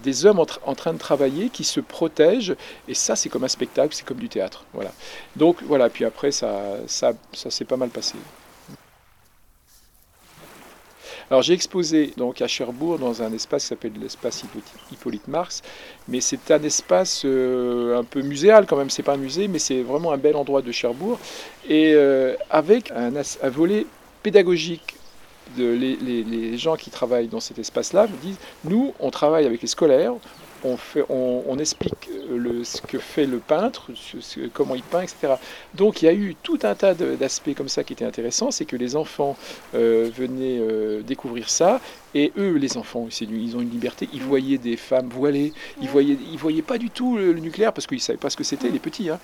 des 0.03 0.25
hommes 0.25 0.39
en, 0.39 0.75
train 0.75 0.93
de 0.93 0.97
travailler 0.97 1.49
qui 1.49 1.63
se 1.63 1.79
protègent, 1.79 2.55
et 2.87 2.93
ça 2.93 3.15
c'est 3.15 3.29
comme 3.29 3.43
un 3.43 3.47
spectacle, 3.49 3.93
c'est 3.95 4.05
comme 4.05 4.17
du 4.17 4.29
théâtre. 4.29 4.65
Voilà. 4.73 4.91
Donc 5.35 5.61
voilà, 5.63 5.89
puis 5.89 6.03
après 6.03 6.31
ça, 6.31 6.61
ça, 6.87 7.13
ça 7.31 7.51
s'est 7.51 7.65
pas 7.65 7.77
mal 7.77 7.89
passé. 7.89 8.15
Alors 11.33 11.41
j'ai 11.41 11.55
exposé 11.55 12.13
donc 12.15 12.43
à 12.43 12.47
Cherbourg 12.47 12.99
dans 12.99 13.23
un 13.23 13.33
espace 13.33 13.63
qui 13.63 13.69
s'appelle 13.69 13.93
l'espace 13.99 14.43
Hippolyte 14.91 15.27
Marx, 15.27 15.63
mais 16.07 16.21
c'est 16.21 16.51
un 16.51 16.61
espace 16.61 17.23
euh, 17.25 17.97
un 17.97 18.03
peu 18.03 18.21
muséal 18.21 18.67
quand 18.67 18.77
même, 18.77 18.91
c'est 18.91 19.01
pas 19.01 19.13
un 19.13 19.17
musée, 19.17 19.47
mais 19.47 19.57
c'est 19.57 19.81
vraiment 19.81 20.11
un 20.11 20.19
bel 20.19 20.35
endroit 20.35 20.61
de 20.61 20.71
Cherbourg, 20.71 21.17
et 21.67 21.93
euh, 21.95 22.35
avec 22.51 22.91
un, 22.91 23.09
volet 23.49 23.87
pédagogique 24.21 24.93
les, 25.57 26.55
gens 26.59 26.75
qui 26.75 26.91
travaillent 26.91 27.29
dans 27.29 27.39
cet 27.39 27.57
espace-là 27.57 28.05
me 28.05 28.17
disent, 28.17 28.37
nous, 28.63 28.93
on 28.99 29.09
travaille 29.09 29.47
avec 29.47 29.59
les 29.59 29.67
scolaires, 29.67 30.13
on, 30.63 30.77
fait, 30.77 31.03
on, 31.09 31.57
explique 31.57 32.09
le, 32.29 32.63
ce 32.63 32.81
que 32.81 32.97
fait 32.97 33.25
le 33.25 33.37
peintre, 33.37 33.91
comment 34.53 34.75
il 34.75 34.83
peint, 34.83 35.01
etc. 35.01 35.35
Donc 35.75 36.01
il 36.01 36.05
y 36.05 36.07
a 36.07 36.13
eu 36.13 36.35
tout 36.41 36.59
un 36.63 36.75
tas 36.75 36.93
d'aspects 36.93 37.53
comme 37.55 37.69
ça 37.69 37.83
qui 37.83 37.93
étaient 37.93 38.05
intéressants, 38.05 38.51
c'est 38.51 38.65
que 38.65 38.75
les 38.75 38.95
enfants 38.95 39.35
euh, 39.75 40.09
venaient 40.15 40.59
euh, 40.59 41.01
découvrir 41.01 41.49
ça, 41.49 41.79
et 42.15 42.31
eux, 42.37 42.57
les 42.57 42.77
enfants, 42.77 43.07
ils 43.21 43.57
ont 43.57 43.61
une 43.61 43.71
liberté, 43.71 44.07
ils 44.13 44.21
voyaient 44.21 44.59
des 44.59 44.77
femmes 44.77 45.09
voilées, 45.09 45.51
ils 45.81 45.89
voyaient, 45.89 46.17
ils 46.31 46.37
voyaient 46.37 46.61
pas 46.61 46.77
du 46.77 46.89
tout 46.89 47.17
le, 47.17 47.33
nucléaire 47.33 47.73
parce 47.73 47.87
qu'ils 47.87 48.01
savaient 48.01 48.19
pas 48.19 48.29
ce 48.29 48.37
que 48.37 48.43
c'était, 48.43 48.69
les 48.69 48.79
petits. 48.79 49.09
Hein. 49.09 49.19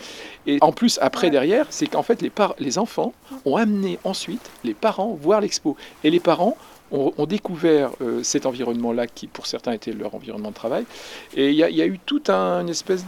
Et 0.48 0.58
en 0.62 0.72
plus, 0.72 0.98
après, 1.02 1.30
derrière, 1.30 1.68
c'est 1.70 1.88
qu'en 1.88 2.02
fait, 2.02 2.22
les, 2.22 2.32
les 2.58 2.78
enfants 2.80 3.14
ont 3.46 3.58
amené 3.58 4.00
ensuite 4.04 4.50
les 4.64 4.74
parents 4.74 5.14
voir 5.22 5.42
l'expo. 5.42 5.78
Et 6.04 6.10
les 6.10 6.20
parents 6.20 6.58
ont, 6.92 7.26
découvert 7.26 7.92
euh, 8.02 8.24
cet 8.24 8.46
environnement-là 8.46 9.08
qui, 9.08 9.28
pour 9.28 9.46
certains, 9.48 9.74
était 9.74 9.92
leur 9.92 10.16
environnement 10.16 10.50
de 10.50 10.56
travail. 10.56 10.86
Et 11.36 11.50
il 11.50 11.56
y, 11.56 11.64
a 11.64 11.86
eu 11.86 12.00
toute 12.00 12.30
un, 12.30 12.62
une 12.62 12.70
espèce 12.70 13.06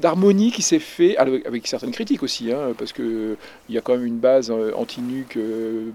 d'harmonie 0.00 0.52
qui 0.52 0.62
s'est 0.62 0.78
fait, 0.78 1.16
avec 1.16 1.66
certaines 1.66 1.92
critiques 1.92 2.22
aussi, 2.22 2.52
hein, 2.52 2.74
parce 2.76 2.92
qu'il 2.92 3.36
y 3.70 3.78
a 3.78 3.80
quand 3.80 3.94
même 3.94 4.04
une 4.04 4.18
base 4.18 4.50
euh, 4.50 4.72
anti-nuque, 4.74 5.36
euh, 5.36 5.90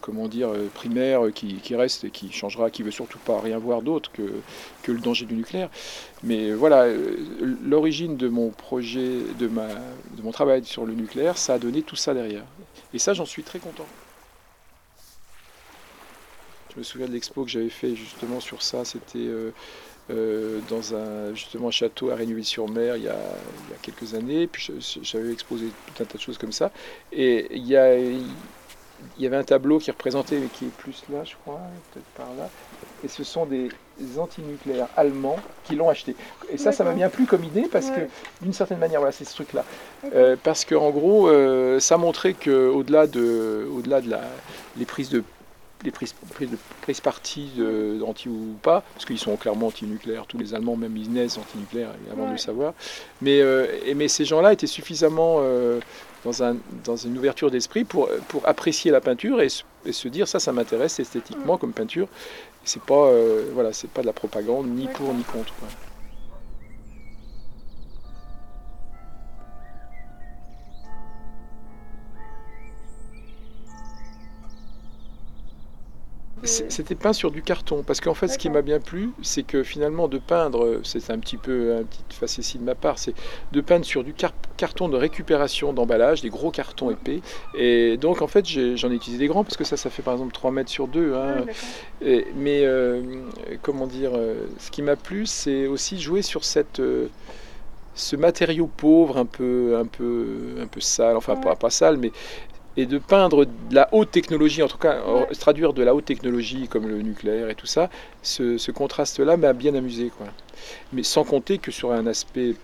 comment 0.00 0.28
dire, 0.28 0.50
primaire 0.74 1.22
qui, 1.34 1.74
reste 1.74 2.04
et 2.04 2.10
qui 2.10 2.30
changera, 2.32 2.70
qui 2.70 2.82
veut 2.82 2.92
surtout 2.92 3.18
pas 3.18 3.40
rien 3.40 3.58
voir 3.58 3.82
d'autre 3.82 4.10
que, 4.12 4.22
le 4.90 5.00
danger 5.00 5.26
du 5.26 5.34
nucléaire. 5.34 5.68
Mais 6.22 6.52
voilà, 6.52 6.86
l'origine 7.62 8.16
de 8.16 8.28
mon 8.28 8.48
projet, 8.48 9.18
de, 9.38 9.48
de 9.48 10.22
mon 10.22 10.32
travail 10.32 10.64
sur 10.64 10.86
le 10.86 10.94
nucléaire, 10.94 11.36
ça 11.36 11.54
a 11.54 11.58
donné 11.58 11.82
tout 11.82 11.96
ça 11.96 12.14
derrière. 12.14 12.44
Et 12.94 12.98
ça, 12.98 13.12
j'en 13.12 13.26
suis 13.26 13.42
très 13.42 13.58
content. 13.58 13.84
Je 16.78 16.82
me 16.82 16.84
souviens 16.84 17.08
de 17.08 17.12
l'expo 17.12 17.42
que 17.42 17.50
j'avais 17.50 17.70
fait 17.70 17.96
justement 17.96 18.38
sur 18.38 18.62
ça. 18.62 18.84
C'était 18.84 19.18
euh, 19.18 19.50
euh, 20.10 20.60
dans 20.68 20.94
un 20.94 21.34
justement 21.34 21.72
château 21.72 22.10
à 22.10 22.14
Réunion-sur-Mer 22.14 22.96
il, 22.96 23.02
y 23.02 23.08
a 23.08 23.16
quelques 23.82 24.14
années. 24.14 24.46
Puis 24.46 24.70
j'avais 25.02 25.32
exposé 25.32 25.66
tout 25.66 26.04
un 26.04 26.06
tas 26.06 26.16
de 26.16 26.22
choses 26.22 26.38
comme 26.38 26.52
ça. 26.52 26.70
Et 27.10 27.48
il 27.50 27.66
y, 27.66 27.74
il 27.74 29.24
y 29.24 29.26
avait 29.26 29.36
un 29.36 29.42
tableau 29.42 29.80
qui 29.80 29.90
représentait, 29.90 30.38
mais 30.38 30.46
qui 30.46 30.66
est 30.66 30.76
plus 30.76 31.02
là, 31.12 31.24
je 31.24 31.34
crois, 31.42 31.60
peut-être 31.90 32.06
par 32.16 32.28
là. 32.38 32.48
Et 33.02 33.08
ce 33.08 33.24
sont 33.24 33.44
des 33.44 33.70
antinucléaires 34.16 34.86
allemands 34.96 35.40
qui 35.64 35.74
l'ont 35.74 35.88
acheté. 35.88 36.14
Et 36.48 36.58
ça, 36.58 36.70
ça 36.70 36.84
m'a 36.84 36.92
bien 36.92 37.08
plu 37.08 37.26
comme 37.26 37.42
idée 37.42 37.66
parce 37.72 37.90
que, 37.90 38.02
d'une 38.40 38.52
certaine 38.52 38.78
manière, 38.78 39.00
voilà, 39.00 39.10
c'est 39.10 39.24
ce 39.24 39.34
truc-là. 39.34 39.64
Euh, 40.14 40.36
parce 40.44 40.64
qu'en 40.64 40.90
gros, 40.90 41.28
ça 41.80 41.96
montrait 41.96 42.34
qu'au-delà 42.34 43.08
de, 43.08 43.68
au-delà 43.74 44.00
de 44.00 44.10
la, 44.10 44.20
les 44.76 44.84
prises 44.84 45.10
de 45.10 45.24
les 45.84 45.90
prises, 45.90 46.14
prises, 46.82 47.00
parti 47.00 47.50
anti 48.06 48.28
ou 48.28 48.56
pas, 48.62 48.82
parce 48.94 49.04
qu'ils 49.04 49.18
sont 49.18 49.36
clairement 49.36 49.68
anti-nucléaires, 49.68 50.26
tous 50.26 50.38
les 50.38 50.54
Allemands, 50.54 50.76
même 50.76 50.96
ils 50.96 51.10
naissent 51.10 51.38
anti-nucléaires 51.38 51.90
avant 52.12 52.26
de 52.26 52.32
le 52.32 52.38
savoir. 52.38 52.74
Mais, 53.22 53.40
euh, 53.40 53.66
mais 53.94 54.08
ces 54.08 54.24
gens-là 54.24 54.52
étaient 54.52 54.66
suffisamment 54.66 55.36
euh, 55.38 55.80
dans, 56.24 56.42
un, 56.42 56.56
dans 56.84 56.96
une 56.96 57.16
ouverture 57.16 57.50
d'esprit 57.50 57.84
pour, 57.84 58.08
pour 58.28 58.46
apprécier 58.48 58.90
la 58.90 59.00
peinture 59.00 59.40
et, 59.40 59.48
se 59.48 60.08
dire 60.08 60.28
ça, 60.28 60.38
ça 60.38 60.52
m'intéresse 60.52 61.00
esthétiquement 61.00 61.56
comme 61.56 61.72
peinture. 61.72 62.08
C'est 62.64 62.82
pas, 62.82 63.06
euh, 63.06 63.44
voilà, 63.54 63.72
c'est 63.72 63.88
pas 63.88 64.02
de 64.02 64.06
la 64.06 64.12
propagande, 64.12 64.68
ni 64.68 64.86
pour 64.88 65.14
ni 65.14 65.22
contre. 65.22 65.54
C'était 76.48 76.94
peint 76.94 77.12
sur 77.12 77.30
du 77.30 77.42
carton, 77.42 77.82
parce 77.82 78.00
qu'en 78.00 78.14
fait, 78.14 78.28
ce 78.28 78.38
qui 78.38 78.50
m'a 78.50 78.62
bien 78.62 78.80
plu, 78.80 79.10
c'est 79.22 79.42
que 79.42 79.62
finalement, 79.62 80.08
de 80.08 80.18
peindre, 80.18 80.80
c'est 80.82 81.10
un 81.10 81.18
petit 81.18 81.36
peu 81.36 81.76
un 81.76 81.84
petit 81.84 82.02
facétie 82.10 82.58
de 82.58 82.64
ma 82.64 82.74
part, 82.74 82.98
c'est 82.98 83.14
de 83.52 83.60
peindre 83.60 83.84
sur 83.84 84.04
du 84.04 84.14
carton 84.56 84.88
de 84.88 84.96
récupération 84.96 85.72
d'emballage, 85.72 86.22
des 86.22 86.30
gros 86.30 86.50
cartons 86.50 86.90
épais. 86.90 87.20
Et 87.54 87.96
donc, 87.96 88.22
en 88.22 88.26
fait, 88.26 88.46
j'en 88.46 88.90
ai, 88.90 88.94
utilisé 88.94 89.18
des 89.18 89.28
grands, 89.28 89.44
parce 89.44 89.56
que 89.56 89.64
ça, 89.64 89.76
ça 89.76 89.90
fait 89.90 90.02
par 90.02 90.14
exemple 90.14 90.32
3 90.32 90.50
mètres 90.50 90.70
sur 90.70 90.88
2. 90.88 91.14
Hein. 91.14 91.44
mais 92.36 92.64
euh, 92.64 93.02
comment 93.62 93.86
dire, 93.86 94.12
euh, 94.14 94.46
ce 94.58 94.70
qui 94.70 94.82
m'a 94.82 94.96
plu, 94.96 95.26
c'est 95.26 95.66
aussi 95.66 96.00
jouer 96.00 96.22
sur 96.22 96.44
cette. 96.44 96.80
Euh, 96.80 97.08
ce 97.94 98.14
matériau 98.14 98.68
pauvre, 98.68 99.16
un 99.18 99.26
peu, 99.26 99.76
un 99.76 99.84
peu, 99.84 100.58
un 100.60 100.68
peu 100.68 100.80
sale, 100.80 101.16
enfin 101.16 101.34
pas, 101.34 101.56
pas 101.56 101.68
sale, 101.68 101.96
mais 101.96 102.12
et 102.78 102.86
de 102.86 102.98
peindre 102.98 103.44
de 103.44 103.74
la 103.74 103.88
haute 103.92 104.12
technologie, 104.12 104.62
en 104.62 104.68
tout 104.68 104.78
cas 104.78 105.02
traduire 105.40 105.72
de 105.72 105.82
la 105.82 105.96
haute 105.96 106.04
technologie 106.04 106.68
comme 106.68 106.86
le 106.86 107.02
nucléaire 107.02 107.50
et 107.50 107.56
tout 107.56 107.66
ça, 107.66 107.90
ce, 108.22 108.70
contraste-là 108.70 109.36
m'a 109.36 109.52
bien 109.52 109.74
amusé. 109.74 110.12
Quoi. 110.16 110.28
Mais 110.92 111.02
sans 111.02 111.24
compter 111.24 111.58
que 111.58 111.72
sur 111.72 111.90
un 111.90 112.06
aspect 112.06 112.54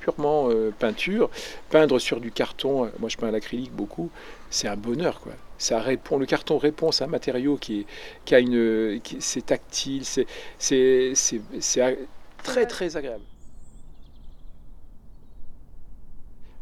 purement 0.00 0.50
euh, 0.50 0.72
peinture, 0.76 1.30
peindre 1.70 2.00
sur 2.00 2.20
du 2.20 2.32
carton, 2.32 2.86
euh, 2.86 2.88
moi 2.98 3.08
je 3.08 3.16
peins 3.16 3.28
à 3.28 3.30
l'acrylique 3.30 3.72
beaucoup, 3.72 4.10
c'est 4.50 4.66
un 4.66 4.76
bonheur. 4.76 5.20
Quoi. 5.20 5.34
Ça 5.58 5.78
répond, 5.78 6.18
le 6.18 6.26
carton 6.26 6.58
répond 6.58 6.90
à 6.90 7.04
un 7.04 7.06
matériau 7.06 7.56
qui, 7.56 7.80
est, 7.80 7.86
qui 8.24 8.34
a 8.34 8.40
une, 8.40 9.00
c'est 9.20 9.46
tactile, 9.46 10.04
c'est, 10.04 10.26
c'est 10.58 11.98
très 12.42 12.66
très 12.66 12.96
agréable. 12.96 13.22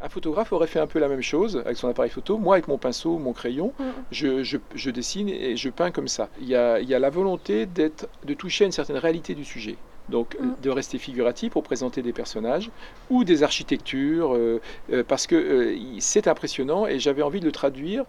Un 0.03 0.09
photographe 0.09 0.53
aurait 0.53 0.67
fait 0.67 0.81
un 0.81 0.87
peu 0.87 0.99
la 0.99 1.09
même 1.09 1.23
chose 1.23 1.63
avec 1.65 1.77
son 1.77 1.89
appareil 1.89 2.11
photo. 2.11 2.37
Moi, 2.37 2.57
avec 2.57 2.69
mon 2.69 2.79
pinceau, 2.79 3.19
mon 3.19 3.33
crayon, 3.33 3.73
mm. 3.79 3.85
je, 4.11 4.91
dessine 4.91 5.29
et 5.29 5.57
je 5.57 5.71
peins 5.71 5.93
comme 5.93 6.09
ça. 6.09 6.29
Il 6.41 6.49
y 6.49 6.57
a, 6.57 6.81
la 6.81 7.11
volonté 7.11 7.67
de 7.67 8.35
toucher 8.35 8.65
à 8.65 8.67
une 8.67 8.73
certaine 8.73 8.97
réalité 8.97 9.35
du 9.35 9.45
sujet. 9.45 9.77
Donc, 10.09 10.37
mm. 10.41 10.63
de 10.63 10.71
rester 10.71 10.99
figuratif 10.99 11.53
pour 11.53 11.63
présenter 11.63 12.03
des 12.03 12.13
personnages 12.13 12.71
ou 13.11 13.25
des 13.25 13.43
architectures, 13.43 14.35
euh, 14.35 14.61
euh, 14.93 15.05
parce 15.07 15.27
que 15.27 15.37
euh, 15.37 15.77
c'est 16.01 16.27
impressionnant 16.27 16.87
et 16.87 16.99
j'avais 16.99 17.23
envie 17.23 17.41
de 17.41 17.47
le 17.47 17.53
traduire 17.53 18.05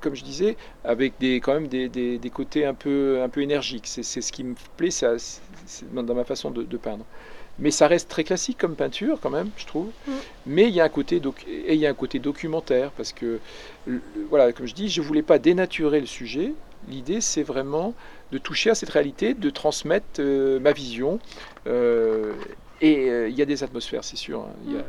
comme 0.00 0.14
je 0.14 0.24
disais, 0.24 0.58
avec 0.84 1.14
des, 1.18 1.40
quand 1.40 1.54
même 1.54 1.66
des, 1.66 2.30
côtés 2.30 2.66
un 2.66 2.74
peu, 2.74 3.22
un 3.22 3.30
peu 3.30 3.40
énergiques. 3.40 3.86
C'est 3.86 4.02
ce 4.02 4.32
qui 4.32 4.44
me 4.44 4.54
plaît 4.76 4.90
ça, 4.90 5.14
dans 5.90 6.14
ma 6.14 6.24
façon 6.24 6.50
de 6.50 6.76
peindre. 6.76 7.06
Mais 7.58 7.70
ça 7.70 7.86
reste 7.86 8.08
très 8.08 8.24
classique 8.24 8.58
comme 8.58 8.74
peinture 8.74 9.18
quand 9.20 9.30
même, 9.30 9.50
je 9.56 9.66
trouve. 9.66 9.90
Mm. 10.06 10.12
Mais 10.46 10.68
il 10.68 10.74
y 10.74 10.80
a 10.80 10.84
un 10.84 10.88
côté 10.88 11.20
et 11.48 11.74
il 11.74 11.80
y 11.80 11.86
a 11.86 11.90
un 11.90 11.94
côté 11.94 12.18
documentaire 12.18 12.90
parce 12.90 13.12
que 13.12 13.38
voilà, 14.28 14.52
comme 14.52 14.66
je 14.66 14.74
dis, 14.74 14.88
je 14.88 15.00
voulais 15.00 15.22
pas 15.22 15.38
dénaturer 15.38 16.00
le 16.00 16.06
sujet. 16.06 16.52
L'idée, 16.88 17.20
c'est 17.20 17.42
vraiment 17.42 17.94
de 18.32 18.38
toucher 18.38 18.70
à 18.70 18.74
cette 18.74 18.90
réalité, 18.90 19.34
de 19.34 19.50
transmettre 19.50 20.20
euh, 20.20 20.58
ma 20.58 20.72
vision. 20.72 21.20
Euh, 21.66 22.32
et 22.80 23.08
euh, 23.08 23.28
il 23.28 23.36
y 23.36 23.42
a 23.42 23.46
des 23.46 23.62
atmosphères, 23.62 24.04
c'est 24.04 24.16
sûr. 24.16 24.40
Hein. 24.40 24.82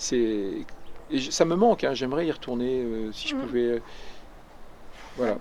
A, 0.00 0.14
mm. 0.14 1.30
ça 1.30 1.44
me 1.44 1.54
manque. 1.54 1.84
Hein. 1.84 1.94
J'aimerais 1.94 2.26
y 2.26 2.32
retourner 2.32 2.84
si 3.12 3.28
je 3.28 3.36
mm. 3.36 3.40
pouvais. 3.40 3.82
Voilà. 5.16 5.38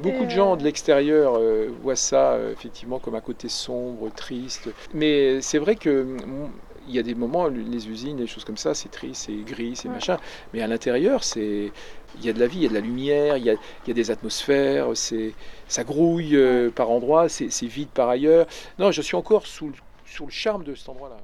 Beaucoup 0.00 0.24
de 0.24 0.30
gens 0.30 0.56
de 0.56 0.62
l'extérieur 0.62 1.36
euh, 1.36 1.68
voient 1.82 1.96
ça 1.96 2.32
euh, 2.32 2.52
effectivement 2.52 3.00
comme 3.00 3.16
un 3.16 3.20
côté 3.20 3.48
sombre, 3.48 4.10
triste. 4.14 4.70
Mais 4.94 5.40
c'est 5.40 5.58
vrai 5.58 5.74
que 5.74 6.02
mm, 6.02 6.50
il 6.88 6.94
y 6.94 6.98
a 6.98 7.02
des 7.02 7.14
moments, 7.14 7.48
les 7.48 7.88
usines, 7.88 8.16
les 8.16 8.26
choses 8.26 8.44
comme 8.44 8.56
ça, 8.56 8.74
c'est 8.74 8.88
triste, 8.88 9.26
c'est 9.26 9.44
gris, 9.44 9.76
c'est 9.76 9.88
machin. 9.88 10.16
Mais 10.54 10.62
à 10.62 10.66
l'intérieur, 10.66 11.22
c'est 11.22 11.70
il 12.16 12.24
y 12.24 12.30
a 12.30 12.32
de 12.32 12.40
la 12.40 12.46
vie, 12.46 12.58
il 12.58 12.62
y 12.62 12.66
a 12.66 12.70
de 12.70 12.74
la 12.74 12.80
lumière, 12.80 13.36
il 13.36 13.44
y 13.44 13.50
a, 13.50 13.54
il 13.54 13.88
y 13.88 13.90
a 13.90 13.94
des 13.94 14.10
atmosphères, 14.10 14.88
c'est 14.94 15.34
ça 15.66 15.84
grouille 15.84 16.36
euh, 16.36 16.70
par 16.70 16.90
endroits, 16.90 17.28
c'est 17.28 17.66
vide 17.66 17.90
par 17.90 18.08
ailleurs. 18.08 18.46
Non, 18.78 18.90
je 18.90 19.02
suis 19.02 19.16
encore 19.16 19.46
sous, 19.46 19.72
sous 20.06 20.24
le 20.24 20.30
charme 20.32 20.64
de 20.64 20.74
cet 20.74 20.88
endroit-là. 20.88 21.18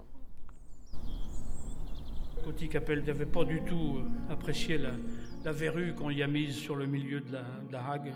Coty 2.44 2.68
Capel 2.68 3.02
n'avait 3.04 3.24
pas 3.24 3.44
du 3.44 3.62
tout 3.62 3.96
euh, 3.98 4.32
apprécié 4.32 4.76
la, 4.76 4.90
la 5.44 5.52
verrue 5.52 5.94
qu'on 5.94 6.10
y 6.10 6.22
a 6.22 6.26
mise 6.26 6.56
sur 6.56 6.76
le 6.76 6.84
milieu 6.84 7.20
de 7.20 7.32
la, 7.32 7.42
de 7.66 7.72
la 7.72 7.90
Hague? 7.90 8.12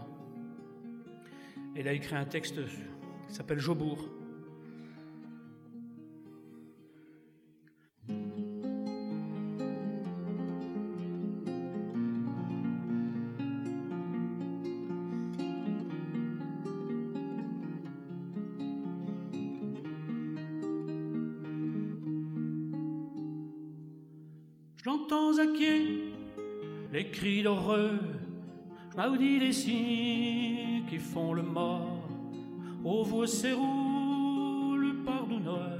Elle 1.80 1.86
a 1.86 1.92
écrit 1.92 2.16
un 2.16 2.24
texte 2.24 2.56
qui 3.28 3.34
s'appelle 3.34 3.60
Jobourg. 3.60 4.08
J'entends 24.82 25.38
à 25.38 25.46
qui 25.46 26.12
les 26.92 27.08
cris 27.12 27.44
d'horreur, 27.44 28.00
je 28.98 29.08
maudis 29.08 29.38
les 29.38 29.52
signes 29.52 30.84
qui 30.88 30.98
font 30.98 31.32
le 31.32 31.42
mort. 31.42 32.08
Ô 32.84 33.04
vos 33.04 33.24
le 33.24 35.04
pardonneur, 35.04 35.78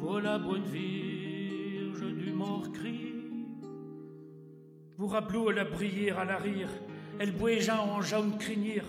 voilà 0.00 0.38
bonne 0.38 0.64
virge 0.64 2.04
du 2.16 2.32
mort 2.32 2.72
cri. 2.72 3.12
Vous 4.98 5.06
rappelez 5.06 5.54
la 5.54 5.64
brière 5.64 6.18
à 6.18 6.24
la 6.24 6.38
rire, 6.38 6.70
elle 7.20 7.32
bouéja 7.32 7.80
en 7.80 8.00
jaune 8.00 8.36
crinière. 8.38 8.86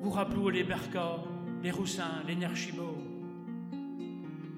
Vous 0.00 0.10
rappelez 0.10 0.58
les 0.58 0.64
bercas, 0.64 1.22
les 1.62 1.70
roussins, 1.70 2.22
les 2.26 2.36
nerchimots. 2.36 2.98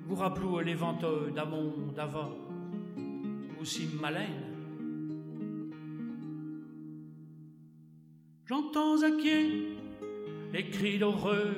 Vous 0.06 0.14
rappelez 0.14 0.64
les 0.64 0.74
venteux 0.74 1.30
d'Amon, 1.34 1.92
d'Ava, 1.94 2.30
aussi 3.60 3.88
malin. 4.00 4.57
J'entends 8.48 9.02
à 9.02 9.10
les 10.54 10.70
cris 10.70 10.98
d'horreur, 10.98 11.54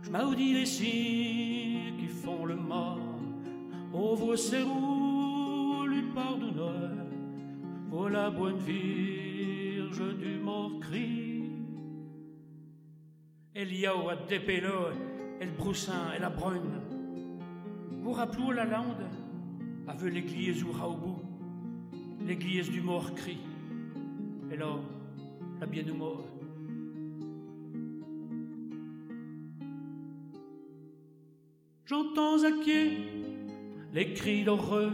je 0.00 0.10
maudis 0.10 0.54
les 0.54 0.64
signes 0.64 1.98
qui 1.98 2.06
font 2.06 2.46
le. 2.46 2.56
Ô 3.92 4.14
vos 4.14 4.34
serrous, 4.34 5.84
lui 5.86 6.00
pardonneur, 6.14 7.04
voilà 7.90 8.30
bonne 8.30 8.56
virge 8.56 10.16
du 10.16 10.38
mort 10.38 10.80
cri. 10.80 11.42
Y 13.54 13.86
a 13.86 14.16
dépélo, 14.26 14.88
elle 15.40 15.52
broussin, 15.56 16.12
elle 16.16 16.24
a 16.24 16.30
brune. 16.30 16.80
Vous 18.02 18.14
la 18.52 18.64
lande, 18.64 19.10
avec 19.86 20.14
l'église 20.14 20.64
ou 20.64 20.72
raoubou, 20.72 21.18
l'église 22.26 22.70
du 22.70 22.80
mort 22.80 23.12
cri. 23.14 23.36
Et 24.50 24.56
la 25.60 25.66
bien 25.66 25.84
mort. 25.94 26.24
J'entends 31.84 32.44
à 32.44 32.50
qui 32.62 32.98
les 33.92 34.12
cris 34.12 34.44
d'horreur, 34.44 34.92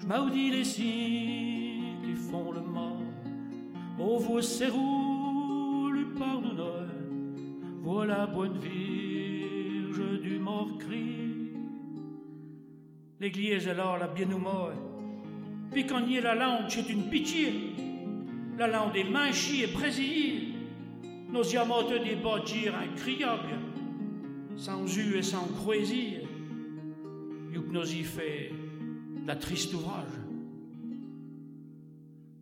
je 0.00 0.06
maudis 0.06 0.50
les 0.50 0.64
signes 0.64 2.00
qui 2.02 2.14
font 2.14 2.52
le. 2.52 2.60
Ô 4.00 4.16
vos 4.18 4.40
serrous, 4.40 5.90
lui 5.92 6.06
pardonneur, 6.18 6.88
voilà 7.82 8.26
bonne 8.26 8.56
virge 8.56 10.20
du 10.22 10.38
mort 10.38 10.78
cri. 10.78 11.52
L'église 13.20 13.68
alors 13.68 13.98
la 13.98 14.08
bien 14.08 14.26
mort, 14.26 14.72
puis 15.70 15.86
quand 15.86 16.06
y 16.06 16.16
est 16.16 16.22
la 16.22 16.34
langue, 16.34 16.70
c'est 16.70 16.88
une 16.88 17.10
pitié 17.10 17.74
la 18.60 18.66
langue 18.66 18.92
des 18.92 19.04
manchis 19.04 19.62
et 19.62 19.68
brésillés, 19.68 20.52
nos 21.32 21.42
diamantes 21.42 21.94
des 22.04 22.14
bâtir 22.14 22.74
incriables, 22.76 23.58
sans 24.54 24.84
u 24.98 25.16
et 25.16 25.22
sans 25.22 25.46
croisir, 25.46 26.20
que 27.54 27.58
nous 27.58 27.94
y 27.94 28.02
fait 28.02 28.52
la 29.26 29.34
triste 29.36 29.72
ouvrage. 29.72 30.12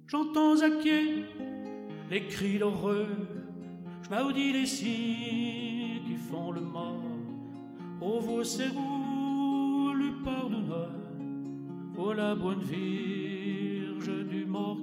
J'entends 0.09 0.61
à 0.61 0.71
qui 0.71 1.23
les 2.11 2.27
cris 2.27 2.59
d'horreur, 2.59 3.07
je 4.03 4.11
maudis 4.11 4.53
les 4.53 4.67
signes 4.67 6.03
qui 6.05 6.17
font 6.17 6.51
le 6.51 6.63
mal, 6.63 6.99
ô 8.01 8.19
vos 8.19 8.43
serrous, 8.43 9.93
le 9.95 10.25
pardonneur, 10.25 10.91
ô 11.97 12.13
la 12.13 12.35
bonne 12.35 12.63
virge 12.63 14.27
du 14.29 14.47
mort. 14.47 14.79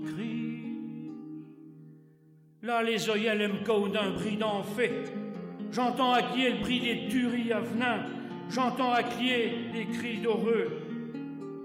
Là, 2.66 2.82
les 2.82 3.08
oeillelles 3.12 3.48
me 3.48 3.92
d'un 3.92 4.10
bridant 4.10 4.64
fait. 4.64 5.14
J'entends 5.72 6.14
à 6.14 6.24
qui 6.24 6.50
le 6.50 6.60
bris 6.62 6.80
des 6.80 7.08
tueries 7.08 7.52
à 7.52 7.60
venin. 7.60 8.06
J'entends 8.50 8.92
à 8.92 9.04
qui 9.04 9.30
les 9.72 9.86
cris 9.94 10.18
d'heureux. 10.18 10.72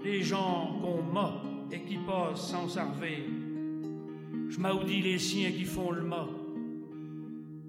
Les 0.03 0.21
gens 0.21 0.77
qu'on 0.79 1.01
m'a 1.01 1.41
et 1.71 1.81
qui 1.81 1.97
passent 1.97 2.51
sans 2.51 2.69
sarver. 2.69 3.25
Je 4.49 4.59
maudis 4.59 5.01
les 5.01 5.17
siens 5.17 5.49
qui 5.49 5.65
font 5.65 5.89
le 5.89 6.03
mât. 6.03 6.29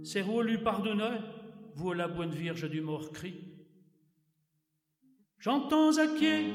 C'est 0.05 0.21
lui 0.43 0.59
pardonneur, 0.59 1.23
vous 1.75 1.95
la 1.95 2.09
bonne 2.09 2.33
vierge 2.33 2.69
du 2.69 2.83
mort 2.83 3.13
cri. 3.13 3.35
J'entends 5.39 5.97
à 5.97 6.07
qui 6.07 6.53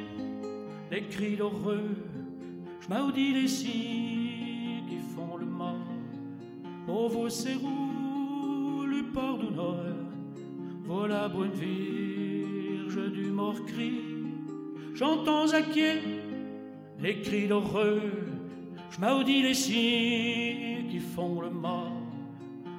les 0.92 1.08
cris 1.08 1.38
d'heureux. 1.38 1.90
Je 2.82 2.88
maudis 2.94 3.34
les 3.34 3.48
siens 3.48 4.17
Ô 6.88 7.10
vos 7.10 7.30
serrous, 7.30 8.86
le 8.86 9.12
pardonneur, 9.14 9.94
voilà 10.86 11.28
bonne 11.28 11.52
virge 11.52 13.12
du 13.12 13.26
mort 13.26 13.66
cri. 13.66 13.92
J'entends 14.94 15.52
à 15.52 15.60
les 17.00 17.22
cris 17.22 17.50
d'horreur, 17.50 18.02
je 18.90 19.02
maudis 19.02 19.42
les 19.42 19.54
signes 19.54 20.88
qui 20.90 21.00
font 21.00 21.42
le 21.42 21.50
mal. 21.50 21.92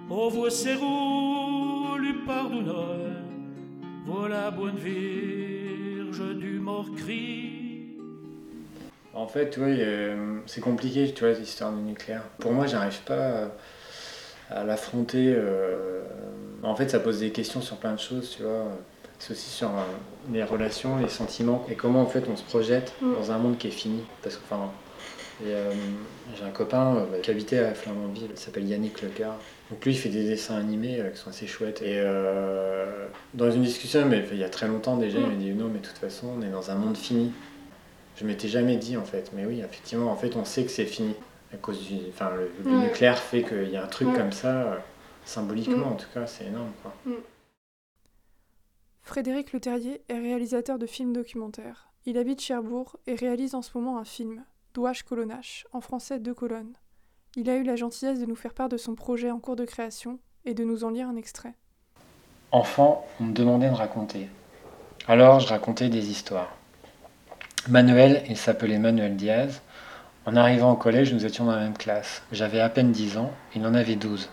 Ô 0.09 0.31
vos 0.31 0.49
serrous, 0.49 1.99
le 1.99 2.25
pardonneur, 2.25 3.15
voilà 4.07 4.51
bonne 4.51 4.79
virge 4.79 6.35
du 6.39 6.61
mort 6.61 6.89
cri. 6.97 7.99
En 9.13 9.27
fait, 9.27 9.59
oui, 9.61 9.77
euh, 9.81 10.39
c'est 10.47 10.63
compliqué, 10.63 11.13
tu 11.13 11.25
vois, 11.25 11.35
l'histoire 11.35 11.73
du 11.73 11.83
nucléaire. 11.83 12.23
Pour 12.39 12.53
moi, 12.53 12.67
j'arrive 12.67 13.03
pas 13.03 13.45
à 13.45 13.49
l'affronter. 14.51 15.35
Euh, 15.37 16.03
en 16.63 16.75
fait, 16.75 16.89
ça 16.91 17.01
pose 17.01 17.21
des 17.21 17.31
questions 17.31 17.61
sur 17.61 17.77
plein 17.77 17.93
de 17.93 18.01
choses, 18.01 18.35
tu 18.37 18.43
vois. 18.43 18.67
C'est 19.19 19.33
aussi 19.33 19.51
sur 19.51 19.69
euh, 19.69 19.83
les 20.33 20.45
relations, 20.45 20.97
les 20.99 21.09
sentiments 21.09 21.67
et 21.69 21.75
comment 21.75 22.03
en 22.03 22.07
fait 22.07 22.25
on 22.33 22.37
se 22.37 22.45
projette 22.45 22.93
Mm. 23.03 23.15
dans 23.15 23.33
un 23.33 23.39
monde 23.39 23.59
qui 23.59 23.67
est 23.69 23.73
fini. 23.73 24.03
Parce 24.23 24.37
que, 24.37 24.41
enfin, 24.49 24.71
euh, 25.45 25.73
j'ai 26.37 26.45
un 26.45 26.51
copain 26.51 26.97
euh, 26.97 27.21
qui 27.21 27.31
habitait 27.31 27.59
à 27.59 27.75
Flamanville, 27.75 28.29
il 28.31 28.39
s'appelle 28.39 28.67
Yannick 28.69 29.03
Lecar. 29.03 29.37
Donc 29.71 29.85
lui, 29.85 29.93
il 29.93 29.99
fait 29.99 30.09
des 30.09 30.25
dessins 30.25 30.57
animés 30.57 31.01
euh, 31.01 31.11
qui 31.11 31.19
sont 31.19 31.31
assez 31.31 31.47
chouettes. 31.47 31.83
Et 31.83 32.03
dans 33.35 33.51
une 33.51 33.63
discussion, 33.63 34.07
mais 34.07 34.25
il 34.33 34.39
y 34.39 34.45
a 34.45 34.49
très 34.49 34.69
longtemps 34.69 34.97
déjà, 34.97 35.19
il 35.19 35.27
m'a 35.27 35.35
dit 35.35 35.51
non, 35.53 35.69
mais 35.73 35.81
de 35.81 35.87
toute 35.87 35.99
façon, 35.99 36.29
on 36.39 36.43
est 36.43 36.51
dans 36.51 36.71
un 36.71 36.75
monde 36.75 36.97
fini. 36.97 37.33
Je 38.17 38.25
m'étais 38.25 38.49
jamais 38.49 38.77
dit 38.77 38.97
en 38.97 39.05
fait, 39.05 39.31
mais 39.35 39.47
oui, 39.47 39.61
effectivement, 39.61 40.11
en 40.11 40.17
fait, 40.17 40.35
on 40.37 40.45
sait 40.45 40.65
que 40.65 40.71
c'est 40.71 40.87
fini 40.87 41.15
à 41.53 41.57
cause 41.57 41.87
du, 41.87 41.97
enfin, 42.09 42.31
le, 42.65 42.71
nucléaire 42.71 43.19
fait 43.19 43.43
qu'il 43.43 43.71
y 43.71 43.77
a 43.77 43.85
un 43.85 43.89
truc 43.89 44.13
comme 44.15 44.33
ça, 44.33 44.63
euh, 44.63 44.77
symboliquement 45.25 45.87
Mm. 45.87 45.93
en 45.93 45.97
tout 45.97 46.09
cas, 46.13 46.27
c'est 46.27 46.47
énorme. 46.47 46.73
Quoi. 46.83 46.95
Frédéric 49.03 49.53
Leterrier 49.53 50.03
est 50.09 50.19
réalisateur 50.19 50.79
de 50.79 50.87
films 50.87 51.15
documentaires. 51.15 51.89
Il 52.05 52.19
habite 52.19 52.41
Cherbourg 52.41 52.97
et 53.07 53.15
réalise 53.15 53.55
en 53.55 53.63
ce 53.63 53.71
moment 53.77 53.99
un 53.99 54.05
film, 54.05 54.45
Douache 54.75 55.03
Colonnache, 55.03 55.67
en 55.73 55.81
français 55.81 56.19
deux 56.19 56.35
colonnes. 56.35 56.75
Il 57.37 57.49
a 57.51 57.57
eu 57.57 57.63
la 57.63 57.77
gentillesse 57.77 58.21
de 58.21 58.27
nous 58.27 58.37
faire 58.37 58.55
part 58.55 58.69
de 58.69 58.77
son 58.77 58.95
projet 58.95 59.31
en 59.31 59.39
cours 59.39 59.57
de 59.57 59.65
création 59.65 60.19
et 60.45 60.55
de 60.55 60.65
nous 60.65 60.85
en 60.85 60.91
lire 60.91 61.09
un 61.09 61.17
extrait. 61.17 61.55
Enfant, 62.53 63.07
on 63.21 63.25
me 63.25 63.33
demandait 63.33 63.69
de 63.69 63.75
raconter. 63.75 64.29
Alors 65.07 65.41
je 65.41 65.49
racontais 65.49 65.89
des 65.89 66.11
histoires. 66.11 66.55
Manuel, 67.69 68.25
il 68.29 68.37
s'appelait 68.37 68.79
Manuel 68.79 69.17
Diaz. 69.17 69.61
En 70.29 70.37
arrivant 70.37 70.73
au 70.73 70.77
collège, 70.77 71.15
nous 71.15 71.25
étions 71.25 71.47
dans 71.47 71.57
la 71.57 71.63
même 71.63 71.79
classe. 71.79 72.21
J'avais 72.33 72.61
à 72.61 72.69
peine 72.69 72.93
10 72.93 73.17
ans, 73.17 73.33
il 73.57 73.67
en 73.67 73.73
avait 73.73 73.97
12. 73.97 74.29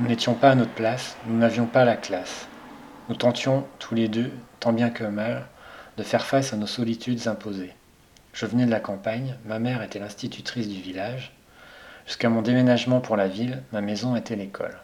Nous 0.00 0.08
n'étions 0.08 0.34
pas 0.34 0.50
à 0.50 0.56
notre 0.56 0.72
place, 0.72 1.16
nous 1.28 1.38
n'avions 1.38 1.66
pas 1.66 1.84
la 1.84 1.94
classe. 1.94 2.48
Nous 3.08 3.14
tentions, 3.14 3.64
tous 3.78 3.94
les 3.94 4.08
deux, 4.08 4.32
tant 4.58 4.72
bien 4.72 4.90
que 4.90 5.04
mal, 5.04 5.46
de 5.96 6.02
faire 6.02 6.26
face 6.26 6.52
à 6.52 6.56
nos 6.56 6.66
solitudes 6.66 7.28
imposées. 7.28 7.72
Je 8.32 8.46
venais 8.46 8.66
de 8.66 8.72
la 8.72 8.80
campagne, 8.80 9.36
ma 9.44 9.60
mère 9.60 9.80
était 9.80 10.00
l'institutrice 10.00 10.68
du 10.68 10.80
village. 10.80 11.32
Jusqu'à 12.04 12.30
mon 12.30 12.42
déménagement 12.42 12.98
pour 12.98 13.16
la 13.16 13.28
ville, 13.28 13.62
ma 13.70 13.80
maison 13.80 14.16
était 14.16 14.34
l'école. 14.34 14.76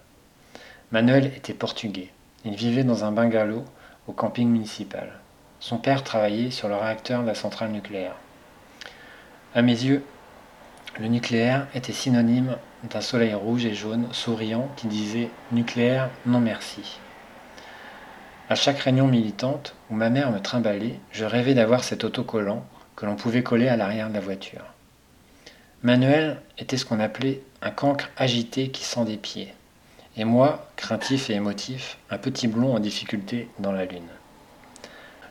Manuel 0.92 1.32
était 1.36 1.52
portugais. 1.52 2.12
Il 2.44 2.54
vivait 2.54 2.84
dans 2.84 3.02
un 3.02 3.10
bungalow 3.10 3.64
au 4.06 4.12
camping 4.12 4.48
municipal. 4.48 5.18
Son 5.58 5.78
père 5.78 6.04
travaillait 6.04 6.52
sur 6.52 6.68
le 6.68 6.76
réacteur 6.76 7.22
de 7.22 7.26
la 7.26 7.34
centrale 7.34 7.72
nucléaire. 7.72 8.14
À 9.56 9.62
mes 9.62 9.72
yeux, 9.72 10.04
le 11.00 11.08
nucléaire 11.08 11.66
était 11.74 11.92
synonyme 11.92 12.56
d'un 12.84 13.00
soleil 13.00 13.34
rouge 13.34 13.64
et 13.64 13.74
jaune 13.74 14.06
souriant 14.12 14.68
qui 14.76 14.86
disait 14.86 15.28
Nucléaire, 15.50 16.08
non 16.24 16.38
merci. 16.38 16.98
À 18.48 18.54
chaque 18.54 18.78
réunion 18.78 19.08
militante 19.08 19.74
où 19.90 19.94
ma 19.94 20.10
mère 20.10 20.30
me 20.30 20.38
trimballait, 20.38 21.00
je 21.10 21.24
rêvais 21.24 21.54
d'avoir 21.54 21.82
cet 21.82 22.04
autocollant 22.04 22.64
que 22.94 23.06
l'on 23.06 23.16
pouvait 23.16 23.42
coller 23.42 23.68
à 23.68 23.76
l'arrière 23.76 24.08
de 24.08 24.14
la 24.14 24.20
voiture. 24.20 24.64
Manuel 25.82 26.40
était 26.58 26.76
ce 26.76 26.84
qu'on 26.84 27.00
appelait 27.00 27.40
un 27.60 27.70
cancre 27.70 28.10
agité 28.16 28.68
qui 28.68 28.84
sent 28.84 29.04
des 29.04 29.16
pieds. 29.16 29.52
Et 30.16 30.24
moi, 30.24 30.68
craintif 30.76 31.28
et 31.28 31.34
émotif, 31.34 31.98
un 32.10 32.18
petit 32.18 32.46
blond 32.46 32.74
en 32.74 32.78
difficulté 32.78 33.48
dans 33.58 33.72
la 33.72 33.84
lune. 33.84 34.02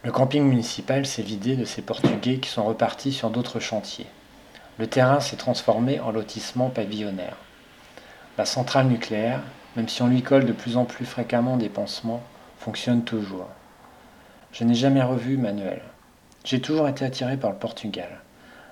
Le 0.03 0.11
camping 0.11 0.43
municipal 0.43 1.05
s'est 1.05 1.21
vidé 1.21 1.55
de 1.55 1.63
ces 1.63 1.81
Portugais 1.81 2.39
qui 2.39 2.49
sont 2.49 2.65
repartis 2.65 3.13
sur 3.13 3.29
d'autres 3.29 3.61
chantiers. 3.61 4.07
Le 4.79 4.87
terrain 4.87 5.19
s'est 5.19 5.35
transformé 5.35 5.99
en 5.99 6.11
lotissement 6.11 6.69
pavillonnaire. 6.69 7.37
La 8.39 8.45
centrale 8.45 8.87
nucléaire, 8.87 9.41
même 9.75 9.87
si 9.87 10.01
on 10.01 10.07
lui 10.07 10.23
colle 10.23 10.45
de 10.45 10.51
plus 10.51 10.77
en 10.77 10.85
plus 10.85 11.05
fréquemment 11.05 11.57
des 11.57 11.69
pansements, 11.69 12.23
fonctionne 12.57 13.03
toujours. 13.03 13.49
Je 14.51 14.63
n'ai 14.63 14.73
jamais 14.73 15.03
revu 15.03 15.37
Manuel. 15.37 15.81
J'ai 16.43 16.59
toujours 16.59 16.87
été 16.87 17.05
attiré 17.05 17.37
par 17.37 17.51
le 17.51 17.57
Portugal. 17.57 18.21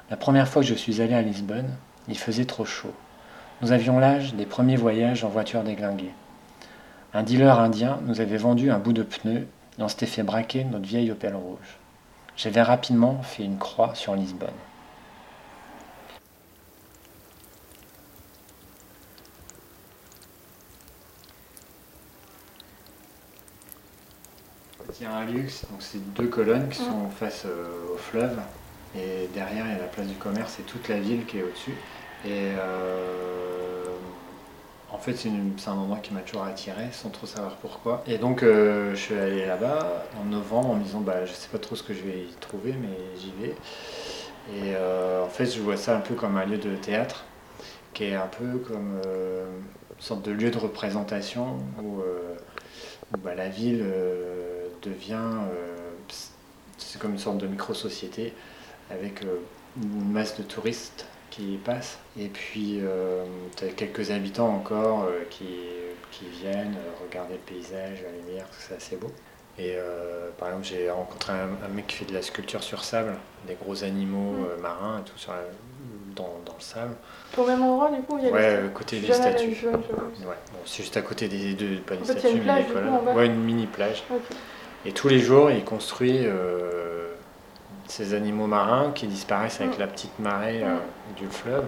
La 0.09 0.17
première 0.17 0.47
fois 0.47 0.63
que 0.63 0.67
je 0.67 0.73
suis 0.73 1.01
allé 1.01 1.13
à 1.13 1.21
Lisbonne, 1.21 1.69
il 2.07 2.17
faisait 2.17 2.45
trop 2.45 2.65
chaud. 2.65 2.93
Nous 3.61 3.71
avions 3.71 3.99
l'âge 3.99 4.33
des 4.33 4.47
premiers 4.47 4.77
voyages 4.77 5.23
en 5.23 5.29
voiture 5.29 5.63
déglinguée. 5.63 6.13
Un 7.13 7.21
dealer 7.21 7.59
indien 7.59 7.99
nous 8.05 8.21
avait 8.21 8.37
vendu 8.37 8.71
un 8.71 8.79
bout 8.79 8.93
de 8.93 9.03
pneu 9.03 9.47
et 9.77 9.83
on 9.83 9.87
s'était 9.87 10.07
fait 10.07 10.23
braquer 10.23 10.63
notre 10.63 10.87
vieille 10.87 11.11
Opel 11.11 11.35
rouge. 11.35 11.77
J'avais 12.35 12.63
rapidement 12.63 13.21
fait 13.21 13.43
une 13.43 13.59
croix 13.59 13.93
sur 13.93 14.15
Lisbonne. 14.15 14.49
Y 25.03 25.05
a 25.05 25.13
un 25.15 25.25
luxe, 25.25 25.65
donc 25.71 25.81
c'est 25.81 25.99
deux 26.13 26.27
colonnes 26.27 26.69
qui 26.69 26.77
sont 26.79 27.09
face 27.09 27.43
euh, 27.45 27.93
au 27.93 27.97
fleuve. 27.97 28.37
Et 28.95 29.27
derrière, 29.33 29.65
il 29.65 29.71
y 29.71 29.75
a 29.75 29.79
la 29.79 29.87
place 29.87 30.07
du 30.07 30.15
commerce 30.15 30.59
et 30.59 30.63
toute 30.63 30.87
la 30.89 30.99
ville 30.99 31.25
qui 31.25 31.39
est 31.39 31.43
au-dessus. 31.43 31.73
Et 32.25 32.51
euh, 32.59 33.85
en 34.91 34.97
fait, 34.97 35.13
c'est 35.15 35.29
une- 35.29 35.53
c'est 35.57 35.69
un 35.69 35.73
endroit 35.73 35.99
qui 35.99 36.13
m'a 36.13 36.19
toujours 36.21 36.43
attiré 36.43 36.83
sans 36.91 37.09
trop 37.09 37.25
savoir 37.25 37.55
pourquoi. 37.55 38.03
Et 38.07 38.17
donc, 38.17 38.43
euh, 38.43 38.91
je 38.93 38.99
suis 38.99 39.15
allé 39.17 39.45
là-bas 39.45 40.03
en 40.21 40.25
novembre 40.25 40.71
en 40.71 40.75
me 40.75 40.83
disant 40.83 40.99
bah, 40.99 41.25
je 41.25 41.31
sais 41.31 41.47
pas 41.49 41.57
trop 41.59 41.75
ce 41.75 41.83
que 41.83 41.93
je 41.93 42.01
vais 42.01 42.19
y 42.23 42.33
trouver, 42.41 42.73
mais 42.73 42.89
j'y 43.17 43.31
vais. 43.41 43.55
Et 44.53 44.75
euh, 44.75 45.23
en 45.23 45.29
fait, 45.29 45.45
je 45.45 45.61
vois 45.61 45.77
ça 45.77 45.95
un 45.95 46.01
peu 46.01 46.15
comme 46.15 46.37
un 46.37 46.45
lieu 46.45 46.57
de 46.57 46.75
théâtre 46.75 47.23
qui 47.93 48.05
est 48.05 48.15
un 48.15 48.27
peu 48.27 48.57
comme 48.59 48.99
euh, 49.05 49.45
une 49.97 50.01
sorte 50.01 50.23
de 50.25 50.31
lieu 50.31 50.51
de 50.51 50.57
représentation 50.57 51.57
où, 51.81 52.01
euh, 52.01 52.35
où, 53.13 53.17
bah, 53.17 53.35
la 53.35 53.49
ville 53.49 53.81
euh, 53.83 54.50
devient. 54.81 55.13
euh, 55.53 55.77
c'est 56.77 56.99
comme 56.99 57.11
une 57.11 57.19
sorte 57.19 57.37
de 57.37 57.47
micro-société 57.47 58.33
avec 58.89 59.23
euh, 59.23 59.37
une 59.81 60.11
masse 60.11 60.37
de 60.37 60.43
touristes 60.43 61.05
qui 61.29 61.53
y 61.53 61.57
passent. 61.57 61.99
Et 62.19 62.27
puis, 62.27 62.81
tu 63.55 63.63
as 63.63 63.67
quelques 63.69 64.11
habitants 64.11 64.49
encore 64.49 65.03
euh, 65.03 65.21
qui, 65.29 65.45
qui 66.11 66.25
viennent 66.27 66.75
euh, 66.75 67.05
regarder 67.07 67.35
le 67.35 67.39
paysage, 67.39 67.99
la 68.03 68.11
lumière, 68.11 68.45
tout 68.49 68.59
ça, 68.59 68.67
c'est 68.69 68.75
assez 68.75 68.95
beau. 68.97 69.11
Et 69.57 69.75
euh, 69.75 70.29
par 70.37 70.49
exemple, 70.49 70.65
j'ai 70.65 70.89
rencontré 70.89 71.33
un, 71.33 71.49
un 71.65 71.67
mec 71.69 71.87
qui 71.87 71.97
fait 71.97 72.05
de 72.05 72.13
la 72.13 72.21
sculpture 72.21 72.63
sur 72.63 72.83
sable, 72.83 73.13
des 73.47 73.55
gros 73.55 73.83
animaux 73.83 74.31
Mm. 74.33 74.45
euh, 74.57 74.61
marins 74.61 74.99
et 74.99 75.09
tout 75.09 75.17
sur 75.17 75.31
la- 75.33 75.39
dans, 76.15 76.39
dans 76.45 76.55
le 76.55 76.61
sable. 76.61 76.95
Au 77.37 77.45
même 77.45 77.61
endroit, 77.61 77.89
du 77.91 78.01
coup, 78.01 78.17
il 78.17 78.25
y 78.25 78.27
a 78.27 78.31
Ouais, 78.31 78.41
les 78.57 78.63
euh, 78.63 78.69
côté 78.69 78.99
des 78.99 79.13
statues. 79.13 79.55
Ouais, 79.65 80.35
bon, 80.51 80.59
c'est 80.65 80.83
juste 80.83 80.97
à 80.97 81.01
côté 81.01 81.27
des 81.29 81.53
deux, 81.53 81.77
pas 81.81 81.95
des 81.95 82.01
En 82.01 82.05
fait, 82.05 82.19
statues, 82.19 82.37
une 82.37 82.43
mais 82.43 82.63
des 82.63 82.73
coup, 82.73 83.17
Ouais, 83.17 83.27
une 83.27 83.41
mini 83.43 83.67
plage. 83.67 84.03
Et 84.85 84.91
tous 84.91 85.07
les 85.07 85.19
jours, 85.19 85.51
il 85.51 85.63
construit 85.63 86.21
euh, 86.25 87.09
ces 87.87 88.13
animaux 88.13 88.47
marins 88.47 88.91
qui 88.93 89.07
disparaissent 89.07 89.61
avec 89.61 89.77
Mm. 89.77 89.79
la 89.79 89.87
petite 89.87 90.19
marée 90.19 90.63
euh, 90.63 90.75
Mm. 90.75 91.15
du 91.17 91.27
fleuve. 91.27 91.65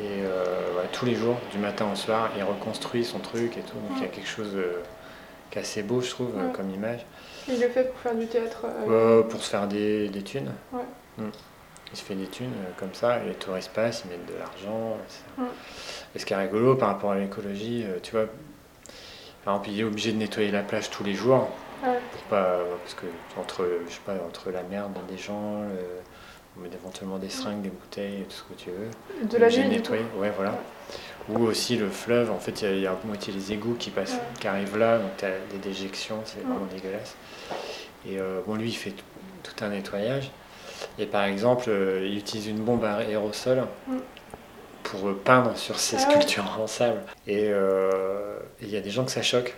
Et 0.00 0.22
euh, 0.22 0.44
ouais, 0.76 0.88
tous 0.92 1.06
les 1.06 1.14
jours, 1.14 1.36
du 1.52 1.58
matin 1.58 1.86
au 1.92 1.96
soir, 1.96 2.30
il 2.36 2.42
reconstruit 2.44 3.04
son 3.04 3.18
truc 3.18 3.56
et 3.56 3.62
tout. 3.62 3.74
Donc 3.88 3.96
il 3.96 4.02
y 4.02 4.04
a 4.04 4.08
quelque 4.08 4.28
chose 4.28 4.54
qui 5.50 5.58
est 5.58 5.62
assez 5.62 5.82
beau, 5.82 6.00
je 6.00 6.10
trouve, 6.10 6.28
Ouais. 6.36 6.52
comme 6.54 6.70
image. 6.70 7.04
Il 7.48 7.60
le 7.60 7.68
fait 7.68 7.84
pour 7.90 7.98
faire 8.00 8.14
du 8.14 8.26
théâtre. 8.26 8.66
pour 9.30 9.42
se 9.42 9.48
faire 9.50 9.66
des, 9.66 10.08
des 10.08 10.22
thunes. 10.22 10.52
Ouais. 10.72 10.82
Mm. 11.18 11.30
Il 11.92 11.96
se 11.98 12.02
fait 12.04 12.14
des 12.16 12.26
thunes 12.26 12.52
comme 12.78 12.92
ça, 12.92 13.22
et 13.22 13.28
les 13.28 13.34
touristes 13.34 13.70
passent, 13.72 14.02
ils 14.04 14.10
mettent 14.10 14.26
de 14.26 14.38
l'argent. 14.38 14.96
etc. 15.06 15.22
Mm. 15.38 15.42
Et 16.14 16.18
ce 16.18 16.26
qui 16.26 16.32
est 16.34 16.36
rigolo 16.36 16.74
par 16.76 16.88
rapport 16.88 17.12
à 17.12 17.16
l'écologie, 17.18 17.84
tu 18.02 18.12
vois, 18.12 18.26
par 19.44 19.54
exemple, 19.54 19.70
il 19.70 19.80
est 19.80 19.84
obligé 19.84 20.12
de 20.12 20.18
nettoyer 20.18 20.50
la 20.50 20.62
plage 20.62 20.90
tous 20.90 21.04
les 21.04 21.14
jours. 21.14 21.48
Ouais. 21.84 21.98
Pas, 22.30 22.58
parce 22.82 22.94
que 22.94 23.06
entre, 23.38 23.68
je 23.86 23.92
sais 23.92 24.00
pas, 24.04 24.14
entre 24.26 24.50
la 24.50 24.62
merde 24.62 24.92
des 25.08 25.18
gens, 25.18 25.62
le- 25.62 26.00
on 26.56 26.60
met 26.62 26.70
éventuellement 26.72 27.18
des 27.18 27.28
seringues, 27.28 27.60
des 27.62 27.68
bouteilles, 27.68 28.24
tout 28.28 28.36
ce 28.36 28.42
que 28.44 28.54
tu 28.58 28.70
veux. 28.70 29.26
De 29.28 29.36
la 29.36 29.48
nettoyer, 29.50 30.04
ouais, 30.16 30.32
voilà. 30.34 30.54
Ou 31.28 31.42
aussi 31.44 31.76
le 31.76 31.88
fleuve, 31.90 32.30
en 32.30 32.38
fait, 32.38 32.62
il 32.62 32.64
y 32.64 32.70
a- 32.70 32.72
il 32.74 32.80
y, 32.80 32.86
a 32.86 32.92
à 32.92 32.96
moitié 33.04 33.32
les 33.32 33.52
égouts 33.52 33.74
qui 33.78 33.90
passent, 33.90 34.12
Ouais. 34.14 34.20
qui 34.40 34.48
arrivent 34.48 34.78
là, 34.78 34.98
donc 34.98 35.10
tu 35.18 35.24
as 35.26 35.32
des 35.50 35.58
déjections, 35.58 36.20
c'est 36.24 36.40
vraiment 36.40 36.64
dégueulasse. 36.72 37.14
Et 38.08 38.18
euh, 38.18 38.40
bon, 38.46 38.54
lui, 38.54 38.68
il 38.68 38.76
fait 38.76 38.92
tout, 39.42 39.64
un 39.64 39.68
nettoyage. 39.68 40.30
Et 40.98 41.06
par 41.06 41.24
exemple, 41.24 41.64
euh, 41.68 42.06
il 42.06 42.16
utilise 42.18 42.46
une 42.46 42.58
bombe 42.60 42.84
à 42.84 42.96
aérosol 42.96 43.64
pour 44.82 45.08
euh, 45.08 45.20
peindre 45.24 45.56
sur 45.56 45.78
ses 45.78 45.96
Ah 45.96 46.00
sculptures 46.10 46.58
en 46.60 46.66
sable. 46.66 47.00
Et 47.26 47.48
euh, 47.50 48.38
et 48.60 48.64
il 48.66 48.70
y 48.70 48.76
a 48.76 48.80
des 48.80 48.90
gens 48.90 49.04
que 49.04 49.10
ça 49.10 49.22
choque. 49.22 49.54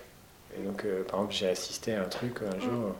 Et 0.58 0.64
donc, 0.66 0.84
euh, 0.84 1.04
par 1.04 1.20
exemple, 1.20 1.34
j'ai 1.34 1.48
assisté 1.48 1.94
à 1.94 2.02
un 2.02 2.08
truc 2.08 2.40
un 2.42 2.58
jour, 2.58 2.94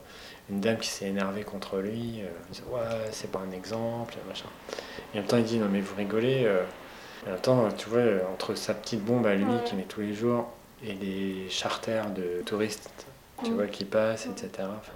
une 0.50 0.60
dame 0.60 0.78
qui 0.78 0.88
s'est 0.88 1.06
énervée 1.06 1.42
contre 1.42 1.78
lui, 1.78 2.20
euh, 2.22 2.74
ouais, 2.74 3.08
c'est 3.10 3.30
pas 3.30 3.40
un 3.40 3.50
exemple, 3.50 4.14
machin. 4.28 4.48
Et 5.14 5.18
en 5.18 5.20
même 5.22 5.26
temps, 5.28 5.36
il 5.38 5.44
dit 5.44 5.58
non, 5.58 5.68
mais 5.70 5.80
vous 5.80 5.94
rigolez. 5.96 6.44
euh. 6.44 6.62
Et 7.26 7.28
en 7.28 7.32
même 7.32 7.40
temps, 7.40 7.68
tu 7.76 7.88
vois, 7.88 7.98
euh, 7.98 8.20
entre 8.32 8.54
sa 8.54 8.74
petite 8.74 9.04
bombe 9.04 9.26
à 9.26 9.34
lui 9.34 9.44
Ouais. 9.44 9.60
qu'il 9.64 9.76
met 9.76 9.84
tous 9.84 10.00
les 10.00 10.14
jours 10.14 10.48
et 10.84 10.92
les 10.94 11.48
charters 11.50 12.08
de 12.10 12.42
touristes, 12.46 12.88
tu 13.42 13.50
Mm. 13.50 13.54
vois, 13.54 13.66
qui 13.66 13.84
passent, 13.84 14.26
etc. 14.26 14.48
Enfin, 14.78 14.92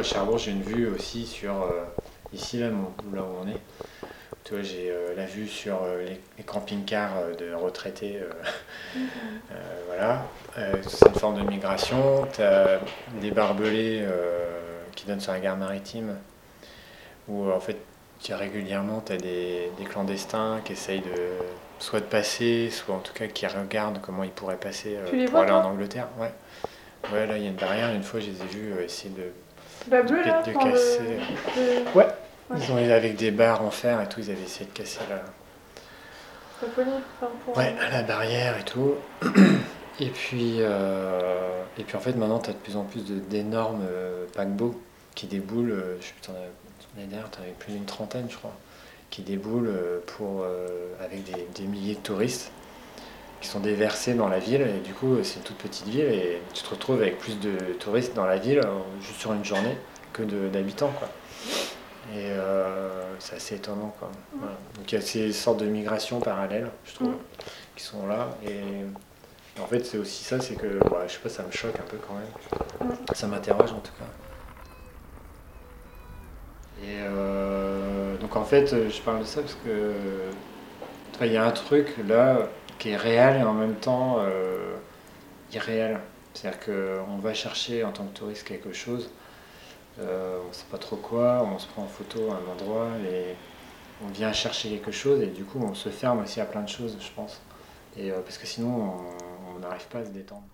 à 0.00 0.02
Cherbourg, 0.02 0.38
j'ai 0.38 0.50
une 0.50 0.62
vue 0.62 0.88
aussi 0.88 1.26
sur 1.26 1.62
euh, 1.62 1.84
ici, 2.32 2.58
là, 2.58 2.70
mon- 2.70 2.92
là 3.14 3.22
où 3.22 3.44
on 3.44 3.48
est. 3.48 3.60
Tu 4.44 4.54
vois, 4.54 4.62
j'ai 4.62 4.90
euh, 4.90 5.14
la 5.14 5.26
vue 5.26 5.46
sur 5.46 5.82
euh, 5.82 6.02
les, 6.04 6.18
les 6.38 6.44
camping-cars 6.44 7.36
de 7.38 7.52
retraités. 7.52 8.18
euh, 8.20 9.54
voilà. 9.86 10.24
C'est 10.86 11.06
une 11.06 11.14
forme 11.14 11.42
de 11.44 11.48
migration. 11.48 12.26
Tu 12.32 12.42
as 12.42 12.80
des 13.20 13.30
barbelés 13.30 14.04
qui 14.96 15.06
donnent 15.06 15.20
sur 15.20 15.32
la 15.32 15.40
gare 15.40 15.56
maritime 15.56 16.16
où 17.28 17.50
en 17.50 17.60
fait, 17.60 17.76
tu 18.20 18.32
as 18.32 18.36
régulièrement 18.36 19.02
tu 19.04 19.12
as 19.12 19.16
des, 19.16 19.70
des 19.78 19.84
clandestins 19.84 20.60
qui 20.64 20.72
essayent 20.72 21.00
de 21.00 21.30
soit 21.78 22.00
de 22.00 22.04
passer, 22.06 22.68
soit 22.70 22.94
en 22.94 22.98
tout 22.98 23.12
cas 23.12 23.26
qui 23.26 23.46
regardent 23.46 24.00
comment 24.02 24.24
ils 24.24 24.30
pourraient 24.30 24.56
passer 24.56 24.96
euh, 24.96 25.24
pour 25.24 25.30
vois, 25.32 25.42
aller 25.42 25.52
en 25.52 25.64
Angleterre. 25.64 26.08
Ouais. 26.18 26.32
Ouais, 27.12 27.26
là, 27.26 27.36
il 27.38 27.44
y 27.44 27.46
a 27.46 27.50
une 27.50 27.56
barrière. 27.56 27.94
Une 27.94 28.02
fois, 28.02 28.20
je 28.20 28.26
les 28.26 28.42
ai 28.42 28.46
vus 28.46 28.72
euh, 28.72 28.84
essayer 28.84 29.14
de, 29.14 29.32
La 29.90 30.02
de, 30.02 30.08
bleue, 30.08 30.22
là, 30.24 30.42
de 30.42 30.50
le- 30.50 30.58
casser. 30.58 31.00
le- 31.56 31.98
Ouais. 31.98 32.06
Ouais. 32.50 32.56
Ils 32.58 32.72
ont 32.72 32.76
avec 32.76 33.16
des 33.16 33.30
barres 33.30 33.62
en 33.62 33.70
fer 33.70 34.00
et 34.00 34.08
tout, 34.08 34.20
ils 34.20 34.30
avaient 34.30 34.42
essayé 34.42 34.66
de 34.66 34.76
casser 34.76 34.98
la, 35.08 35.16
la 36.62 36.68
police, 36.74 36.92
enfin, 37.20 37.30
pour- 37.44 37.56
ouais, 37.56 37.74
la 37.92 38.02
barrière 38.02 38.58
et 38.58 38.64
tout. 38.64 38.94
Et 40.00 40.08
puis, 40.08 40.56
euh, 40.58 41.62
et 41.78 41.84
puis 41.84 41.96
en 41.96 42.00
fait, 42.00 42.12
maintenant, 42.14 42.38
tu 42.40 42.50
as 42.50 42.52
de 42.54 42.58
plus 42.58 42.76
en 42.76 42.84
plus 42.84 43.04
de- 43.04 43.18
d'énormes 43.20 43.82
euh, 43.88 44.24
paquebots 44.34 44.80
qui 45.14 45.26
déboulent. 45.26 45.70
euh, 45.72 45.96
je 46.00 46.06
sais 46.06 46.12
plus, 46.14 46.20
t'en 46.22 46.32
as- 46.32 46.96
l'année 46.96 47.08
dernière, 47.08 47.30
tu 47.30 47.38
avais 47.40 47.52
plus 47.52 47.72
d'une 47.72 47.84
trentaine, 47.84 48.26
je 48.30 48.36
crois, 48.36 48.56
qui 49.10 49.22
déboulent 49.22 49.68
euh, 49.68 50.00
pour, 50.16 50.42
euh, 50.42 50.66
avec 51.04 51.22
des, 51.24 51.46
des 51.54 51.64
milliers 51.68 51.94
de 51.94 52.00
touristes 52.00 52.50
qui 53.40 53.48
sont 53.48 53.60
déversés 53.60 54.14
dans 54.14 54.28
la 54.28 54.38
ville. 54.38 54.62
Et 54.62 54.80
du 54.80 54.92
coup, 54.92 55.16
c'est 55.22 55.36
une 55.36 55.42
toute 55.42 55.58
petite 55.58 55.86
ville 55.88 56.04
et 56.04 56.42
tu 56.54 56.62
te 56.62 56.70
retrouves 56.70 57.00
avec 57.00 57.18
plus 57.18 57.38
de 57.38 57.56
touristes 57.78 58.14
dans 58.14 58.26
la 58.26 58.36
ville 58.36 58.58
euh, 58.58 58.80
juste 59.00 59.20
sur 59.20 59.32
une 59.32 59.44
journée 59.44 59.76
que 60.12 60.22
d'habitants. 60.22 60.92
quoi. 60.98 61.08
Et 62.12 62.30
euh, 62.30 63.14
c'est 63.18 63.36
assez 63.36 63.54
étonnant. 63.56 63.94
Quoi. 63.98 64.10
Voilà. 64.34 64.56
Donc 64.76 64.90
il 64.90 64.94
y 64.94 64.98
a 64.98 65.00
ces 65.00 65.32
sortes 65.32 65.60
de 65.60 65.66
migrations 65.66 66.20
parallèles, 66.20 66.70
je 66.84 66.94
trouve, 66.94 67.14
qui 67.76 67.84
sont 67.84 68.06
là. 68.06 68.30
Et 68.46 68.60
en 69.60 69.66
fait, 69.66 69.84
c'est 69.86 69.98
aussi 69.98 70.24
ça, 70.24 70.40
c'est 70.40 70.54
que, 70.54 70.78
bah, 70.90 71.04
je 71.06 71.12
sais 71.12 71.18
pas, 71.20 71.28
ça 71.28 71.42
me 71.42 71.50
choque 71.50 71.78
un 71.78 71.88
peu 71.88 71.98
quand 72.06 72.14
même. 72.14 72.96
Ça 73.14 73.26
m'interroge 73.26 73.72
en 73.72 73.80
tout 73.80 73.92
cas. 73.98 74.04
Et 76.82 76.96
euh, 76.98 78.16
donc 78.16 78.36
en 78.36 78.44
fait, 78.44 78.88
je 78.88 79.00
parle 79.02 79.20
de 79.20 79.24
ça 79.24 79.42
parce 79.42 79.56
que 79.64 79.92
il 81.22 81.32
y 81.32 81.36
a 81.36 81.44
un 81.44 81.50
truc 81.50 81.94
là 82.08 82.48
qui 82.80 82.90
est 82.90 82.96
réel 82.96 83.40
et 83.40 83.44
en 83.44 83.52
même 83.54 83.76
temps 83.76 84.16
euh, 84.20 84.74
irréel. 85.52 86.00
C'est-à-dire 86.34 86.60
qu'on 86.64 87.18
va 87.18 87.34
chercher 87.34 87.84
en 87.84 87.92
tant 87.92 88.04
que 88.06 88.16
touriste 88.18 88.44
quelque 88.44 88.72
chose, 88.72 89.10
euh, 90.00 90.40
on 90.44 90.48
ne 90.48 90.52
sait 90.52 90.66
pas 90.70 90.78
trop 90.78 90.96
quoi, 90.96 91.42
on 91.44 91.58
se 91.58 91.66
prend 91.68 91.82
en 91.82 91.86
photo 91.86 92.30
à 92.32 92.34
un 92.36 92.52
endroit 92.52 92.88
et 93.10 93.34
on 94.04 94.08
vient 94.08 94.32
chercher 94.32 94.70
quelque 94.70 94.92
chose 94.92 95.20
et 95.22 95.26
du 95.26 95.44
coup 95.44 95.60
on 95.62 95.74
se 95.74 95.88
ferme 95.90 96.22
aussi 96.22 96.40
à 96.40 96.46
plein 96.46 96.62
de 96.62 96.68
choses, 96.68 96.96
je 97.00 97.10
pense. 97.14 97.40
Et, 97.96 98.10
euh, 98.12 98.20
parce 98.22 98.38
que 98.38 98.46
sinon 98.46 98.94
on- 98.98 99.58
n'arrive 99.60 99.86
pas 99.88 99.98
à 99.98 100.04
se 100.06 100.10
détendre. 100.10 100.44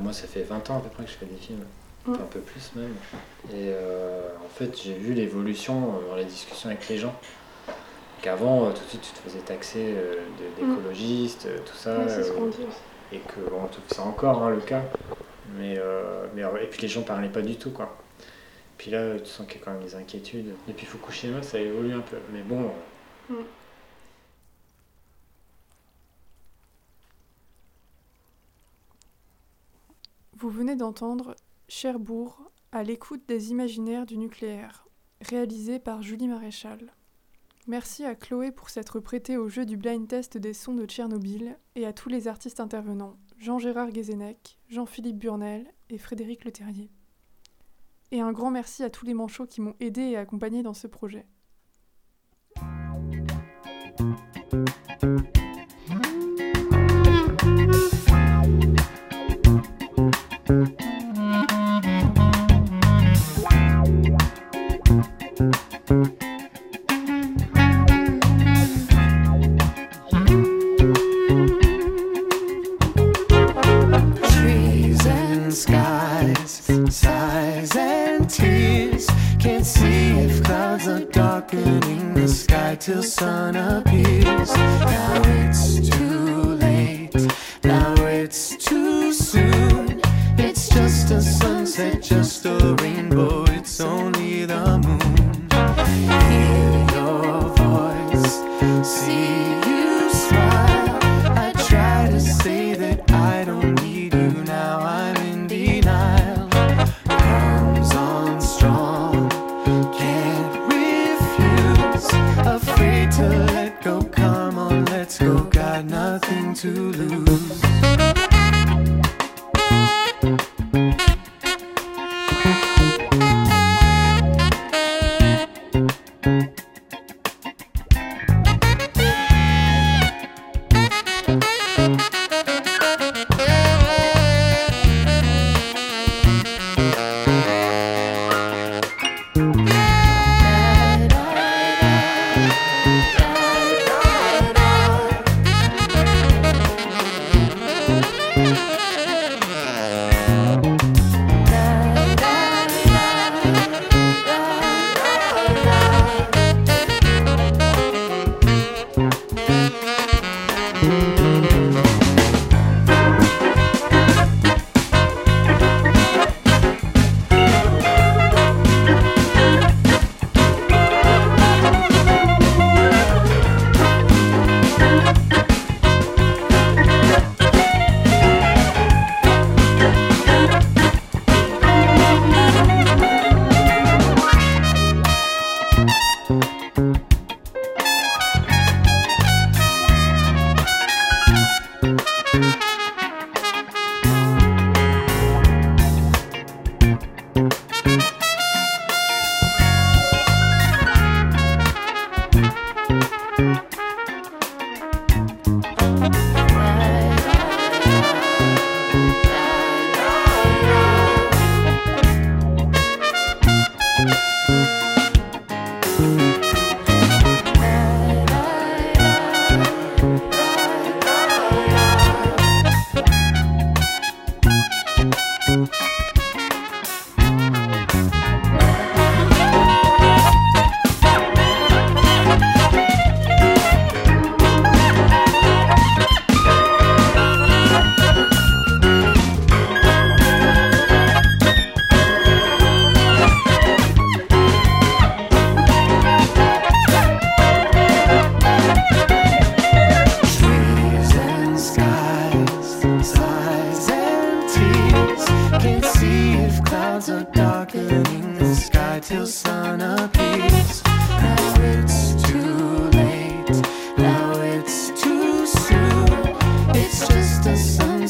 Moi, 0.00 0.12
ça 0.12 0.26
fait 0.26 0.42
20 0.42 0.68
ans 0.70 0.78
à 0.78 0.80
peu 0.80 0.88
près 0.88 1.04
que 1.04 1.10
je 1.10 1.16
fais 1.16 1.26
des 1.26 1.36
films. 1.36 1.64
Un 2.06 2.26
peu 2.26 2.40
plus 2.40 2.74
même. 2.76 2.94
Et 3.50 3.68
euh, 3.72 4.28
en 4.44 4.48
fait, 4.48 4.76
j'ai 4.82 4.94
vu 4.94 5.12
l'évolution 5.14 5.94
euh, 5.96 6.08
dans 6.08 6.16
les 6.16 6.24
discussions 6.24 6.68
avec 6.70 6.88
les 6.88 6.98
gens. 6.98 7.14
Qu'avant, 8.22 8.66
euh, 8.66 8.72
tout 8.72 8.82
de 8.84 8.88
suite, 8.88 9.02
tu 9.02 9.12
te 9.12 9.18
faisais 9.18 9.40
taxer 9.40 9.94
de- 9.94 10.62
d'écologiste, 10.66 11.48
tout 11.64 11.74
ça. 11.76 12.08
C'est 12.08 12.22
ce 12.22 12.30
euh, 12.30 12.34
qu'on 12.34 12.46
dit 12.46 12.62
aussi. 12.66 12.78
Et 13.12 13.18
que, 13.18 13.40
bon, 13.50 13.66
tout- 13.66 13.80
c'est 13.88 14.00
encore 14.00 14.42
hein, 14.42 14.50
le 14.50 14.60
cas. 14.60 14.82
Mais, 15.56 15.76
euh, 15.78 16.26
mais, 16.34 16.42
et 16.62 16.66
puis 16.66 16.82
les 16.82 16.88
gens 16.88 17.02
parlaient 17.02 17.28
pas 17.28 17.42
du 17.42 17.56
tout, 17.56 17.70
quoi. 17.70 17.96
Puis 18.78 18.90
là, 18.90 19.18
tu 19.18 19.26
sens 19.26 19.46
qu'il 19.46 19.58
y 19.60 19.62
a 19.62 19.64
quand 19.64 19.72
même 19.72 19.82
des 19.82 19.94
inquiétudes. 19.94 20.54
Et 20.68 20.72
puis 20.72 20.86
Fukushima, 20.86 21.42
ça 21.42 21.58
évolue 21.58 21.94
un 21.94 22.00
peu. 22.00 22.16
Mais 22.32 22.42
bon, 22.42 22.70
Mm. 23.28 23.34
Vous 30.36 30.50
venez 30.50 30.74
d'entendre 30.76 31.34
Cherbourg 31.74 32.52
à 32.70 32.82
l'écoute 32.82 33.22
des 33.26 33.50
imaginaires 33.50 34.04
du 34.04 34.18
nucléaire, 34.18 34.86
réalisé 35.22 35.78
par 35.78 36.02
Julie 36.02 36.28
Maréchal. 36.28 36.92
Merci 37.66 38.04
à 38.04 38.14
Chloé 38.14 38.52
pour 38.52 38.68
s'être 38.68 39.00
prêtée 39.00 39.38
au 39.38 39.48
jeu 39.48 39.64
du 39.64 39.78
blind 39.78 40.06
test 40.06 40.36
des 40.36 40.52
sons 40.52 40.74
de 40.74 40.84
Tchernobyl 40.84 41.58
et 41.74 41.86
à 41.86 41.94
tous 41.94 42.10
les 42.10 42.28
artistes 42.28 42.60
intervenants, 42.60 43.16
Jean-Gérard 43.38 43.90
Guézenec, 43.90 44.58
Jean-Philippe 44.68 45.16
Burnel 45.16 45.66
et 45.88 45.96
Frédéric 45.96 46.44
Leterrier. 46.44 46.90
Et 48.10 48.20
un 48.20 48.32
grand 48.32 48.50
merci 48.50 48.84
à 48.84 48.90
tous 48.90 49.06
les 49.06 49.14
manchots 49.14 49.46
qui 49.46 49.62
m'ont 49.62 49.74
aidé 49.80 50.02
et 50.02 50.18
accompagné 50.18 50.62
dans 50.62 50.74
ce 50.74 50.86
projet. 50.86 51.24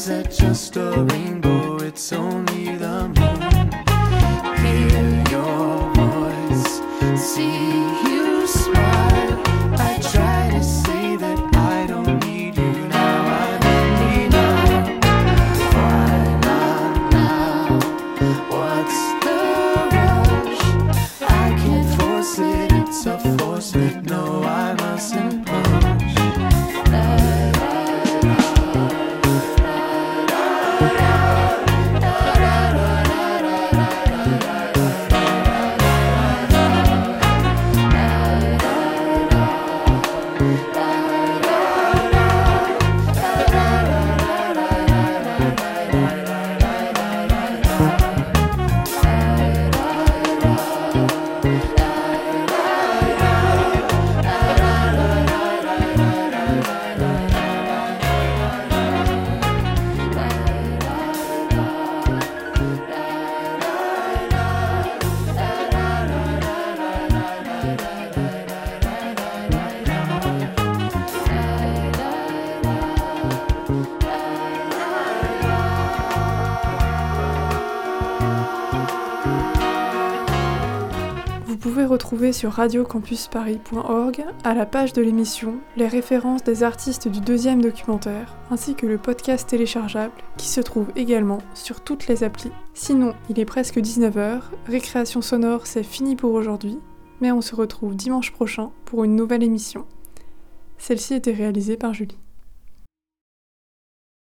is 0.03 0.09
it 0.09 0.31
just 0.31 0.75
a 0.75 1.05
rainbow? 1.11 1.77
It's 1.77 2.11
only 2.11 2.75
the 2.75 3.07
moon. 3.07 3.71
Hear 4.65 5.23
your 5.31 5.93
voice, 5.93 6.81
see. 7.15 7.72
Sur 82.33 82.51
radiocampusparis.org, 82.51 84.25
à 84.43 84.53
la 84.53 84.65
page 84.65 84.93
de 84.93 85.01
l'émission, 85.01 85.59
les 85.77 85.87
références 85.87 86.43
des 86.43 86.63
artistes 86.63 87.07
du 87.07 87.21
deuxième 87.21 87.61
documentaire, 87.61 88.35
ainsi 88.51 88.75
que 88.75 88.85
le 88.85 88.97
podcast 88.97 89.47
téléchargeable 89.47 90.13
qui 90.37 90.47
se 90.47 90.61
trouve 90.61 90.87
également 90.95 91.37
sur 91.53 91.81
toutes 91.81 92.07
les 92.07 92.23
applis. 92.23 92.51
Sinon, 92.73 93.13
il 93.29 93.39
est 93.39 93.45
presque 93.45 93.77
19h, 93.77 94.41
récréation 94.67 95.21
sonore 95.21 95.67
c'est 95.67 95.83
fini 95.83 96.15
pour 96.15 96.33
aujourd'hui, 96.33 96.79
mais 97.21 97.31
on 97.31 97.41
se 97.41 97.55
retrouve 97.55 97.95
dimanche 97.95 98.31
prochain 98.31 98.71
pour 98.85 99.03
une 99.03 99.15
nouvelle 99.15 99.43
émission. 99.43 99.85
Celle-ci 100.77 101.13
était 101.13 101.31
réalisée 101.31 101.77
par 101.77 101.93
Julie. 101.93 102.17